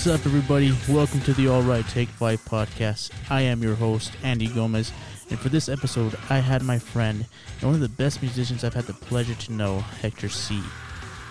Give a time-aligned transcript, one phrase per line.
[0.00, 0.74] What's up, everybody?
[0.88, 3.10] Welcome to the All Right Take Five podcast.
[3.28, 4.92] I am your host, Andy Gomez,
[5.28, 7.26] and for this episode, I had my friend
[7.60, 10.62] and one of the best musicians I've had the pleasure to know, Hector C.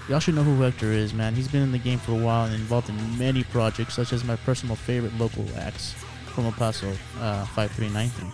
[0.08, 1.34] Y'all should know who Hector is, man.
[1.34, 4.24] He's been in the game for a while and involved in many projects, such as
[4.24, 5.94] my personal favorite local acts
[6.28, 8.30] from El Paso, uh, 5393.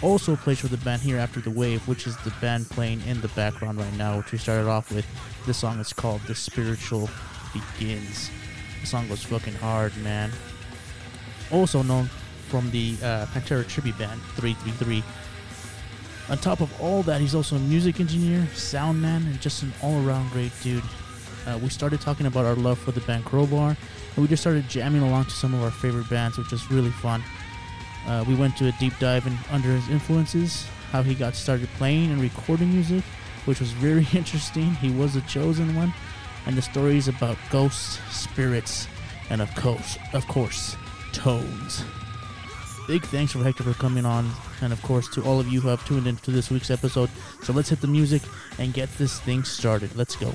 [0.00, 3.20] Also plays for the band Here After the Wave, which is the band playing in
[3.20, 5.06] the background right now, which we started off with.
[5.44, 7.10] This song is called The Spiritual
[7.52, 8.30] Begins.
[8.86, 10.30] Song was fucking hard, man.
[11.50, 12.08] Also known
[12.48, 15.02] from the uh, Pantera tribute band 333.
[16.28, 19.72] On top of all that, he's also a music engineer, sound man, and just an
[19.82, 20.84] all-around great dude.
[21.46, 24.68] Uh, we started talking about our love for the band Crowbar, and we just started
[24.68, 27.24] jamming along to some of our favorite bands, which was really fun.
[28.06, 31.68] Uh, we went to a deep dive in under his influences, how he got started
[31.76, 33.02] playing and recording music,
[33.46, 34.74] which was very interesting.
[34.74, 35.92] He was the chosen one,
[36.46, 38.88] and the stories about ghosts, spirits,
[39.30, 40.76] and of course, of course,
[41.12, 41.84] tones.
[42.86, 44.30] Big thanks for Hector for coming on,
[44.62, 47.10] and of course to all of you who have tuned into this week's episode.
[47.42, 48.22] So let's hit the music
[48.58, 49.96] and get this thing started.
[49.96, 50.32] Let's go.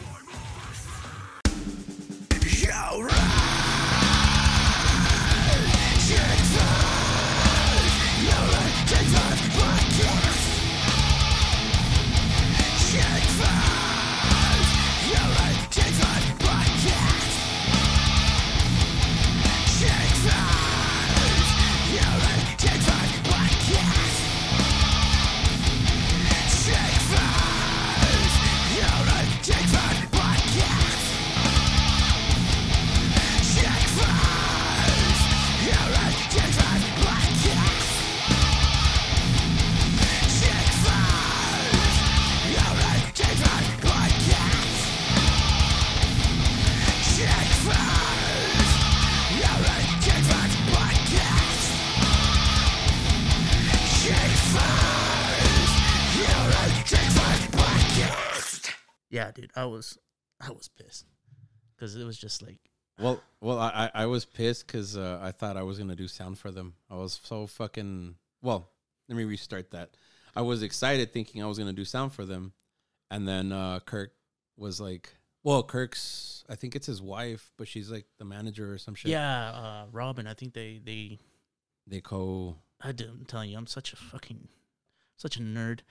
[59.62, 59.98] I was,
[60.40, 61.06] I was pissed
[61.76, 62.58] because it was just like,
[63.00, 66.40] Well, well, I I was pissed because uh, I thought I was gonna do sound
[66.40, 66.74] for them.
[66.90, 68.70] I was so fucking well.
[69.08, 69.92] Let me restart that.
[70.36, 72.54] I was excited thinking I was gonna do sound for them,
[73.10, 74.14] and then uh, Kirk
[74.58, 75.14] was like,
[75.44, 79.12] "Well, Kirk's I think it's his wife, but she's like the manager or some shit."
[79.12, 80.28] yeah, uh, Robin.
[80.28, 81.20] I think they they
[81.86, 82.56] they co.
[82.82, 84.48] I didn't tell you, I'm such a fucking,
[85.18, 85.82] such a nerd.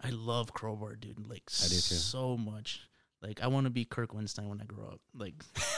[0.00, 1.28] I love Crowbar, dude.
[1.28, 1.94] Like I do too.
[1.94, 2.87] so much.
[3.22, 5.00] Like I want to be Kirk Windstein when I grow up.
[5.14, 5.34] Like,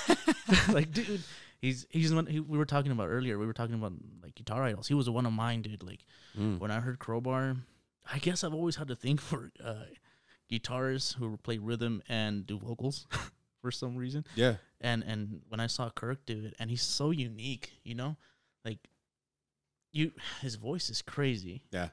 [0.68, 1.22] like dude,
[1.60, 2.26] he's he's one.
[2.26, 3.38] He, we were talking about earlier.
[3.38, 3.92] We were talking about
[4.22, 4.88] like guitar idols.
[4.88, 5.82] He was one of mine, dude.
[5.82, 6.04] Like
[6.38, 6.60] Mm.
[6.60, 7.56] when I heard Crowbar,
[8.12, 9.84] I guess I've always had to think for uh,
[10.50, 13.06] guitarists who play rhythm and do vocals
[13.62, 14.24] for some reason.
[14.36, 18.16] Yeah, And and when I saw Kirk do it, and he's so unique, you know,
[18.64, 18.78] like
[19.92, 21.64] you, his voice is crazy.
[21.72, 21.88] yeah.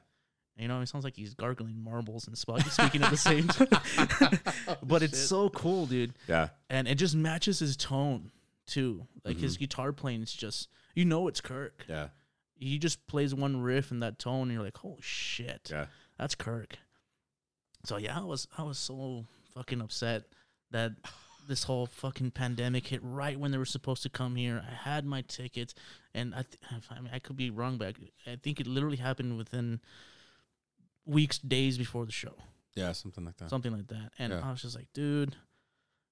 [0.58, 4.38] You know, it sounds like he's gargling marbles and sp- speaking at the same time.
[4.82, 6.14] but it's so cool, dude.
[6.26, 8.30] Yeah, And it just matches his tone
[8.66, 9.06] too.
[9.24, 9.60] Like his mm-hmm.
[9.64, 11.84] guitar playing is just you know it's Kirk.
[11.88, 12.08] yeah,
[12.56, 15.68] He just plays one riff in that tone and you're like, "Holy shit.
[15.70, 15.86] yeah.
[16.18, 16.76] That's Kirk."
[17.84, 20.24] So yeah, I was I was so fucking upset
[20.70, 20.92] that
[21.48, 24.62] this whole fucking pandemic hit right when they were supposed to come here.
[24.68, 25.74] I had my tickets,
[26.14, 27.94] and I th- I mean I could be wrong, but
[28.26, 29.80] I think it literally happened within
[31.08, 32.34] weeks, days before the show,
[32.74, 33.50] Yeah, something like that.
[33.50, 34.12] something like that.
[34.18, 34.46] And Yeah.
[34.46, 35.34] I was just like, dude,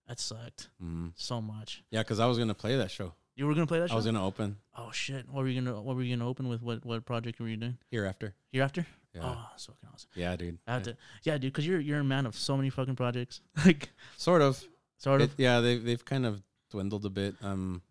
[0.09, 1.13] that sucked Mm.
[1.17, 1.83] so much.
[1.91, 3.15] Yeah, because I was gonna play that show.
[3.37, 3.95] You were gonna play that show?
[3.95, 5.29] I was gonna open oh shit!
[5.29, 6.63] What were you gonna What were you gonna open with?
[6.63, 7.77] What What project were you doing?
[7.91, 8.35] hereafter.
[8.51, 8.87] Hereafter?
[9.15, 10.11] Yeah, Oh, that's fucking awesome.
[10.15, 10.59] yeah, dude.
[10.67, 13.43] I have to, yeah, dude, because you're you're a man of so many fucking projects.
[13.65, 14.63] like, Sort of.
[14.99, 15.39] sort It- of.
[15.41, 17.35] yeah, they've they've kind of dwindled a bit.
[17.43, 17.83] Um,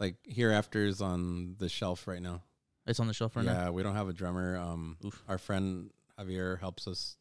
[0.00, 2.42] like hereafter is on the shelf right now.
[2.86, 3.52] It's on the shelf right now.
[3.52, 4.56] yeah, we don't have a drummer.
[4.56, 5.22] Um, Oof.
[5.28, 7.16] our friend Javier helps us.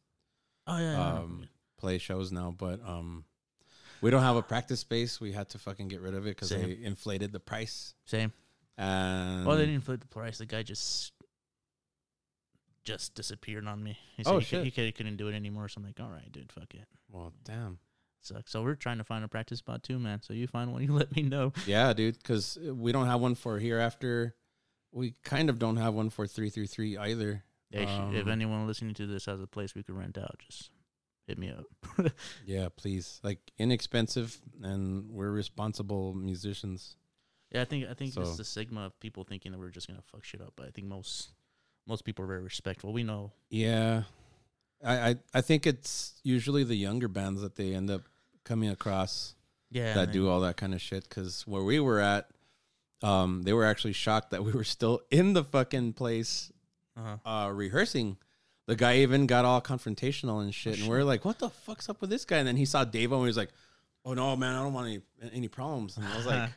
[0.67, 0.91] Oh yeah.
[0.93, 1.47] yeah, um
[1.77, 3.25] play shows now, but um,
[4.01, 5.19] we don't have a practice space.
[5.19, 7.95] We had to fucking get rid of it because they inflated the price.
[8.05, 8.31] Same.
[8.77, 10.37] And Oh, they didn't inflate the price.
[10.37, 11.11] The guy just
[12.83, 13.97] just disappeared on me.
[14.17, 14.63] He said Oh, he, could, shit.
[14.65, 15.67] he, could, he couldn't do it anymore.
[15.69, 16.85] So I'm like, all right, dude, fuck it.
[17.11, 17.77] well, damn.
[18.23, 18.51] Sucks.
[18.51, 20.21] So we're trying to find a practice spot too, man.
[20.21, 21.53] So you find one, you let me know.
[21.65, 24.35] Yeah, dude, because we don't have one for hereafter.
[24.91, 27.43] We kind of don't have one for three through three either.
[27.69, 30.37] Yeah, sh- if Um, anyone listening to this has a place we could rent out,
[30.39, 30.69] just
[31.27, 31.65] hit me up.
[32.45, 33.19] Yeah, please.
[33.23, 36.97] Like inexpensive, and we're responsible musicians.
[37.51, 39.87] yeah, I think I think So- it's the stigma of people thinking that we're just
[39.87, 40.53] gonna fuck shit up.
[40.57, 41.29] But I think most
[41.87, 42.91] most people are very respectful.
[42.91, 43.31] We know.
[43.49, 44.03] Yeah,
[44.83, 48.01] I I, I think it's usually the younger bands that they end up
[48.43, 49.35] coming across
[49.69, 49.93] Yeah.
[49.93, 51.07] that do all that kind of shit.
[51.07, 52.29] Because where we were at,
[53.03, 56.51] um, they were actually shocked that we were still in the fucking place
[56.97, 57.29] Uh-huh.
[57.29, 58.17] uh, rehearsing.
[58.67, 61.89] The guy even got all confrontational and shit, and we are like, "What the fuck's
[61.89, 63.49] up with this guy?" And then he saw Davo, and he was like,
[64.05, 65.01] "Oh no, man, I don't want any
[65.33, 66.49] any problems." And I was like,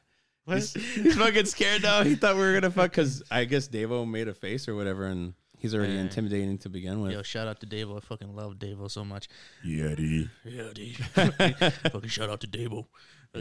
[0.46, 2.02] he's, he's fucking scared now.
[2.04, 5.06] He thought we were gonna fuck because I guess Davo made a face or whatever,
[5.06, 6.00] and he's already Yeah.
[6.02, 7.12] intimidating to begin with.
[7.12, 7.96] Yo, shout out to Davo.
[7.96, 9.28] I fucking love Davo so much.
[9.66, 10.28] Yeti.
[10.44, 10.96] Yeah, dude.
[11.90, 12.86] fucking shout out to Davo.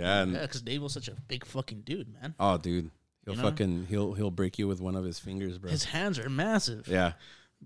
[0.02, 2.36] Yeah, because because Davo's such a big fucking dude, man.
[2.40, 2.90] Oh, dude,
[3.26, 3.50] he'll You know?
[3.50, 5.70] fucking he'll he'll break you with one of his fingers, bro.
[5.72, 6.88] His hands are massive.
[6.88, 7.14] yeah,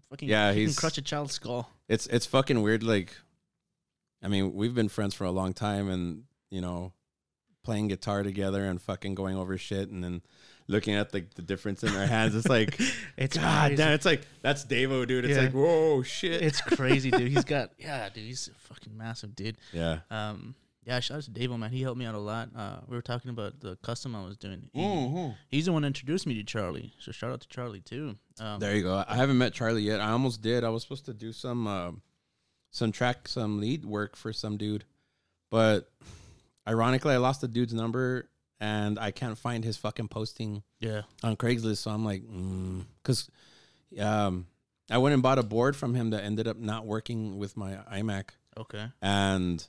[0.10, 1.70] Fucking, Yeah, he can he's- crush a child's skull.
[1.88, 2.84] it's it's fucking weird.
[2.84, 3.16] Like,
[4.22, 6.94] I mean, we've been friends for a long time, and you know,
[7.64, 10.22] playing guitar together and fucking going over shit, and then
[10.68, 12.36] looking at the the difference in our hands.
[12.36, 12.80] It's like,
[13.18, 13.76] It's God crazy.
[13.78, 15.26] damn, it's like that's Davo, dude.
[15.26, 15.44] It's Yeah.
[15.44, 16.42] like, whoa, shit.
[16.42, 17.32] It's crazy, dude.
[17.32, 18.26] He's got yeah, dude.
[18.26, 19.58] He's a fucking massive, dude.
[19.74, 20.00] yeah.
[20.12, 20.56] Um,
[20.88, 21.70] yeah, shout out to Davo, man.
[21.70, 22.50] He helped me out a lot.
[22.56, 24.70] Uh, we were talking about the custom I was doing.
[24.72, 25.36] He- Mhm.
[25.50, 26.94] He's the one that introduced me to Charlie.
[27.00, 28.18] So shout out to Charlie too.
[28.40, 29.04] Um, There you go.
[29.06, 30.00] I haven't met Charlie yet.
[30.00, 30.64] I almost did.
[30.64, 31.92] I was supposed to do some uh,
[32.72, 34.86] some track, some lead work for some dude,
[35.50, 35.92] but
[36.68, 38.30] ironically, I lost the dude's number
[38.60, 41.78] and I can't find his fucking posting yeah, on Craigslist.
[41.78, 42.24] So I'm like,
[43.02, 43.30] because
[44.00, 44.48] um,
[44.90, 47.76] I went and bought a board from him that ended up not working with my
[47.92, 48.88] iMac, okay.
[49.02, 49.66] and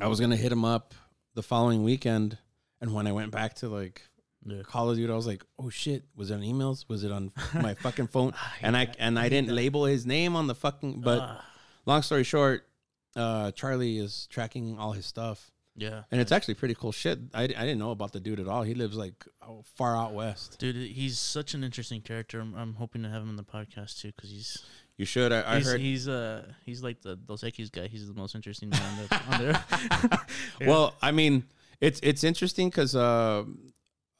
[0.00, 0.94] I was gonna hit him up
[1.34, 2.38] the following weekend.
[2.80, 4.02] And when I went back to like
[4.46, 4.62] Yeah.
[4.62, 6.88] call the dude, I was like, "Oh shit, was it on emails?
[6.88, 10.36] Was it on my fucking phone?" Ah, And I and I didn't label his name
[10.36, 11.00] on the fucking.
[11.00, 11.44] But Ah,
[11.86, 12.68] long story short,
[13.16, 17.18] uh, Charlie is tracking all his stuff, yeah, and it's actually pretty cool shit.
[17.34, 18.62] I, I didn't know about the dude at all.
[18.62, 20.58] He lives like oh, far out west.
[20.60, 20.76] dude.
[20.76, 22.38] He's such an interesting character.
[22.38, 24.62] I'm, I'm hoping to have him on the podcast too because he's
[24.98, 25.32] You should.
[25.32, 25.80] I, I he's, heard.
[25.80, 27.86] he's uh he's like the Dos Equis guy.
[27.86, 29.64] He's the most interesting man that's on there.
[30.10, 30.16] Yeah.
[30.68, 31.44] Well, I mean,
[31.80, 33.44] it's it's interesting because uh,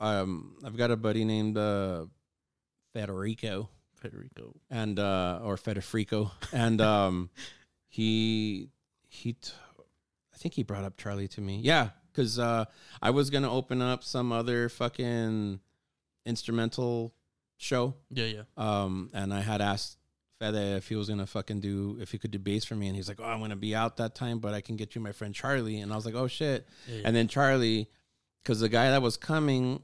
[0.00, 2.06] um, I've got a buddy named uh,
[2.94, 3.68] Federico.
[3.96, 4.54] Federico.
[4.70, 7.30] and uh or Federico and um
[7.88, 8.68] he
[9.08, 9.50] he t-
[10.32, 11.58] I think he brought up Charlie to me.
[11.64, 12.66] Yeah, cuz uh
[13.02, 15.58] I was to open up some other fucking
[16.24, 17.12] instrumental
[17.56, 18.42] show Yeah, yeah.
[18.56, 19.97] um and I had asked
[20.40, 22.96] Fede if he was to fucking do if he could do bass for me and
[22.96, 25.12] he's like, "Oh, I'm to be out that time, but I can get you my
[25.12, 27.88] friend Charlie." And I was like, "Oh shit." yeah, And then Charlie,
[28.42, 29.82] because the guy that was coming,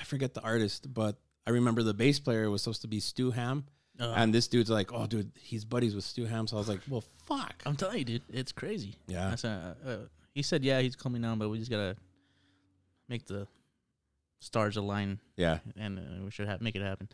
[0.00, 1.16] I forget the artist, but
[1.46, 3.64] I remember the bass player was supposed to be Stu Hamm.
[4.00, 6.68] Uh, And this dude's like, "Oh, dude, he's buddies with Stu Hamm." So I was
[6.68, 8.96] like, "Well, fuck." I'm telling you, dude, it's crazy.
[9.06, 9.30] Yeah.
[9.30, 9.96] I said, uh, uh,
[10.34, 11.94] he said, yeah, he's coming down, but we just gotta
[13.08, 13.46] make the
[14.40, 15.58] stars align, Yeah.
[15.76, 17.08] and uh, we should have make it happen.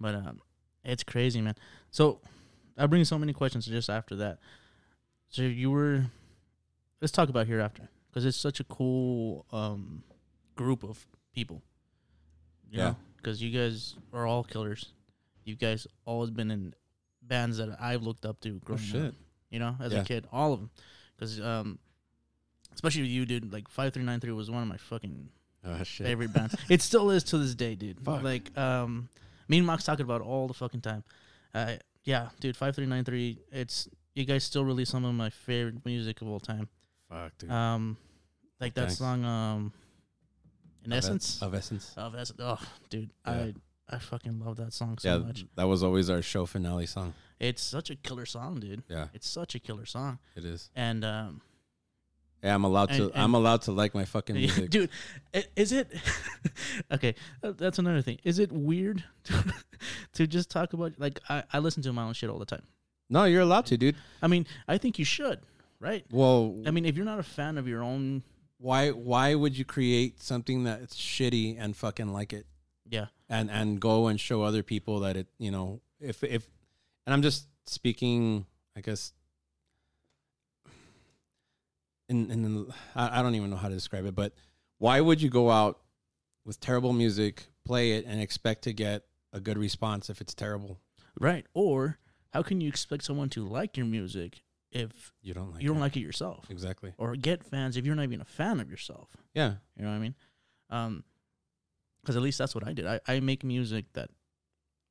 [0.00, 0.40] But um,
[0.84, 1.54] it's crazy, man.
[1.96, 2.20] So
[2.76, 4.38] I bring so many questions just after that.
[5.30, 6.04] So you were,
[7.00, 10.02] let's talk about hereafter because it's such a cool um
[10.56, 11.62] group of people.
[12.70, 12.94] Yeah.
[13.16, 14.92] because you guys are all killers.
[15.44, 16.74] You guys always been in
[17.22, 19.06] bands that I've looked up to growing Oh, shit.
[19.06, 19.14] up.
[19.48, 20.00] You know, as Yeah.
[20.00, 20.70] a kid, all of them,
[21.16, 21.78] because um,
[22.74, 23.50] especially with you, dude.
[23.54, 25.30] Like five three nine three was one of my fucking
[25.64, 26.06] Oh shit.
[26.06, 26.54] favorite bands.
[26.68, 28.00] It still is to this day, dude.
[28.00, 28.22] Fuck.
[28.22, 29.08] Like, um,
[29.48, 31.02] me and Mox talk about it all the fucking time.
[31.54, 33.38] Uh, yeah, dude, five three nine three.
[33.52, 36.68] It's you guys still release some of my favorite music of all time.
[37.10, 37.50] Fuck, dude.
[37.50, 37.98] Um,
[38.60, 38.96] like that Thanks.
[38.98, 39.72] song, um,
[40.84, 41.92] in Of essence, Of essence.
[41.98, 42.40] of essence.
[42.42, 42.58] Oh,
[42.88, 43.32] dude, Yeah.
[43.32, 43.54] I
[43.88, 45.44] I fucking love that song so yeah, much.
[45.54, 47.12] that was always our show finale song.
[47.38, 48.82] It's such a killer song, dude.
[48.88, 50.70] Yeah, It's such a killer song, it is.
[50.74, 51.40] and um,
[52.46, 53.04] Yeah, I'm allowed to.
[53.10, 54.70] And- I'm allowed to like my fucking Yeah, music.
[54.70, 54.90] dude
[55.56, 55.88] is it
[56.92, 59.54] okay uh, that's another thing is it weird to,
[60.14, 62.62] to just talk about like I, I listen to my own shit all the time
[63.10, 63.96] No, you're allowed to, dude.
[64.22, 65.40] i mean i think you should
[65.80, 68.22] right Well, i mean if you're not a fan of your own
[68.58, 72.46] why why would you create something that's shitty and fucking like it?
[72.88, 76.46] yeah and and go and show other people that it you know if if
[77.06, 79.12] and i'm just speaking i guess
[82.08, 84.32] in I, I don't even know how to describe it but
[84.78, 85.80] why would you go out
[86.44, 90.78] with terrible music play it and expect to get a good response if it's terrible?
[91.18, 91.44] Right.
[91.54, 91.98] Or
[92.30, 95.78] how can you expect someone to like your music if you don't like you don't
[95.78, 95.80] it.
[95.80, 96.46] like it yourself?
[96.50, 96.92] Exactly.
[96.98, 99.10] Or get fans if you're not even a fan of yourself.
[99.34, 99.54] Yeah.
[99.76, 100.14] You know what i mean?
[100.70, 101.04] Um
[102.00, 102.86] because at least that's what i did.
[102.86, 104.10] I, I make music that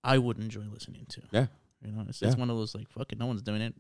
[0.03, 1.21] i would enjoy listening to.
[1.31, 1.47] Yeah.
[1.81, 3.73] you know it's, it's one of those like fuck it no one's doing it.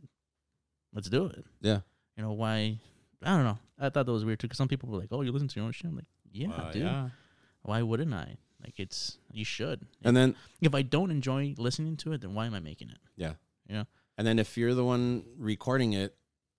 [0.93, 1.45] Let's do it.
[1.61, 1.79] Yeah.
[2.15, 2.79] You know why
[3.23, 5.21] i don't know i thought that was weird too because some people were like oh
[5.21, 7.09] you listen to your own shit i'm like yeah Uh, dude yeah
[7.63, 12.13] why wouldn't i like it's you should and then if i don't enjoy listening to
[12.13, 13.33] it then why am i making it Yeah.
[13.69, 13.83] Yeah.
[14.17, 16.15] and then if you're the one recording it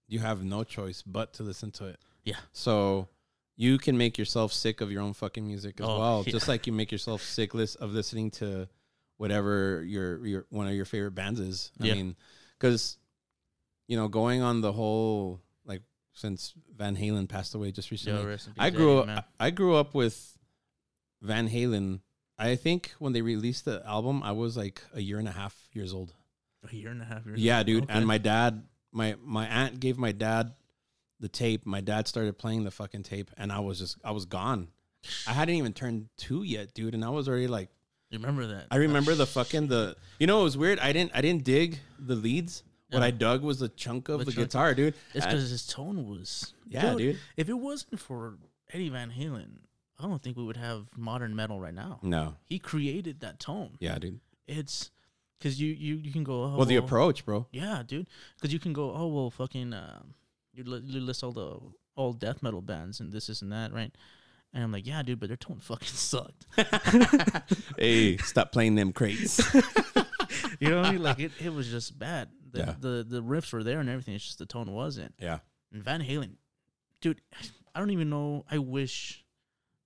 [0.09, 2.37] you have no choice but to listen to it Yeah.
[2.53, 3.09] so
[3.57, 6.23] you can make yourself sick of your own fucking music as Oh, well.
[6.27, 6.33] yeah.
[6.33, 8.69] Just like you make yourself sick list of listening to
[9.17, 11.73] whatever your your one of your favorite bands is.
[11.81, 11.95] I Yeah.
[11.95, 12.17] mean,
[12.59, 12.99] because
[13.89, 15.46] you know, going on the whole like
[16.16, 19.28] since Van Halen passed away just recently, Yo, I grew up.
[19.38, 20.37] I grew up with
[21.23, 22.00] Van Halen.
[22.38, 25.56] I think when they released the album, I was like a year and a half
[25.73, 26.12] years old.
[26.68, 27.40] a year and a half years.
[27.40, 27.66] Yeah, old.
[27.66, 27.85] dude.
[27.85, 27.92] Okay.
[27.92, 30.52] And my dad, my my aunt gave my dad
[31.20, 31.64] the tape.
[31.64, 34.68] My dad started playing the fucking tape, and I was just I was gone.
[35.26, 37.70] I hadn't even turned two yet, dude, and I was already like
[38.11, 38.66] you remember that?
[38.70, 40.78] I remember the fucking the you know it was weird.
[40.78, 42.62] I didn't I didn't dig the leads.
[42.90, 44.47] What I dug was the chunk of The the, chunk.
[44.49, 44.95] guitar, dude.
[45.14, 46.55] It's because his tone was.
[46.69, 47.19] yeah, dude.
[47.37, 48.38] If it wasn't for
[48.73, 49.59] Eddie Van Halen,
[49.99, 51.99] I don't think we would have modern metal right now.
[52.02, 53.76] No, He created that tone.
[53.81, 54.21] yeah, dude.
[54.47, 54.90] It's
[55.38, 56.45] because you you you can go.
[56.45, 57.47] Oh, Well, the approach, bro.
[57.50, 58.07] Yeah, dude.
[58.37, 58.93] Because you can go.
[58.95, 59.73] Oh well, fucking.
[59.73, 60.14] Um,
[60.55, 61.59] you, li- you list all the
[61.97, 63.93] all death metal bands and this, this, and that, right?
[64.55, 66.47] And I'm like, yeah, dude, but their tone fucking sucked.
[67.78, 69.40] hey, stop playing them crates.
[70.61, 71.02] You know what I mean?
[71.02, 72.28] Like it, it was just bad.
[72.57, 72.75] The, Yeah.
[72.79, 74.15] the the riffs were there and everything.
[74.15, 75.15] It's just the tone wasn't.
[75.19, 75.39] yeah,
[75.73, 76.37] And Van Halen,
[77.01, 77.21] dude,
[77.75, 78.45] I don't even know.
[78.51, 79.25] I wish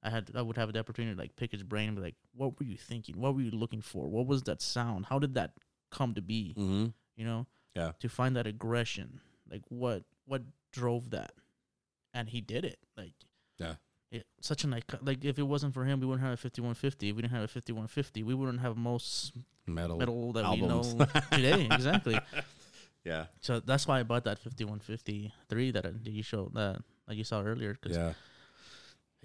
[0.03, 2.17] I had I would have the opportunity to like pick his brain and be like,
[2.35, 3.21] what were you thinking?
[3.21, 4.09] What were you looking for?
[4.09, 5.07] What was that sound?
[5.07, 5.53] How did that
[5.91, 6.55] come to be?
[6.59, 6.87] mm-hmm.
[7.17, 7.47] You know?
[7.77, 7.93] Yeah.
[8.01, 11.33] To find that aggression, like what what drove that?
[12.15, 12.79] And he did it.
[12.97, 13.13] Like
[13.59, 13.75] Yeah.
[14.11, 14.99] It, such an icon.
[15.03, 17.11] Like if it wasn't for him, we wouldn't have a fifty one fifty.
[17.11, 19.33] If we didn't have a fifty one fifty, we wouldn't have most
[19.67, 19.99] metal.
[19.99, 20.95] metal that albums.
[20.95, 21.69] we know today.
[21.71, 22.19] Exactly.
[23.05, 26.23] Yeah, So that's why I bought that fifty one fifty three that, uh, that you
[26.23, 27.73] showed that like you saw earlier.
[27.73, 28.13] Because yeah.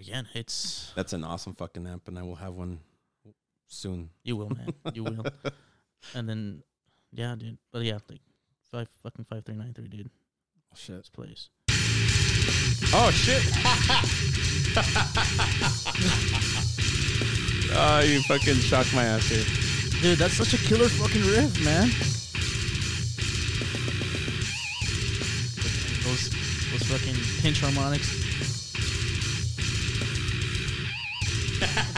[0.00, 2.80] again, it's That's an awesome fucking amp, and I will have one
[3.66, 4.08] soon.
[4.24, 5.24] you will, man, you will.
[6.14, 6.62] And then
[7.12, 7.58] yeah, dude.
[7.72, 8.20] But yeah, like
[8.70, 10.08] five fucking five three nine three, dude.
[10.08, 10.98] Oh, shit.
[10.98, 11.48] This place.
[12.94, 13.42] Oh shit!
[17.74, 19.44] oh, you fucking shocked my ass here.
[20.00, 21.90] Dude, that's such a killer fucking riff, man.
[26.78, 28.06] Those fucking pinch harmonics.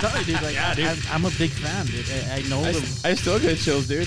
[0.00, 0.40] Sorry, dude.
[0.42, 0.86] Like, Yeah, dude.
[0.86, 2.04] I, I'm, I'm a big fan, dude.
[2.30, 3.00] I, I know I, the.
[3.08, 4.06] I still get chills, dude.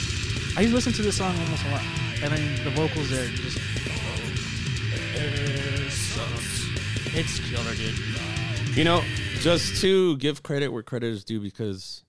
[0.55, 1.83] I listen to this song almost a lot,
[2.23, 3.57] and then the vocals there just.
[7.13, 8.77] It's killer, dude.
[8.77, 9.03] You know,
[9.41, 12.03] just to give credit where credit is due, because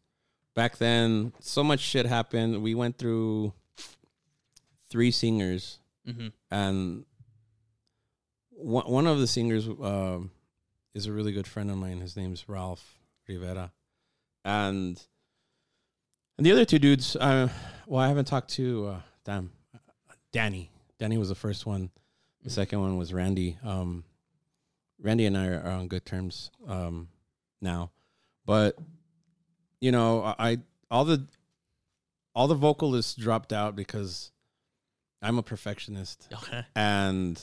[0.55, 2.63] back then so much shit happened.
[2.63, 3.53] We went through
[4.89, 6.29] three singers, Mm-hmm.
[6.51, 7.05] and
[8.57, 10.31] one one of the singers um,
[10.95, 12.01] is a really good friend of mine.
[12.01, 13.73] His name's Ralph Rivera,
[14.45, 15.03] and
[16.39, 17.17] and the other two dudes.
[17.17, 17.49] Uh,
[17.87, 18.87] well, I haven't talked to.
[18.89, 19.51] Uh, damn,
[20.33, 20.71] Danny.
[20.99, 21.91] Danny was the first one.
[22.43, 22.53] The Mhm.
[22.53, 23.59] second one was Randy.
[23.63, 24.05] Um,
[25.01, 27.09] Randy and I are, are on good terms um,
[27.61, 27.91] now,
[28.47, 28.79] but
[29.81, 30.59] you know, I, I
[30.91, 31.27] all the
[32.35, 34.31] all the vocalists dropped out because
[35.21, 36.65] I'm a perfectionist Okay.
[36.75, 37.41] and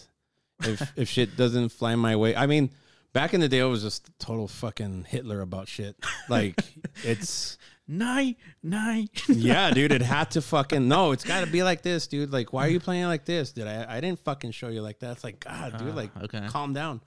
[0.61, 2.69] if if shit doesn't fly my way, I mean,
[3.13, 5.95] back in the day, I was just total fucking Hitler about shit.
[6.27, 6.59] Like
[7.03, 7.57] it's
[7.91, 9.09] Night, night.
[9.27, 12.31] yeah, dude, it had to fucking no, it's got to be like this, dude.
[12.31, 13.65] Like, why are you playing like this, dude?
[13.65, 15.13] I I didn't fucking show you like that.
[15.13, 16.45] It's like God, dude, like okay.
[16.49, 17.01] calm down.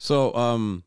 [0.00, 0.82] So um,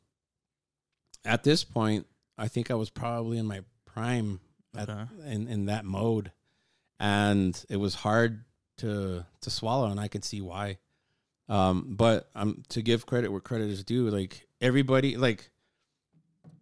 [1.23, 2.05] at this point,
[2.38, 4.41] I think I was probably in my prime
[4.77, 5.05] at, Okay.
[5.27, 6.33] in in that mode,
[7.00, 8.43] and it was hard
[8.79, 10.79] to to swallow, and I can see why.
[11.53, 15.51] Um, but um, to give credit where credit is due, like everybody, like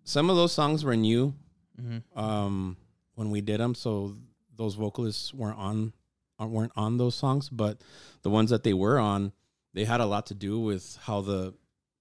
[0.03, 1.33] some of those songs were new
[1.81, 2.19] Mm-hmm.
[2.19, 2.77] um,
[3.15, 4.15] when we did them, so
[4.55, 5.93] those vocalists weren't on
[6.39, 7.81] uh, weren't on those songs, but
[8.21, 9.31] the ones that they were on,
[9.74, 11.53] they had a lot to do with how the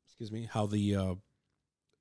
[0.07, 1.15] excuse me how the uh,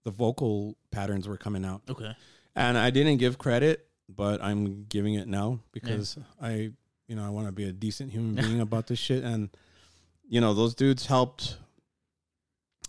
[0.03, 1.81] the vocal patterns were coming out.
[1.89, 2.11] Okay.
[2.55, 6.71] And I didn't give credit, but I'm giving it now because I,
[7.07, 9.23] you know, I want to be a decent human being about this shit.
[9.23, 9.49] And,
[10.29, 11.57] you know, those dudes helped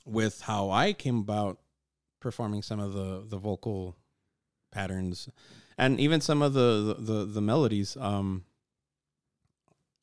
[0.05, 1.59] with how I came about
[2.21, 3.97] performing some of the, the vocal
[4.71, 5.29] patterns
[5.79, 7.97] and even some of the, the, the, melodies.
[7.97, 8.45] Um,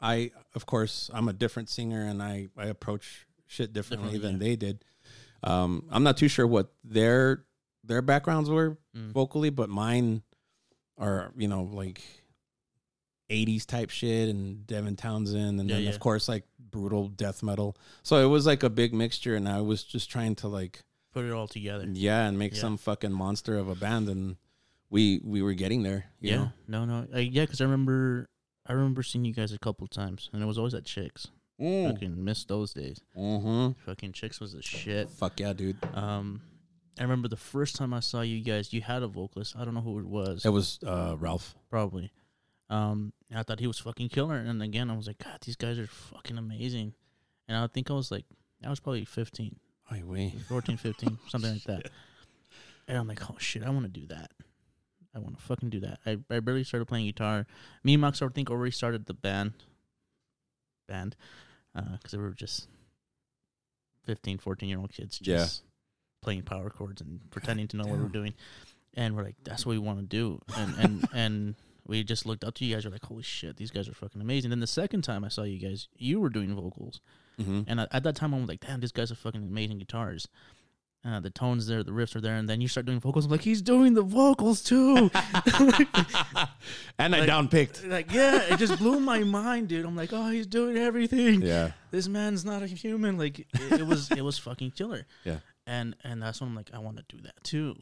[0.02, 4.42] I, of course, I'm a different singer and I, I approach shit differently Differently, than
[4.42, 4.50] yeah.
[4.50, 4.86] they did.
[5.44, 7.44] Um, I'm not too sure what their
[7.84, 9.12] their backgrounds were Mm.
[9.12, 10.24] vocally, but mine
[10.98, 12.02] are you know like
[13.30, 15.90] 80s type shit and Devin Townsend, and Yeah, then yeah.
[15.90, 17.76] of course like brutal death metal.
[18.04, 21.26] So it was like a big mixture, and I was just trying to like Put
[21.26, 21.86] it all together.
[21.92, 22.62] yeah, and make Yeah.
[22.62, 24.38] some fucking monster of a band, and
[24.90, 26.06] we we were getting there.
[26.20, 26.38] You yeah.
[26.38, 26.52] know?
[26.68, 27.08] No, no.
[27.14, 28.30] Uh, yeah, because I remember,
[28.66, 31.28] I remember seeing you guys a couple times, and it was always at Chicks.
[31.60, 31.92] Mm.
[31.92, 33.02] Fucking missed those days.
[33.18, 33.72] Mm-hmm.
[33.86, 35.10] Fucking Chicks was the shit.
[35.10, 35.78] Fuck yeah, dude.
[35.96, 36.42] Um,
[37.00, 39.56] I remember the first time I saw you guys, you had a vocalist.
[39.58, 40.46] I don't know who it was.
[40.46, 41.56] It was uh, Ralph.
[41.72, 42.12] probably.
[42.70, 45.78] Um, I thought he was fucking killer, and again, I was like, God, these guys
[45.80, 46.94] are fucking amazing.
[47.48, 48.26] And I think I was like,
[48.66, 49.56] I was probably 15,
[49.92, 50.34] Oh, wait.
[50.48, 51.90] 14, 15, something like that.
[52.88, 54.32] And I'm like, oh shit, I want to do that.
[55.16, 56.00] I want to fucking do that.
[56.06, 57.46] I, I barely started playing guitar.
[57.84, 59.54] Me and Max, I think, already started the band.
[60.88, 61.16] Band,
[61.76, 62.68] uh, because we were just
[64.06, 65.38] 15, 14 year old kids, Yeah.
[65.38, 65.64] just
[66.22, 68.34] playing power chords and pretending to know what we're doing.
[68.94, 70.40] And we're like, that's what we want to do.
[70.56, 71.56] And and and
[71.88, 72.86] we just looked up to you guys.
[72.86, 74.50] We're like, holy shit, these guys are fucking amazing.
[74.50, 77.02] Then the second time I saw you guys, you were doing vocals,
[77.40, 77.62] Mm-hmm.
[77.68, 80.28] and at, at that time I'm like, damn, these guys are fucking amazing guitars.
[81.06, 83.26] Uh, the tones there, the riffs are there, and then you start doing vocals.
[83.26, 85.10] I'm like, he's doing the vocals too.
[86.98, 87.88] and I Like- downpicked.
[87.88, 89.86] like, yeah, it just blew my mind, dude.
[89.86, 91.42] I'm like, oh, he's doing everything.
[91.42, 91.72] Yeah.
[91.92, 93.18] This man's not a human.
[93.18, 93.48] Like, it,
[93.82, 95.06] it was, it was fucking killer.
[95.24, 95.38] Yeah.
[95.66, 97.76] And and that's when I'm like, I want to do that too.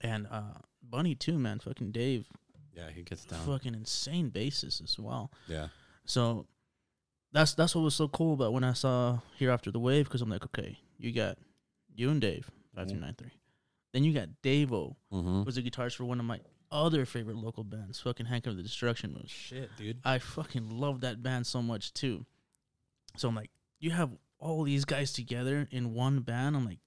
[0.00, 1.58] And uh, Bunny too, man.
[1.60, 2.26] Fucking Dave,
[2.74, 3.44] Yeah, he gets down.
[3.46, 5.30] fucking insane basis as well.
[5.46, 5.68] Yeah.
[6.06, 6.46] So
[7.32, 10.22] that's that's what was so cool about when I saw here after the wave because
[10.22, 11.38] I'm like, okay, you got
[11.94, 13.32] you and Dave five three nine three,
[13.92, 15.44] then you got Davo Mm-hmm.
[15.44, 18.62] was the guitarist for one of my other favorite local bands, fucking Hank of the
[18.62, 19.30] Destruction Moves.
[19.30, 19.98] Shit, dude.
[20.04, 22.24] I fucking love that band so much too.
[23.18, 26.56] So I'm like, you have all these guys together in one band.
[26.56, 26.78] I'm like,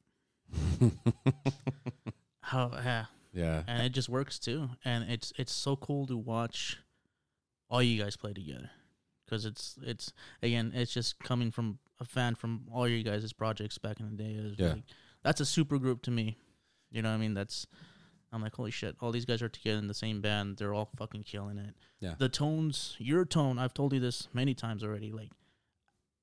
[2.41, 2.71] how?
[2.73, 3.63] Yeah, yeah.
[3.67, 4.69] and it just works too.
[4.83, 6.77] And it's it's so cool to watch
[7.69, 8.69] all you guys play together
[9.25, 13.77] because it's it's again it's just coming from a fan from all you guys' projects
[13.77, 14.55] back in the day.
[14.57, 14.73] Yeah.
[14.73, 14.83] like,
[15.23, 16.37] that's a super group to me.
[16.91, 17.33] You know what I mean?
[17.33, 17.67] That's
[18.31, 18.95] I'm like holy shit!
[19.01, 20.57] All these guys are together in the same band.
[20.57, 21.75] They're all fucking killing it.
[21.99, 22.15] Yeah.
[22.17, 23.59] The tones, your tone.
[23.59, 25.11] I've told you this many times already.
[25.11, 25.31] Like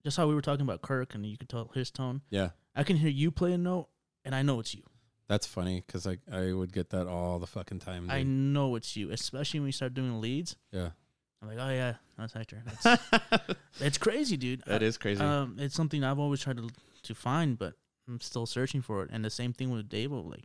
[0.04, 2.22] just how we were talking about Kirk, and you could tell his tone.
[2.30, 2.50] Yeah.
[2.74, 3.88] I can hear you play a note,
[4.24, 4.82] and I know it's you.
[5.28, 8.08] That's funny because I, I would get that all the fucking time.
[8.10, 8.28] I dude.
[8.28, 10.56] know it's you, especially when you start doing leads.
[10.72, 10.90] Yeah.
[11.40, 12.62] I'm like, oh yeah, that's Hector.
[12.82, 14.62] That's it's crazy, dude.
[14.66, 15.22] That is crazy.
[15.22, 16.68] Um, it's something I've always tried to
[17.04, 17.74] to find, but
[18.08, 19.10] I'm still searching for it.
[19.12, 20.28] And the same thing with Davo.
[20.30, 20.44] Like,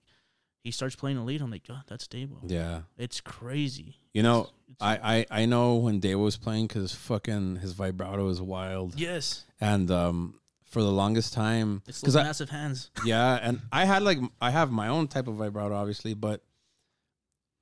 [0.63, 1.41] he starts playing a lead.
[1.41, 2.37] I'm like, oh, that's Davo.
[2.47, 2.81] yeah.
[2.97, 3.95] It's crazy.
[4.13, 7.73] You know, It's- it's- I, I, I know when Dave was playing because fucking his
[7.73, 8.99] vibrato is wild.
[8.99, 12.91] yes, And um, for the longest time, it's because those I, massive hands.
[13.05, 16.43] yeah, and I had like I have my own type of vibrato, obviously, but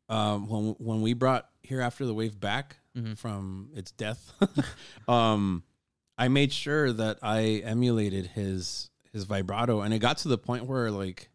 [0.09, 3.17] um, when when we brought here after the wave back Mhm.
[3.17, 4.33] from its death,
[5.09, 5.63] um,
[6.17, 10.65] I made sure that I emulated his his vibrato, and it got to the point
[10.65, 11.29] where like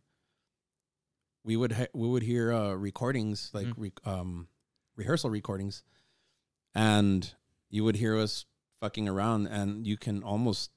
[1.44, 3.74] we would ha- we would hear uh, recordings like Mm.
[3.76, 4.48] re- um,
[4.96, 5.82] rehearsal recordings,
[6.74, 7.32] and
[7.70, 8.44] you would hear us
[8.80, 10.70] fucking around, and you can almost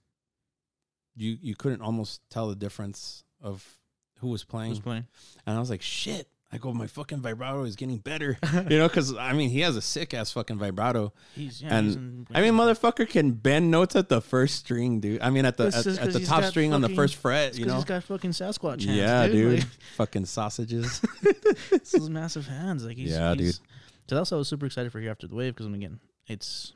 [1.15, 3.77] you you couldn't almost tell the difference of
[4.19, 5.05] who was playing, Who's playing?
[5.45, 6.27] and I was like, shit.
[6.51, 8.37] I go, my fucking vibrato is getting better,
[8.69, 11.11] you know, because I mean, he has a sick ass fucking vibrato.
[11.35, 11.75] He's yeah.
[11.75, 15.19] And, he's in, I mean, motherfucker can bend notes at the first string, dude.
[15.23, 17.73] I mean, at the at, at the top string on the first fret, you know.
[17.77, 18.97] he's got fucking Sasquatch hands.
[18.97, 19.59] yeah, dude.
[19.61, 21.01] Like, fucking sausages.
[21.91, 22.85] those massive hands.
[22.85, 23.67] Like he's Yeah, he's- dude.
[24.09, 26.73] So that's why I was super excited for here after the wave because again, it's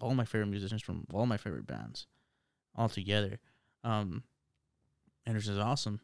[0.00, 2.08] all my favorite musicians from all my favorite bands,
[2.74, 3.38] all together.
[3.84, 4.22] Um,
[5.26, 6.00] just awesome.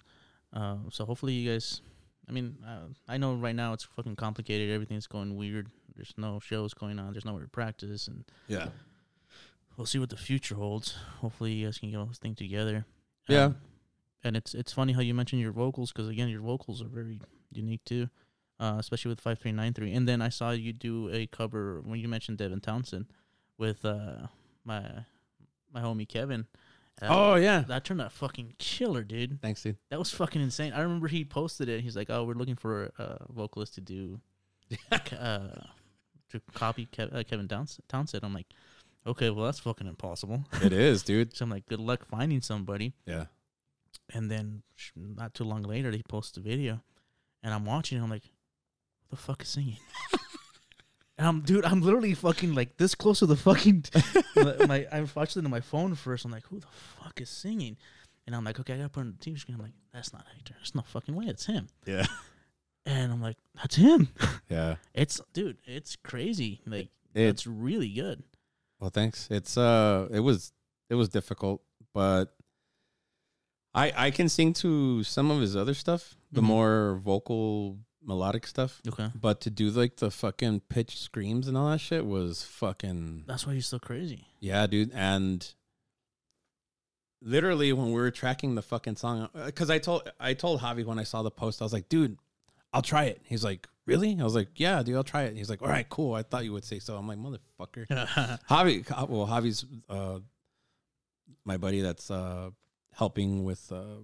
[0.52, 1.80] Uh, so hopefully you guys.
[2.28, 4.70] I mean, uh, I know right now it's fucking complicated.
[4.70, 5.68] Everything's going weird.
[5.94, 7.12] There's no shows going on.
[7.12, 8.68] There's nowhere to practice, and yeah,
[9.76, 10.96] we'll see what the future holds.
[11.20, 12.84] Hopefully, you guys can get all this thing together.
[13.28, 13.44] Yeah.
[13.44, 13.56] Um,
[14.24, 17.20] and it's it's funny how you mentioned your vocals because again, your vocals are very
[17.52, 18.08] unique too,
[18.58, 19.92] uh, especially with five three nine three.
[19.92, 23.06] And then I saw you do a cover when you mentioned Devin Townsend
[23.56, 24.26] with uh,
[24.64, 24.82] my
[25.72, 26.46] my homie Kevin.
[27.02, 27.61] Uh, Oh yeah.
[27.68, 29.40] that turned out fucking killer, dude.
[29.42, 29.76] Thanks, dude.
[29.90, 30.72] That was fucking insane.
[30.72, 31.82] I remember he posted it.
[31.82, 34.20] He's like, "Oh, we're looking for a vocalist to do,
[34.90, 35.48] uh,
[36.30, 38.46] to copy Kev- uh, Kevin Downs- Townsend." I'm like,
[39.06, 41.32] "Okay, well that's fucking impossible." It is, dude.
[41.37, 43.26] So I'm like, "Good luck finding somebody." Yeah.
[44.14, 44.62] And then
[44.94, 46.80] not too long later, he post a video,
[47.42, 47.98] and I'm watching.
[47.98, 48.24] it, I'm like,
[49.09, 49.78] "What the fuck is singing?"
[51.18, 53.85] and I'm, dude, I'm literally fucking like this close to the fucking.
[54.37, 56.24] my, my, I watched it on my phone first.
[56.24, 56.66] I'm like, "Who the
[57.02, 57.76] fuck is singing?"
[58.26, 60.12] And I'm like, "Okay, I gotta put it on the TV screen." I'm like, "That's
[60.12, 60.55] not Hector.
[60.59, 61.26] There's no fucking way.
[61.26, 62.07] It's him." Yeah.
[62.85, 64.09] And I'm like, "That's him."
[64.48, 64.76] Yeah.
[64.94, 65.59] It's dude.
[65.64, 66.61] It's crazy.
[66.66, 68.22] Like It, it's really good.
[68.79, 69.26] well, thanks.
[69.31, 70.52] It's uh, it was
[70.88, 72.33] it was difficult, but
[73.74, 76.44] I I can sing to some of his other stuff, the Mhm.
[76.44, 78.80] more vocal melodic stuff.
[78.88, 79.08] Okay.
[79.20, 83.46] But to do like the fucking pitch screams and all that shit was fucking That's
[83.46, 84.26] why he's so crazy.
[84.40, 84.92] yeah, dude.
[84.94, 85.46] And
[87.22, 90.98] literally when we were tracking the fucking song, because I told I told Javi when
[90.98, 92.18] I saw the post, I was like, dude,
[92.72, 93.20] I'll try it.
[93.24, 94.16] He's like, really?
[94.20, 95.36] I was like, yeah, dude, I'll try it.
[95.36, 96.14] He's like, all right, cool.
[96.14, 96.96] I thought you would say so.
[96.96, 97.86] I'm like, motherfucker.
[98.50, 100.18] Javi, well, Javi's uh,
[101.44, 102.50] my buddy that's uh,
[102.94, 104.02] helping with uh,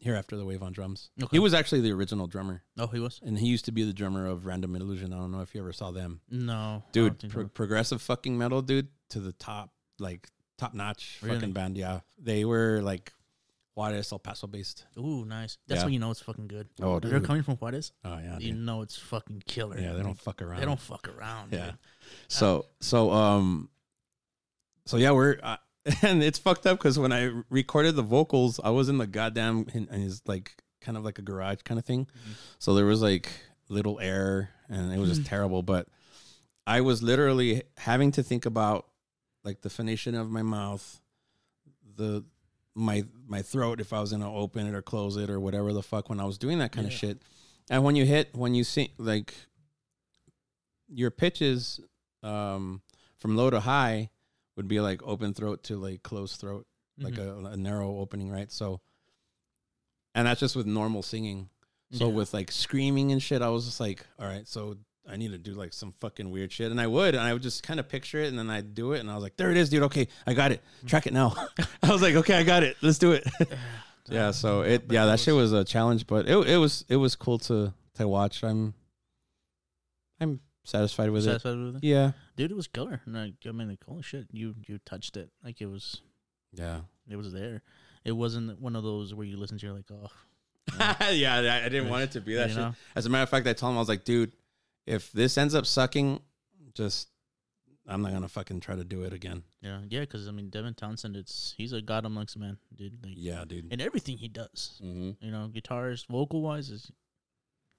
[0.00, 1.10] here after the wave on drums.
[1.22, 1.28] Okay.
[1.32, 3.20] He was actually the original drummer, oh, he was.
[3.22, 5.12] and he used to be the drummer of Random Illusion.
[5.12, 7.28] I don't know if you ever saw them, No, dude.
[7.30, 11.36] Pro- progressive fucking metal, dude, to the top, like top notch Really?
[11.36, 11.76] fucking band.
[11.76, 13.12] Yeah, they were like
[13.76, 14.84] Juarez, El Paso based.
[14.98, 15.56] Ooh, nice.
[15.68, 15.84] That's Yeah.
[15.84, 16.68] when you know it's fucking good.
[16.82, 17.92] Oh, They're coming from Juarez.
[18.04, 18.60] Oh yeah, You dude.
[18.60, 19.78] know it's fucking killer.
[19.78, 19.92] yeah.
[19.92, 20.60] They don't fuck around.
[20.60, 21.52] They don't fuck around.
[21.52, 21.66] Yeah.
[21.66, 21.78] dude.
[22.28, 23.68] So so um
[24.86, 25.56] so yeah, we're uh,
[26.02, 29.66] and it's fucked up because when I recorded the vocals, I was in the goddamn
[29.66, 32.06] his like kind of like a garage kind of thing.
[32.06, 32.32] Mhm.
[32.58, 33.30] So there was like
[33.68, 35.62] little air, and it was just terrible.
[35.62, 35.88] But
[36.66, 38.86] I was literally having to think about
[39.44, 41.00] like the phonation of my mouth,
[41.96, 42.24] the
[42.74, 45.82] my my throat if I was gonna open it or close it or whatever the
[45.82, 47.22] fuck when I was doing that kind of shit.
[47.70, 49.34] And when you hit when you sing like
[50.88, 51.80] your pitches
[52.22, 52.82] um
[53.16, 54.10] from low to high
[54.60, 56.66] would be like open throat to like closed throat,
[56.98, 57.46] like Mhm.
[57.46, 58.52] a, a narrow opening, right?
[58.52, 58.82] So
[60.14, 61.48] and that's just with normal singing.
[61.92, 62.14] So Yeah.
[62.14, 64.76] with like screaming and shit, I was just like, all right, so
[65.08, 66.70] I need to do like some fucking weird shit.
[66.70, 68.92] And I would, and I would just kind of picture it and then I'd do
[68.92, 69.82] it and I was like, there it is, dude.
[69.84, 70.62] Okay, I got it.
[70.86, 71.34] Track it now.
[71.82, 72.76] I was like, okay, I got it.
[72.82, 73.26] Let's do it.
[74.10, 76.96] yeah, so it yeah, that that shit was a challenge, but it it was it
[76.96, 78.44] was cool to to watch.
[78.44, 78.74] I'm
[80.20, 81.84] I'm satisfied with satisfied with it.
[81.84, 81.84] it.
[81.88, 82.12] Yeah.
[82.36, 83.00] Dude, it was killer.
[83.06, 85.30] Like, I mean, like, holy shit, you you touched it.
[85.44, 86.00] Like it was,
[86.52, 86.80] Yeah.
[87.08, 87.62] it was there.
[88.04, 90.08] It wasn't one of those where you listen to, you're like, oh,
[91.12, 92.62] yeah, I, I didn't want it to be that you shit.
[92.62, 92.74] know?
[92.94, 94.32] As a matter of fact, I told him I was like, dude,
[94.86, 96.20] if this ends up sucking,
[96.74, 97.08] just
[97.88, 99.42] I'm not gonna fucking try to do it again.
[99.60, 102.98] Yeah, yeah, because I mean, Devin Townsend, it's he's a god amongst men, dude.
[103.04, 103.68] Like, Yeah, dude.
[103.72, 105.24] and everything he does, Mm-hmm.
[105.24, 106.90] you know, guitarist, vocal wise, is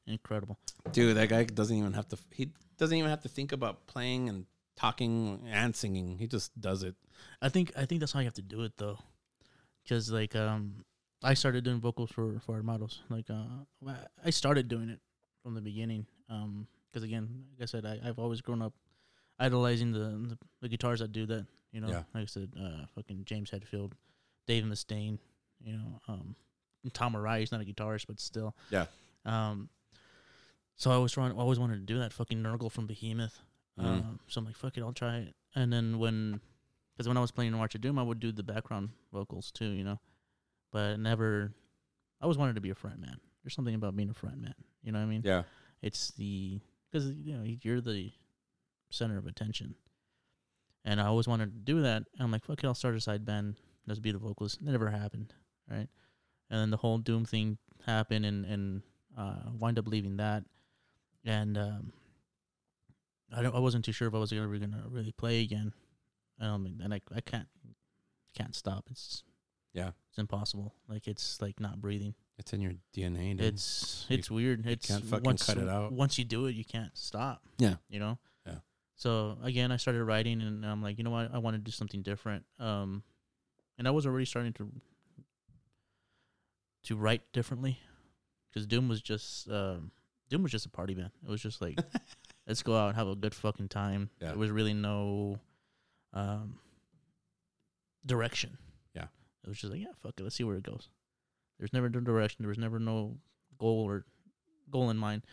[0.08, 0.58] incredible.
[0.92, 2.18] Dude, that guy doesn't even have to.
[2.32, 2.50] He
[2.82, 6.18] doesn't even have to think about playing and talking and singing.
[6.18, 6.96] He just does it.
[7.42, 8.98] I think I think that's how you have to do it though,
[9.84, 10.84] because like um,
[11.24, 12.98] I started doing vocals for for Armados.
[13.10, 13.46] Like uh,
[13.88, 15.00] I- I started doing it
[15.44, 16.06] from the beginning.
[16.30, 18.74] Um, because again, like I said, I, I've always grown up
[19.40, 21.46] idolizing the, the the guitars that do that.
[21.72, 22.04] You know, Yeah.
[22.14, 23.94] like I said, uh, fucking James Hetfield,
[24.48, 25.20] Dave Mustaine.
[25.64, 26.36] You know, um,
[26.94, 27.40] Tom Araya.
[27.40, 28.56] He's not a guitarist, but still.
[28.72, 28.88] Yeah.
[29.26, 29.70] Um.
[30.76, 31.32] So I was trying.
[31.32, 32.14] I always wanted to do that.
[32.14, 33.42] Fucking Nergal from Behemoth.
[33.80, 33.86] Mhm.
[33.86, 35.36] Um, so I'm like, fuck it, I'll try it.
[35.56, 36.42] And then when,
[36.94, 39.70] because when I was playing March of Doom, I would do the background vocals too,
[39.70, 40.00] you know.
[40.72, 41.54] But never,
[42.20, 43.18] I always wanted to be a front man.
[43.44, 44.54] There's something about being a front man.
[44.84, 45.22] You know what I mean?
[45.24, 45.44] Yeah.
[45.82, 46.60] It's the
[46.92, 48.12] because you know you're the
[48.92, 49.76] center of attention,
[50.86, 51.98] and I always wanted to do that.
[52.14, 53.56] And I'm like, fuck it, I'll start a side band.
[53.88, 54.60] Let's be the vocalist.
[54.62, 55.34] It never happened,
[55.70, 55.88] right?
[56.50, 58.82] And then the whole Doom thing happened, and and
[59.18, 60.44] uh, wind up leaving that,
[61.26, 61.94] and um,
[63.36, 65.74] I don't, I wasn't too sure if I was ever gonna really play again.
[66.40, 67.48] Um, and I I can't
[68.36, 68.88] can't stop.
[68.90, 69.24] It's
[69.74, 69.92] Yeah.
[70.10, 70.74] it's impossible.
[70.88, 72.16] Like it's like not breathing.
[72.40, 73.42] It's in your DNA, dude.
[73.54, 74.66] It's You- it's weird.
[74.66, 75.92] It's can't fucking once, cut it out.
[75.92, 77.44] Once you do it, you can't stop.
[77.60, 77.76] Yeah.
[77.90, 78.18] You know.
[78.48, 78.60] Yeah.
[78.96, 81.72] So again, I started writing, and I'm like, you know what, I want to do
[81.72, 82.44] something different.
[82.58, 83.04] Um,
[83.78, 84.72] and I was already starting to
[86.84, 87.80] to write differently,
[88.50, 89.92] because Doom was just um,
[90.32, 91.12] Doom was just a party band.
[91.24, 91.78] It was just like,
[92.48, 94.10] let's go out and have a good fucking time.
[94.22, 94.30] Yeah.
[94.30, 95.38] There was really no
[96.14, 96.56] um
[98.06, 98.58] direction.
[98.96, 99.08] Yeah.
[99.44, 100.88] It was just like, yeah, fuck it, let's see where it goes.
[101.60, 102.38] There's never no direction.
[102.40, 103.18] There was never no
[103.60, 104.06] goal or
[104.72, 105.24] goal in mind.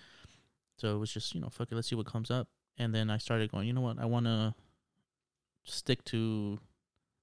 [0.78, 2.48] So it was just, you know, fuck it, let's see what comes up.
[2.76, 4.54] And then I started going, you know what, I want to
[5.64, 6.58] stick to,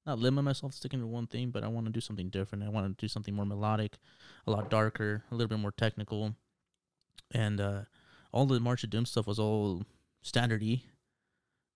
[0.05, 2.63] not limit myself sticking to one thing, but I want to do something different.
[2.63, 3.97] I want to do something more melodic,
[4.47, 6.35] a lot darker, a little bit more technical.
[7.31, 7.81] And uh,
[8.31, 9.83] all the March of Doom stuff was all
[10.21, 10.85] standard E.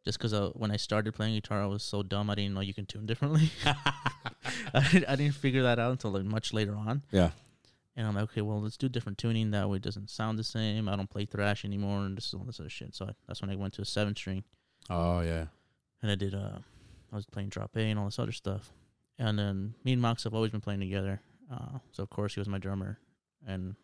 [0.05, 2.61] Just because uh, when I started playing guitar, I was so dumb I didn't know
[2.61, 3.51] you can tune differently.
[3.65, 7.03] I, didn't, I didn't figure that out until like much later on.
[7.11, 7.31] Yeah.
[7.95, 9.51] And I'm like, okay, well, let's do different tuning.
[9.51, 10.87] That way it doesn't sound the same.
[10.87, 12.95] I don't play thrash anymore and just all this other shit.
[12.95, 14.45] So I, that's when I went to a seven string
[14.89, 15.47] oh yeah.
[16.01, 16.59] and I did, uh,
[17.11, 18.71] I was playing drop A and all this other stuff.
[19.17, 21.21] And then me and Mox have always been playing together.
[21.51, 22.99] Uh, so of course he was my drummer
[23.45, 23.75] and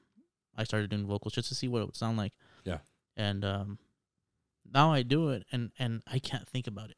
[0.58, 2.34] I started doing vocals just to see what it would sound like.
[2.64, 2.80] Yeah.
[3.18, 3.80] And, um,
[4.72, 6.98] now I do it and, and I can't think about it.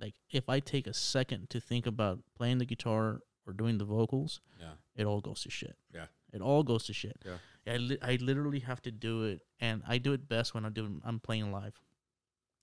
[0.00, 3.84] Like if I take a second to think about playing the guitar or doing the
[3.84, 4.72] vocals, Yeah.
[4.96, 5.76] it all goes to shit.
[5.94, 6.06] Yeah.
[6.32, 7.20] It all goes to shit.
[7.24, 7.36] Yeah.
[7.74, 10.70] I, li- I literally have to do it, and I do it best when I
[10.70, 11.74] do I'm playing live,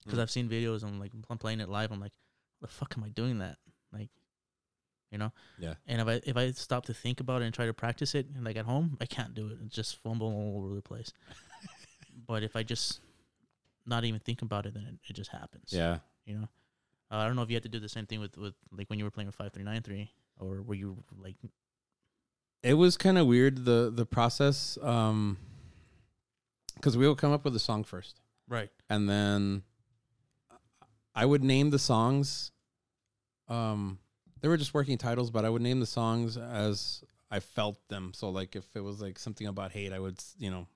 [0.03, 0.21] because Mm.
[0.23, 1.91] I've seen videos and like I'm playing it live.
[1.91, 2.11] I'm like,
[2.61, 3.57] the fuck am I doing that?
[3.93, 4.09] Like,
[5.11, 5.31] You know.
[5.57, 5.73] Yeah.
[5.87, 8.27] And if I if I stop to think about it and try to practice it,
[8.35, 9.57] and like at home, I can't do it.
[9.65, 11.13] It's just fumble all over the place.
[12.27, 12.99] but if I just
[13.85, 15.73] not even think about it, then it, it just happens.
[15.73, 15.99] Yeah.
[16.25, 16.49] You know.
[17.11, 18.89] Uh, I don't know if you had to do the same thing with with like
[18.89, 21.35] when you were playing with five three nine three, or were you like
[22.61, 25.37] It was kind of weird the the process um
[26.81, 28.69] cuz we would come up with a song first right?
[28.89, 29.63] and then
[31.15, 32.51] I would name the songs
[33.47, 33.99] um
[34.41, 38.11] they were just working titles but I would name the songs as I felt them.
[38.13, 40.67] So like if it was like something about hate, I would, you know,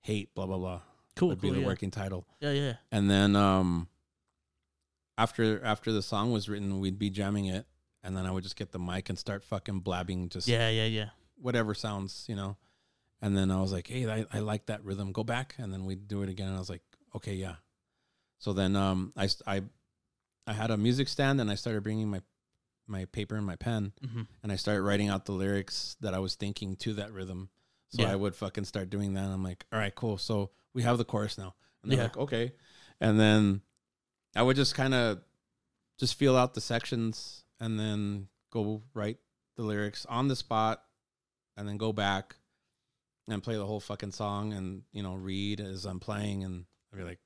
[0.00, 0.80] hate blah blah blah.
[1.16, 1.28] Cool.
[1.28, 1.66] would cool be the yeah.
[1.66, 2.26] working title.
[2.40, 2.74] yeah, yeah.
[2.92, 3.88] And then um
[5.16, 7.66] after after the song was written, we'd be jamming it
[8.02, 10.84] and then I would just get the mic and start fucking blabbing just Yeah, yeah,
[10.84, 11.08] yeah.
[11.36, 12.56] whatever sounds, you know.
[13.20, 15.10] And then I was like, "Hey, I, I like that rhythm.
[15.10, 16.82] Go back." And then we'd do it again and I was like,
[17.16, 17.56] "Okay, yeah."
[18.38, 19.62] So then um I I
[20.46, 22.22] I had a music stand and I started bringing my
[22.88, 26.18] my paper and my pen hmm and I started writing out the lyrics that I
[26.20, 27.50] was thinking to that rhythm.
[27.90, 28.12] So Yeah.
[28.12, 29.24] I would fucking start doing that.
[29.24, 30.16] I'm like, all right, cool.
[30.18, 31.54] So we have the chorus now.
[31.82, 32.04] And they're Yeah.
[32.04, 32.52] like, okay.
[33.00, 33.62] And then
[34.36, 35.22] I would just kind of
[35.98, 39.18] just feel out the sections and then go write
[39.56, 40.84] the lyrics on the spot
[41.56, 42.36] and then go back
[43.26, 46.44] and play the whole fucking song and, you know, read as I'm playing.
[46.44, 47.18] And I'd be like,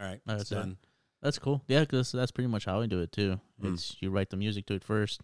[0.00, 0.76] all right, that's it.
[1.24, 1.62] That's cool.
[1.68, 3.40] Yeah, because that's pretty much how I do it too.
[3.60, 3.72] Mm.
[3.72, 5.22] It's you write the music to it first,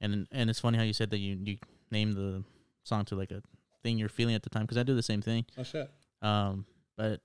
[0.00, 1.58] and and it's funny how you said that you you
[1.90, 2.44] name the
[2.84, 3.42] song to like a
[3.82, 5.44] thing you're feeling at the time because I do the same thing.
[5.58, 5.90] Oh, shit.
[6.22, 7.20] Um, but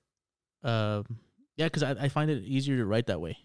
[0.63, 1.05] um,
[1.55, 3.37] yeah, because I I find it easier to write that way.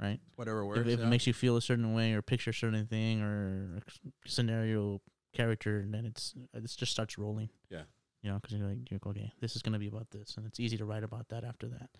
[0.00, 0.20] Right.
[0.36, 0.80] Whatever works.
[0.82, 1.04] if if yeah.
[1.04, 3.80] it makes you feel a certain way or picture a certain thing or
[4.26, 5.00] scenario
[5.34, 7.48] character, and then it's it just starts rolling.
[7.68, 7.82] Yeah.
[8.22, 10.46] You know, because you're like, you're like, okay, this is gonna be about this, and
[10.46, 11.90] it's easy to write about that after that.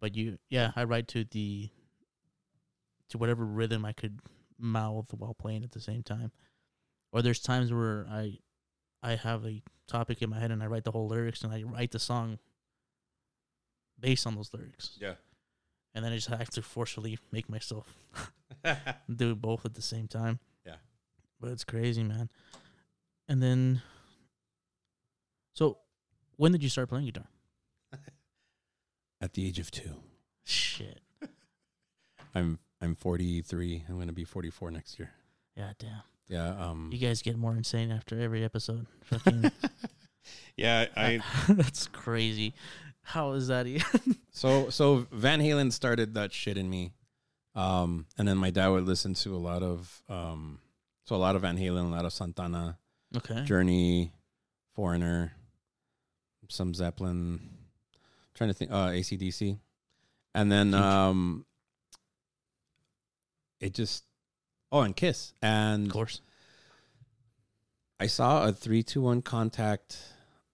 [0.00, 1.68] But you, yeah, I write to the
[3.10, 4.20] to whatever rhythm I could
[4.58, 6.32] mouth while playing at the same time.
[7.12, 8.38] Or there's times where I
[9.02, 11.62] I have a topic in my head and I write the whole lyrics and I
[11.62, 12.38] write the song
[13.98, 14.96] based on those lyrics.
[15.00, 15.14] yeah.
[15.94, 17.98] And then I just have to forcefully make myself
[19.14, 20.38] do both at the same time.
[20.64, 20.76] Yeah.
[21.40, 22.30] But it's crazy, man.
[23.28, 23.82] And then
[25.52, 25.78] so
[26.36, 27.26] when did you start playing guitar?
[29.20, 29.96] At the age of two.
[30.44, 31.00] Shit.
[32.34, 33.84] I'm I'm 43.
[33.88, 35.10] I'm gonna be 44 next year.
[35.56, 36.02] Yeah, damn.
[36.28, 36.48] Yeah.
[36.48, 36.90] Um.
[36.92, 38.86] You guys get more insane after every episode.
[39.04, 39.50] Fucking
[40.56, 40.86] yeah.
[40.96, 42.54] I That's crazy.
[43.02, 44.16] How is that even?
[44.30, 46.92] so so Van Halen started that shit in me,
[47.54, 50.60] um, and then my dad would listen to a lot of um,
[51.04, 52.78] so a lot of Van Halen, a lot of Santana,
[53.16, 53.42] okay.
[53.44, 54.12] Journey,
[54.74, 55.32] Foreigner,
[56.48, 57.40] some Zeppelin.
[58.40, 59.58] Trying to think, uh, ACDC,
[60.34, 61.44] and then um,
[63.60, 64.04] it just
[64.72, 66.22] oh, and Kiss, and Of course.
[67.98, 69.98] I saw a three two one contact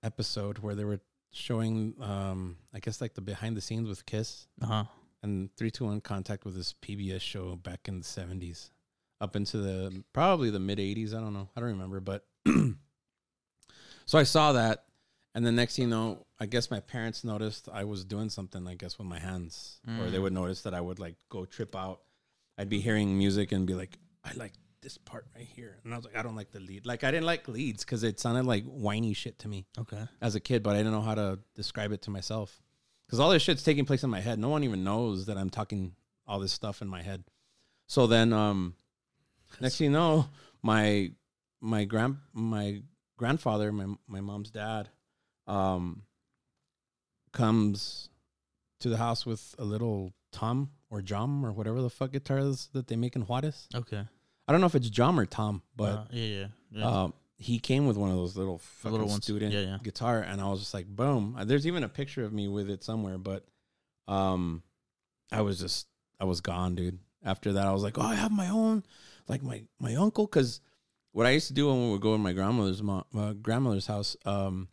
[0.02, 0.98] episode where they were
[1.30, 4.84] showing um I guess like the behind the scenes with Kiss Uh huh.
[5.22, 8.72] and three two one contact with this PBS show back in the seventies.
[9.20, 11.48] Up into the probably the mid eighties, I don't know.
[11.56, 12.26] I don't remember, but
[14.06, 14.85] so I saw that
[15.36, 18.66] and the next thing you know, I guess my parents noticed I was doing something,
[18.66, 19.80] I guess, with my hands.
[19.86, 20.22] Or they Mm.
[20.22, 22.00] would notice that I would like go trip out.
[22.58, 25.78] I'd be hearing music and be like, I like this part right here.
[25.84, 26.86] And I was like, I don't like the lead.
[26.86, 30.02] Like I didn't like leads because it sounded like whiny shit to me Okay.
[30.20, 32.62] as a kid, but I didn't know how to describe it to myself.
[33.06, 34.38] Because all this shit's taking place in my head.
[34.38, 35.94] No one even knows that I'm talking
[36.26, 37.24] all this stuff in my head.
[37.86, 38.74] So then um
[39.60, 40.28] next thing you know,
[40.62, 41.12] my
[41.60, 42.82] my grand my
[43.16, 44.88] grandfather, my my mom's dad,
[45.46, 46.02] um
[47.32, 48.08] comes
[48.80, 52.68] to the house with a little tom or jom or whatever the fuck guitar is
[52.72, 53.68] that they make in Juarez.
[53.74, 54.02] Okay.
[54.48, 56.46] I don't know if it's jom or tom, but Uh, yeah, yeah.
[56.70, 56.84] yeah.
[57.02, 59.24] um, he came with one of those little fucking little ones.
[59.24, 59.78] student Yeah, yeah.
[59.82, 61.36] guitar, and I was just like, boom.
[61.38, 63.44] Uh, There's even a picture of me with it somewhere, but
[64.08, 64.62] um,
[65.32, 65.86] I was just,
[66.20, 66.98] I was gone, dude.
[67.24, 68.84] After that, I was like, oh, I have my own,
[69.28, 70.60] like my my uncle, because
[71.12, 73.86] what I used to do when we would go to my grandmother's mo- uh, grandmother's
[73.88, 74.68] house, um,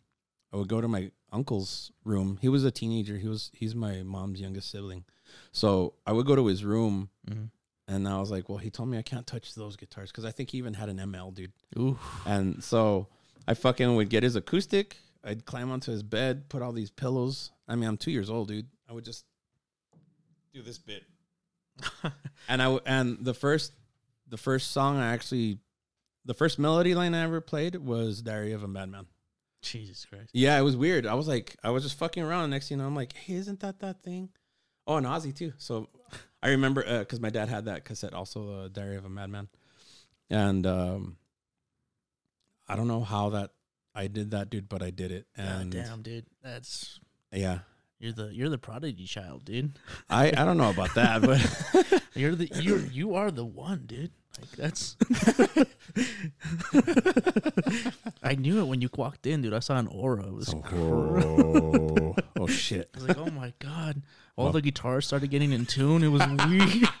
[0.54, 2.38] I would go to my uncle's room.
[2.40, 3.18] He was a teenager.
[3.18, 5.04] He was he's my mom's youngest sibling,
[5.52, 7.10] so I would go to his room.
[7.28, 7.50] Mhm.
[7.88, 10.30] And I was like, well, he told me I can't touch those guitars because I
[10.30, 11.52] think he even had an ML, dude.
[11.78, 11.98] Ooh.
[12.24, 13.08] And so
[13.46, 14.96] I fucking would get his acoustic.
[15.22, 17.50] I'd climb onto his bed, put all these pillows.
[17.68, 18.68] I mean, I'm two years old, dude.
[18.88, 19.24] I would just
[20.54, 21.02] do this bit,
[22.48, 23.72] and I w- and the first,
[24.28, 25.58] the first song I actually,
[26.24, 29.06] the first melody line I ever played was "Diary of a Madman."
[29.64, 30.30] Jesus Christ.
[30.32, 31.06] Yeah, it was weird.
[31.06, 32.50] I was like, I was just fucking around.
[32.50, 34.30] Next thing you know, I'm like, hey, isn't that that thing?
[34.86, 35.52] Oh, and Ozzy too.
[35.58, 35.88] So
[36.42, 39.48] I remember because my dad had that cassette, also uh, "Diary of a Madman."
[40.30, 41.16] and um,
[42.68, 43.50] I don't know how that
[43.94, 46.26] I did that, dude, but I did it, And God damn, dude.
[46.42, 47.00] That's
[47.32, 47.60] yeah,
[47.98, 49.78] you're the you're the prodigy child, dude.
[50.10, 54.12] I I don't know about that, but You're the you you are the one, dude.
[54.40, 54.96] Like that's.
[58.22, 59.54] I knew it when you walked in, dude.
[59.54, 60.26] I saw an aura.
[60.26, 60.54] It was.
[60.62, 62.90] cr- oh, oh shit.
[62.94, 64.02] I was like, oh my god!
[64.36, 66.02] All the guitars started getting in tune.
[66.02, 66.88] It was weird.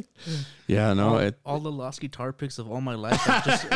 [0.66, 3.66] Yeah, no, all, it all the lost guitar picks of all my life just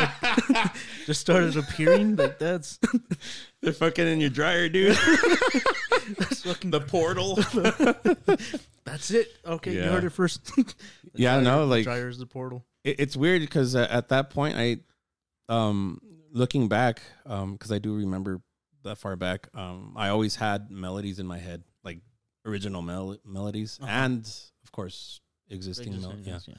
[1.05, 2.15] just started appearing.
[2.15, 2.79] Like that's
[3.61, 4.97] they're fucking in your dryer, dude.
[6.17, 6.71] that's fucking.
[6.71, 7.35] the portal.
[8.85, 9.27] That's it.
[9.45, 10.49] Okay, you heard it first.
[11.13, 12.65] Yeah, no, the like- dryer is the portal.
[12.83, 14.77] it, it's weird because uh, at that point I
[15.49, 15.99] um
[16.31, 18.41] looking back um because I do remember
[18.85, 21.99] that far back um I always had melodies in my head like
[22.45, 23.91] original mel- melodies Uh-huh.
[23.91, 24.25] and
[24.63, 25.19] of course
[25.49, 26.55] existing Just- mel- yeah yeah.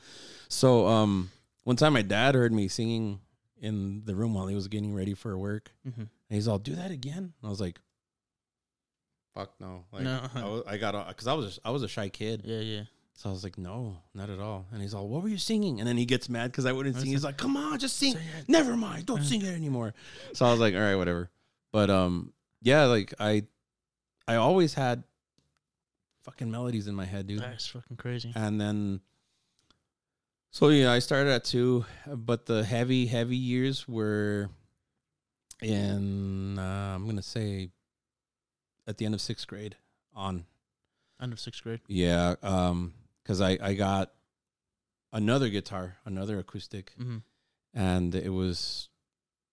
[0.48, 1.30] so um
[1.64, 3.20] one time my dad heard me singing
[3.60, 5.96] in the room while he was getting ready for work Mhm.
[5.98, 7.80] and he's all do that again and I was like
[9.34, 10.20] fuck no like No.
[10.34, 12.82] I, was, I got because I was I was a shy kid Yeah, yeah.
[13.14, 14.66] so I was like, no, not at all.
[14.72, 15.80] And he's all, what were you singing?
[15.80, 17.10] And then he gets mad because I wouldn't I sing.
[17.12, 18.14] He's like, come on, just sing.
[18.46, 19.94] Never mind, don't sing it anymore.
[20.34, 21.30] So I was like, all right, whatever.
[21.76, 23.42] But um, yeah, like I,
[24.26, 25.04] I always had
[26.24, 27.40] fucking melodies in my head, dude.
[27.40, 28.32] That's fucking crazy.
[28.34, 29.00] And then,
[30.52, 34.48] so yeah, I started at two, but the heavy, heavy years were
[35.60, 37.68] in, uh, I'm gonna say,
[38.86, 39.76] at the end of sixth grade
[40.14, 40.46] on.
[41.20, 41.80] End of sixth grade.
[41.88, 44.12] Yeah, um, because I I got
[45.12, 47.18] another guitar, another acoustic, Mm-hmm.
[47.74, 48.88] and it was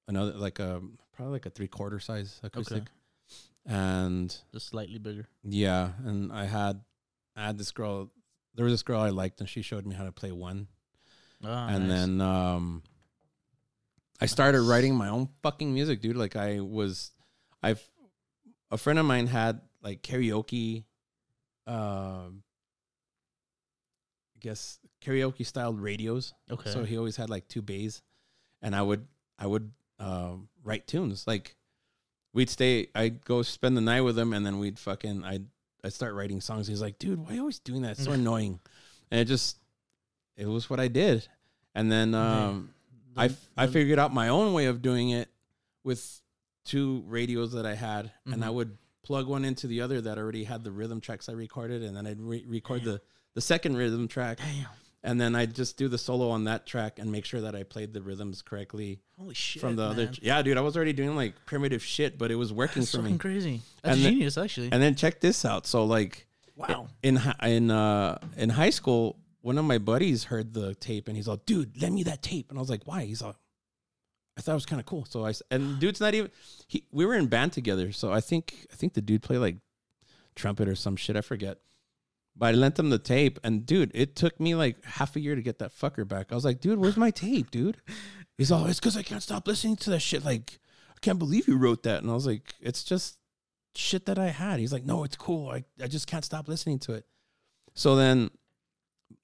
[0.08, 0.82] another like a
[1.14, 2.92] probably like a three quarter size acoustic, Okay.
[3.66, 5.28] and Just slightly bigger.
[5.44, 6.82] yeah, and I had
[7.36, 8.12] I had this girl.
[8.56, 10.68] There was this girl I liked, and she showed me how to play one,
[11.44, 11.98] Ah, and nice.
[12.00, 12.84] then um,
[14.22, 14.68] I started Nice.
[14.70, 16.16] writing my own fucking music, dude.
[16.16, 17.12] Like I was,
[17.64, 17.82] I've
[18.70, 20.86] a friend of mine had like karaoke,
[21.68, 22.44] um,
[24.36, 26.34] I guess karaoke styled radios.
[26.52, 26.70] okay.
[26.72, 28.02] So he always had like two bays,
[28.62, 29.08] and I would
[29.40, 29.72] I would
[30.04, 31.26] um, write tunes.
[31.28, 31.56] Like
[32.34, 35.46] we'd stay, I'd go spend the night with him, and then we'd fucking I'd
[35.84, 36.68] I'd start writing songs.
[36.68, 37.92] He's like, dude, why are you always doing that?
[37.92, 38.60] It's so annoying.
[39.12, 39.58] And it just
[40.38, 41.28] it was what I did.
[41.76, 42.74] And then um,
[43.18, 45.30] I I figured out my own way of doing it
[45.84, 46.22] with
[46.66, 48.54] two radios that I had, and I Mhm.
[48.54, 51.96] would plug one into the other that already had the rhythm tracks I recorded, and
[51.98, 53.02] then I'd re- record the
[53.34, 54.68] the second rhythm track, Damn.
[55.04, 57.64] And then I'd just do the solo on that track and make sure that I
[57.64, 59.62] played the rhythms correctly Holy shit.
[59.62, 60.12] from the other.
[60.22, 63.02] Yeah, dude, I was already doing like primitive shit, but it was working That's for
[63.02, 63.18] me.
[63.18, 63.62] crazy.
[63.82, 64.70] That's And then- genius, actually.
[64.72, 65.68] And then check this out.
[65.68, 66.88] So like wow.
[67.02, 71.28] in in uh in high school, one of my buddies heard the tape and he's
[71.28, 73.36] like, "Dude, lend me that tape." And I was like, "Why?" He's like,
[74.38, 76.32] "I thought it was kind of cool." So I and dude's not even
[76.68, 76.86] he.
[76.92, 79.58] We were in band together, so I think I think the dude played like
[80.36, 81.18] trumpet or some shit.
[81.18, 81.58] I forget.
[82.36, 85.36] But I lent him the tape, and dude, it took me like half a year
[85.36, 86.32] to get that fucker back.
[86.32, 87.78] I was like, "Dude, where's my tape, dude?"
[88.38, 90.26] He's all, "It's because I can't stop listening to that shit.
[90.26, 93.18] Like, I can't believe you wrote that." And I was like, "It's just."
[93.76, 94.60] shit that I had.
[94.60, 95.50] He's like, no, it's cool.
[95.50, 97.06] I, I just can't stop listening to it.
[97.74, 98.30] So then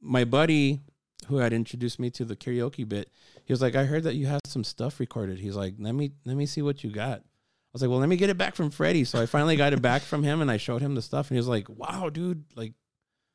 [0.02, 0.82] my buddy
[1.28, 3.10] who had introduced me to the karaoke bit,
[3.46, 5.40] he was like, I heard that you have some stuff recorded.
[5.40, 7.20] He's like, let me let me see what you got.
[7.20, 9.04] I was like, well, let me get it back from Freddie.
[9.04, 11.36] So I finally got it back from him and I showed him the stuff and
[11.36, 12.74] he was like, wow, dude, like,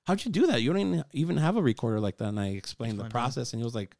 [0.07, 0.63] how'd you do that?
[0.63, 2.29] You don't even- have a recorder like that.
[2.29, 3.97] And I explained the process and he was like,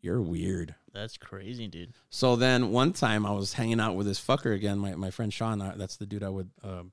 [0.00, 0.74] you're weird.
[0.92, 1.92] That's crazy, dude.
[2.10, 5.32] So then one time I was hanging out with this fucker again, my, my friend
[5.32, 5.60] Sean.
[5.60, 6.92] uh, That's the dude I would um,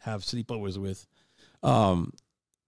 [0.00, 1.06] have sleepovers with.
[1.62, 2.12] Um,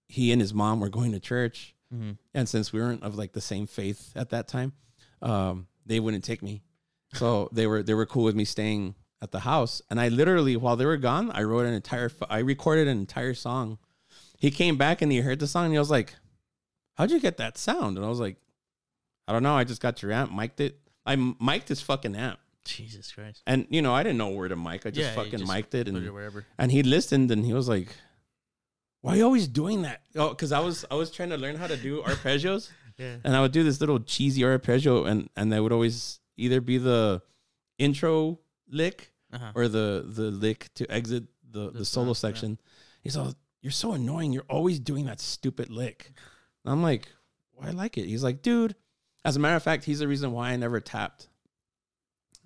[0.09, 2.13] he and his mom were going to church, Mm-hmm.
[2.35, 4.75] and since we weren't of like the same faith at that time,
[5.23, 6.63] um, they wouldn't take me.
[7.15, 9.81] So they were they were cool with me staying at the house.
[9.89, 13.33] And I literally, while they were gone, I wrote an entire, I recorded an entire
[13.33, 13.79] song.
[14.39, 16.15] He came back and he heard the song and he was like,
[16.95, 18.37] "How'd you get that sound?" And I was like,
[19.27, 19.57] "I don't know.
[19.57, 20.79] I just got your amp, mic'd it.
[21.05, 23.43] I mic'd his fucking amp." Jesus Christ.
[23.47, 24.87] And you know, I didn't know where to mic.
[24.87, 26.45] I just Yeah, fucking just mic'd it, Put it and wherever.
[26.59, 27.89] and he listened, and he was like,
[29.01, 31.57] "Why are you always doing that?" Oh, because I was I was trying to learn
[31.57, 33.17] how to do arpeggios, Yeah.
[33.25, 36.79] and I would do this little cheesy arpeggio, and and that would always either be
[36.79, 37.23] the
[37.79, 39.53] intro lick Uh-huh.
[39.55, 42.35] or the the lick to exit the the, The solo song, yeah.
[42.35, 42.61] section.
[43.03, 44.33] He's all, "You're so annoying.
[44.33, 46.13] You're always doing that stupid lick."
[46.65, 47.09] And I'm like,
[47.53, 48.75] "Why I like it?" He's like, "Dude."
[49.25, 51.29] As a matter of fact, he's the reason why I never tapped.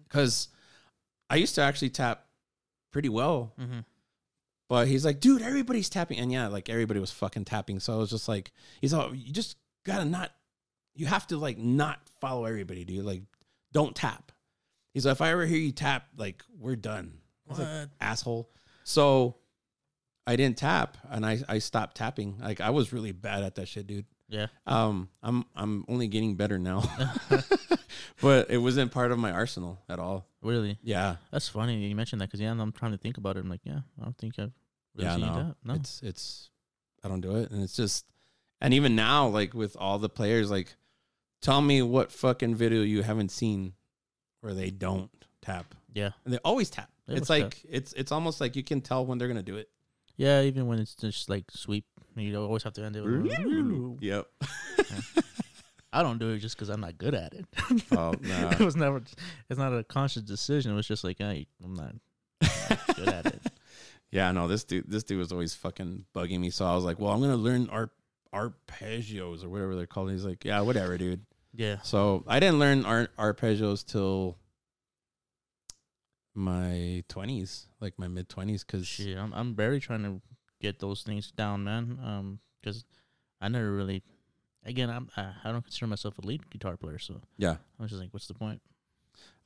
[0.08, 0.48] Because
[1.30, 2.26] I used to actually tap
[2.90, 3.80] pretty well Mm-hmm.
[4.68, 6.18] but he's like, dude, everybody's tapping.
[6.18, 7.78] And yeah, like everybody was fucking tapping.
[7.80, 10.30] So I was just like, he's all, you just gotta not,
[10.94, 13.04] you have to like not follow everybody, dude.
[13.04, 13.22] Like,
[13.72, 14.32] don't tap.
[14.92, 17.18] He's like, if I ever hear you tap, like, we're done.
[17.48, 17.88] Like, What?
[18.00, 18.50] asshole.
[18.84, 19.36] So
[20.27, 22.39] I didn't tap and I, I stopped tapping.
[22.39, 24.07] Like I was really bad at that shit, dude.
[24.29, 24.47] Yeah.
[24.66, 26.83] Um, I'm I'm only getting better now.
[28.20, 30.27] but it wasn't part of my arsenal at all.
[30.43, 30.79] Really?
[30.83, 31.16] Yeah.
[31.31, 33.41] That's funny you mentioned that because yeah, I'm trying to think about it.
[33.41, 34.53] I'm like, yeah, I don't think I've
[34.95, 35.35] really Yeah, seen no.
[35.35, 35.57] that.
[35.64, 35.75] No.
[35.75, 36.51] It's it's
[37.05, 37.51] I don't do it.
[37.51, 38.07] And it's just
[38.61, 40.75] and even now, like with all the players, like
[41.41, 43.73] tell me what fucking video you haven't seen
[44.41, 45.11] where they don't
[45.43, 45.75] tap.
[45.93, 46.11] yeah.
[46.25, 46.91] And they always tap.
[47.07, 49.68] They it's like it's it's almost like you can tell when they're gonna do it.
[50.16, 51.84] Yeah, even when it's just like sweep,
[52.16, 53.24] you always have to end it with.
[53.24, 53.94] Mm-hmm.
[54.00, 54.26] Yep.
[55.94, 57.46] I don't do it just because I'm not good at it.
[57.92, 58.50] Oh no.
[58.50, 59.02] it was never.
[59.50, 60.72] It's not a conscious decision.
[60.72, 61.94] It was just like, hey, I'm not
[62.96, 63.42] good at it.
[64.10, 66.50] Yeah, no, this dude, this dude was always fucking bugging me.
[66.50, 67.92] So I was like, well, I'm gonna learn ar-
[68.34, 70.10] arpeggios or whatever they're called.
[70.10, 71.24] He's like, yeah, whatever, dude.
[71.54, 71.78] Yeah.
[71.82, 74.36] So I didn't learn ar- arpeggios till
[76.35, 80.20] my twenties, like my mid twenties, because Shit, I'm I'm barely trying to
[80.61, 81.99] get those things down, man.
[82.03, 82.85] Um, because
[83.41, 84.03] I never really.
[84.64, 87.91] Again, I'm I, I don't consider myself a lead guitar player, so yeah, I was
[87.91, 88.61] just like, what's the point?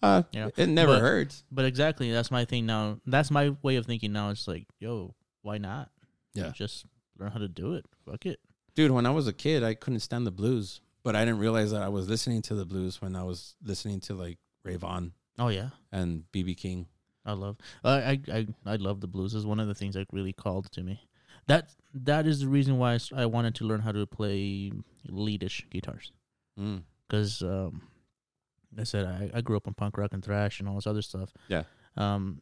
[0.03, 0.51] uh, Yeah.
[0.57, 1.45] it never But- hurts.
[1.51, 3.01] But exactly, that's my thing now.
[3.07, 4.29] That's my way of thinking now.
[4.31, 5.91] It's like, yo, why not?
[6.35, 6.51] Yeah.
[6.55, 6.85] just
[7.19, 7.87] learn how to do it.
[8.05, 8.39] Fuck it.
[8.75, 11.71] Dude, when I was a kid, I couldn't stand the blues, but I didn't realize
[11.71, 15.13] that I was listening to the blues when I was listening to like Ray Vaughan
[15.39, 16.87] Oh yeah, and BB King.
[17.25, 17.57] I love.
[17.85, 19.35] I I I, love the blues.
[19.35, 21.09] Is one of the things that really called to me.
[21.49, 24.73] That that is the reason why I wanted to learn how to play
[25.09, 26.13] leadish guitars.
[26.59, 26.85] Mm.
[27.07, 27.83] because um,
[28.79, 31.03] I said I, I grew up on punk rock and thrash and all this other
[31.03, 31.33] stuff.
[31.49, 31.65] Yeah.
[31.97, 32.41] Um,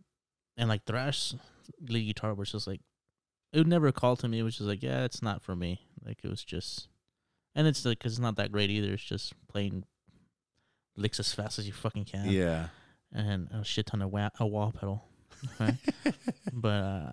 [0.56, 1.34] and like thrash
[1.88, 2.80] lead guitar was just like
[3.52, 4.38] it would never call to me.
[4.38, 5.80] It was just like yeah, it's not for me.
[6.04, 6.88] Like it was just,
[7.54, 8.92] and it's like 'cause it's not that great either.
[8.92, 9.84] It's just playing
[10.96, 12.28] licks as fast as you fucking can.
[12.30, 12.68] Yeah.
[13.14, 15.04] And a shit ton of wa- a wah pedal.
[15.60, 15.76] Right?
[16.52, 17.12] but uh,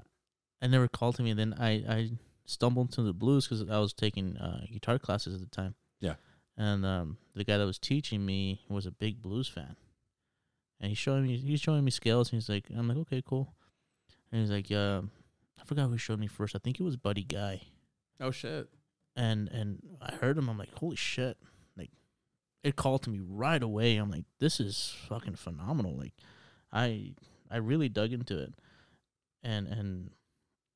[0.61, 1.33] it never called to me.
[1.33, 2.09] Then I I
[2.45, 5.75] stumbled into the blues because I was taking uh, guitar classes at the time.
[5.99, 6.15] Yeah.
[6.57, 9.75] And um, the guy that was teaching me was a big blues fan,
[10.79, 12.31] and he's showing me he's showing me scales.
[12.31, 13.53] And he's like, I'm like, okay, cool.
[14.31, 15.01] And he's like, uh,
[15.59, 16.55] I forgot who showed me first.
[16.55, 17.61] I think it was Buddy Guy.
[18.19, 18.67] oh shit.
[19.15, 20.49] And and I heard him.
[20.49, 21.37] I'm like, holy shit!
[22.63, 23.97] It called to me right away.
[23.97, 25.97] I'm like, this is fucking phenomenal.
[25.97, 26.13] Like,
[26.71, 27.13] I
[27.49, 28.53] I really dug into it,
[29.43, 30.11] and and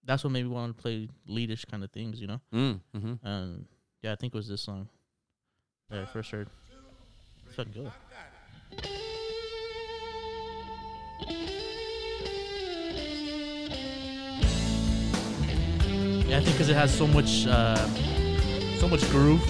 [0.03, 2.41] that's what made me want to play leadish kind of things, you know.
[2.53, 2.79] Mm.
[2.95, 3.61] Mm-hmm.
[4.01, 4.87] Yeah, I think it was this song
[5.89, 6.47] that I first heard.
[7.47, 7.91] It's fucking good.
[16.27, 17.75] Yeah, I think because it has so much, uh,
[18.79, 19.43] so much groove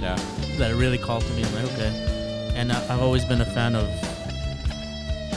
[0.00, 0.18] Yeah.
[0.60, 1.42] That really called to me.
[1.44, 2.52] I'm like, okay.
[2.54, 3.88] And I, I've always been a fan of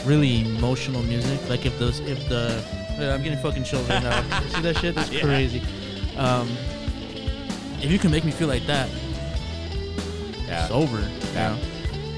[0.05, 1.39] really emotional music.
[1.49, 2.63] Like if those, if the,
[2.99, 4.21] I'm getting fucking chills right now.
[4.49, 4.95] See that shit?
[4.95, 5.21] That's Yeah.
[5.21, 5.61] crazy.
[6.17, 6.47] Um,
[7.81, 8.89] if you can make me feel like that,
[10.47, 10.63] Yeah.
[10.63, 10.99] it's over.
[10.99, 11.49] you Yeah.
[11.55, 11.59] know?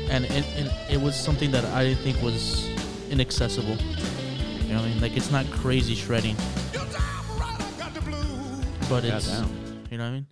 [0.09, 2.67] And it, and it was something that I didn't think was
[3.09, 3.75] inaccessible.
[3.77, 5.01] You know what I mean?
[5.01, 6.35] Like it's not crazy shredding,
[8.89, 9.27] but it's
[9.91, 10.27] you know what I mean?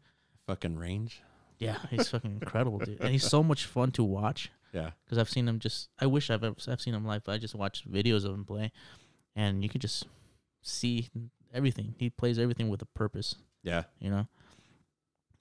[0.48, 1.22] Fucking range.
[1.64, 4.52] Yeah, he's fucking incredible, dude, and he's so much fun to watch.
[4.74, 4.90] Yeah.
[5.06, 5.90] because I've seen him just.
[6.00, 8.44] I wish I've ever I've seen him live, but I just watched videos of him
[8.46, 8.72] play,
[9.36, 10.06] and you can just
[10.62, 11.10] see
[11.54, 11.94] everything.
[12.00, 13.84] He plays everything with a purpose, Yeah.
[14.00, 14.28] you know.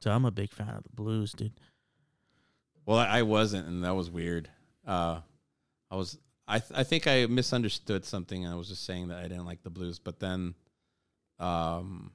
[0.01, 1.53] So I'm a big fan of the blues, dude.
[2.85, 4.51] Well, I, I wasn't, and that was weird.
[4.87, 5.21] Uh,
[5.91, 6.19] I was,
[6.49, 8.45] I, th- I think I misunderstood something.
[8.45, 10.55] and I was just saying that I didn't like the blues, but then,
[11.39, 12.11] um,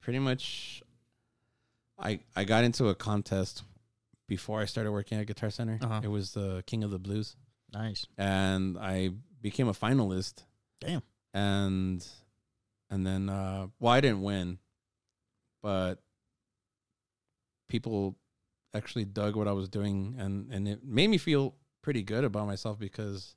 [0.00, 0.82] pretty much,
[2.02, 3.62] I I got into a contest
[4.28, 5.78] before I started working at Guitar Center.
[5.80, 6.00] Uh-huh.
[6.02, 7.36] It was the King of the Blues,
[7.72, 8.06] Nice.
[8.18, 10.44] and I became a finalist.
[10.80, 11.02] Damn.
[11.34, 12.06] And,
[12.90, 14.58] and then, uh, well, I didn't win,
[15.62, 16.02] but
[17.68, 18.16] people
[18.74, 22.46] actually dug what I was doing and and it made me feel pretty good about
[22.46, 23.34] myself because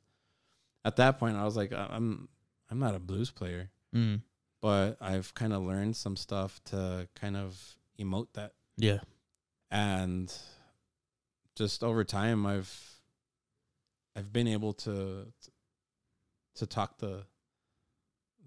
[0.86, 2.30] at that point I was like I'm
[2.70, 4.22] I'm not a blues player Mm.
[4.62, 7.58] but I've kind of learned some stuff to kind of
[8.00, 9.00] emote that Yeah.
[9.72, 10.34] and
[11.56, 12.72] just over time I've
[14.16, 15.28] I've been able to
[16.56, 17.24] to talk the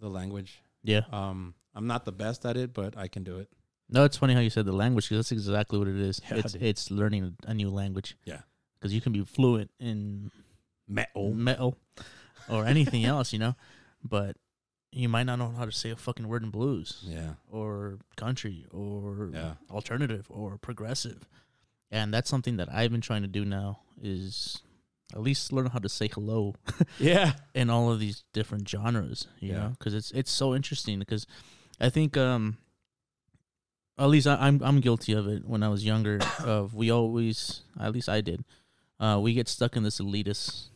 [0.00, 1.02] the language Yeah.
[1.12, 3.48] um I'm not the best at it but I can do it
[3.88, 6.20] No, it's funny how you said the language because that's exactly what it is.
[6.30, 6.62] Yeah, it's dude.
[6.62, 8.16] it's learning a new language.
[8.24, 8.42] Yeah.
[8.78, 10.30] because you can be fluent in
[10.86, 11.78] metal metal
[12.48, 13.54] or anything else, you know.
[14.04, 14.36] But
[14.98, 17.34] you might not know how to say a fucking word in blues Yeah.
[17.50, 19.54] or country or Yeah.
[19.70, 21.28] alternative or progressive.
[21.90, 24.60] And that's something that I've been trying to do now is
[25.14, 26.54] at least learn how to say hello
[26.98, 27.34] Yeah.
[27.54, 29.58] in all of these different genres, you Yeah.
[29.58, 30.98] know, because it's it's so interesting.
[30.98, 31.26] Because
[31.80, 32.58] I think, um,
[33.98, 35.44] at least I, I'm I'm guilty of it.
[35.46, 38.44] When I was younger, of we always, at least I did,
[39.00, 40.68] uh, we get stuck in this elitist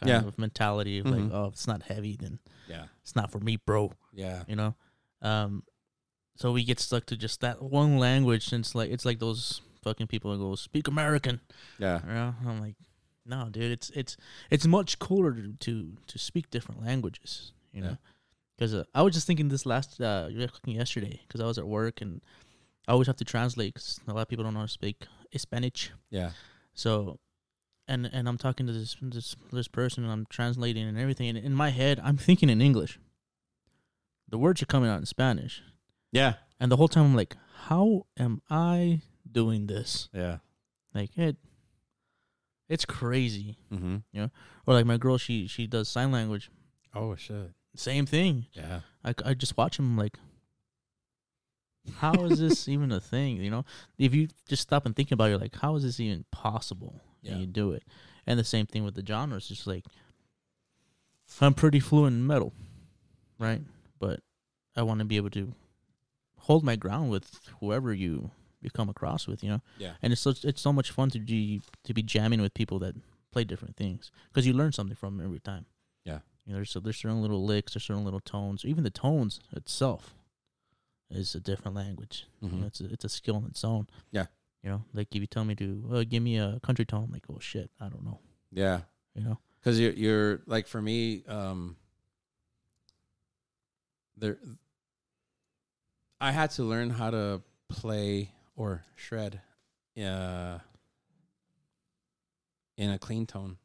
[0.00, 0.24] kind Yeah.
[0.28, 1.10] of mentality of Mhm.
[1.10, 2.38] like, oh, if it's not heavy, then
[2.68, 2.86] Yeah.
[3.02, 3.92] it's not for me, bro.
[4.12, 4.44] Yeah.
[4.48, 4.74] You know,
[5.22, 5.62] um,
[6.36, 8.52] so we get stuck to just that one language.
[8.52, 11.40] And it's like it's like those fucking people that go speak American.
[11.78, 12.00] Yeah.
[12.06, 12.34] You know?
[12.46, 12.76] I'm like,
[13.24, 14.16] no, dude, it's it's
[14.50, 17.52] it's much cooler to to, to speak different languages.
[17.72, 17.88] You Yeah.
[17.90, 17.98] know,
[18.56, 20.28] because uh, I was just thinking this last uh
[20.66, 22.20] yesterday because I was at work and
[22.88, 25.06] I always have to translate because a lot of people don't know how to speak
[25.36, 25.90] Spanish.
[26.10, 26.32] Yeah.
[26.74, 27.18] So,
[27.88, 31.28] and and I'm talking to this this this person and I'm translating and everything.
[31.28, 32.98] And in my head, I'm thinking in English.
[34.28, 35.62] The words are coming out in Spanish,
[36.10, 36.34] Yeah.
[36.58, 40.08] and the whole time I'm like, how am I doing this?
[40.12, 40.38] Yeah.
[40.94, 41.36] Like it,
[42.68, 43.56] it's crazy.
[43.72, 44.24] Mm-hmm.
[44.66, 46.50] Or like my girl, she she does sign language.
[46.94, 47.52] Oh shit.
[47.76, 48.46] Same thing.
[48.52, 48.80] Yeah.
[49.04, 50.18] I, I just watch him like,
[51.98, 53.36] how is this even a thing?
[53.36, 53.64] You know,
[53.98, 57.00] if you just stop and think about it, you're like, how is this even possible?
[57.26, 57.32] Yeah.
[57.32, 57.82] And you do it.
[58.26, 59.48] And the same thing with the genres.
[59.48, 59.84] Just like,
[61.40, 62.52] I'm pretty fluent in metal,
[63.38, 63.60] right?
[63.98, 64.20] But
[64.76, 65.52] I want to be able to
[66.38, 68.30] hold my ground with whoever you
[68.62, 69.60] you come across with, you know.
[69.78, 69.92] Yeah.
[70.02, 72.94] And it's so it's so much fun to be to be jamming with people that
[73.30, 75.66] play different things because you learn something from 'em every time.
[76.04, 76.20] Yeah.
[76.46, 79.40] You know, there's so there's certain little licks, there's certain little tones, even the tones
[79.52, 80.14] itself
[81.10, 82.26] is a different language.
[82.40, 82.60] You Mhm.
[82.60, 83.88] know, it's a, it's a skill in its own.
[84.10, 84.26] Yeah.
[84.66, 87.12] You know, like if you tell me to uh, give me a country tone, I'm
[87.12, 88.18] like, oh shit, I don't know.
[88.50, 88.80] Yeah.
[89.14, 89.38] You know.
[89.60, 91.76] Because you're you're like for me, um,
[94.16, 94.38] there.
[96.20, 99.40] I had to learn how to play or shred,
[99.96, 100.58] uh,
[102.76, 103.58] in a clean tone,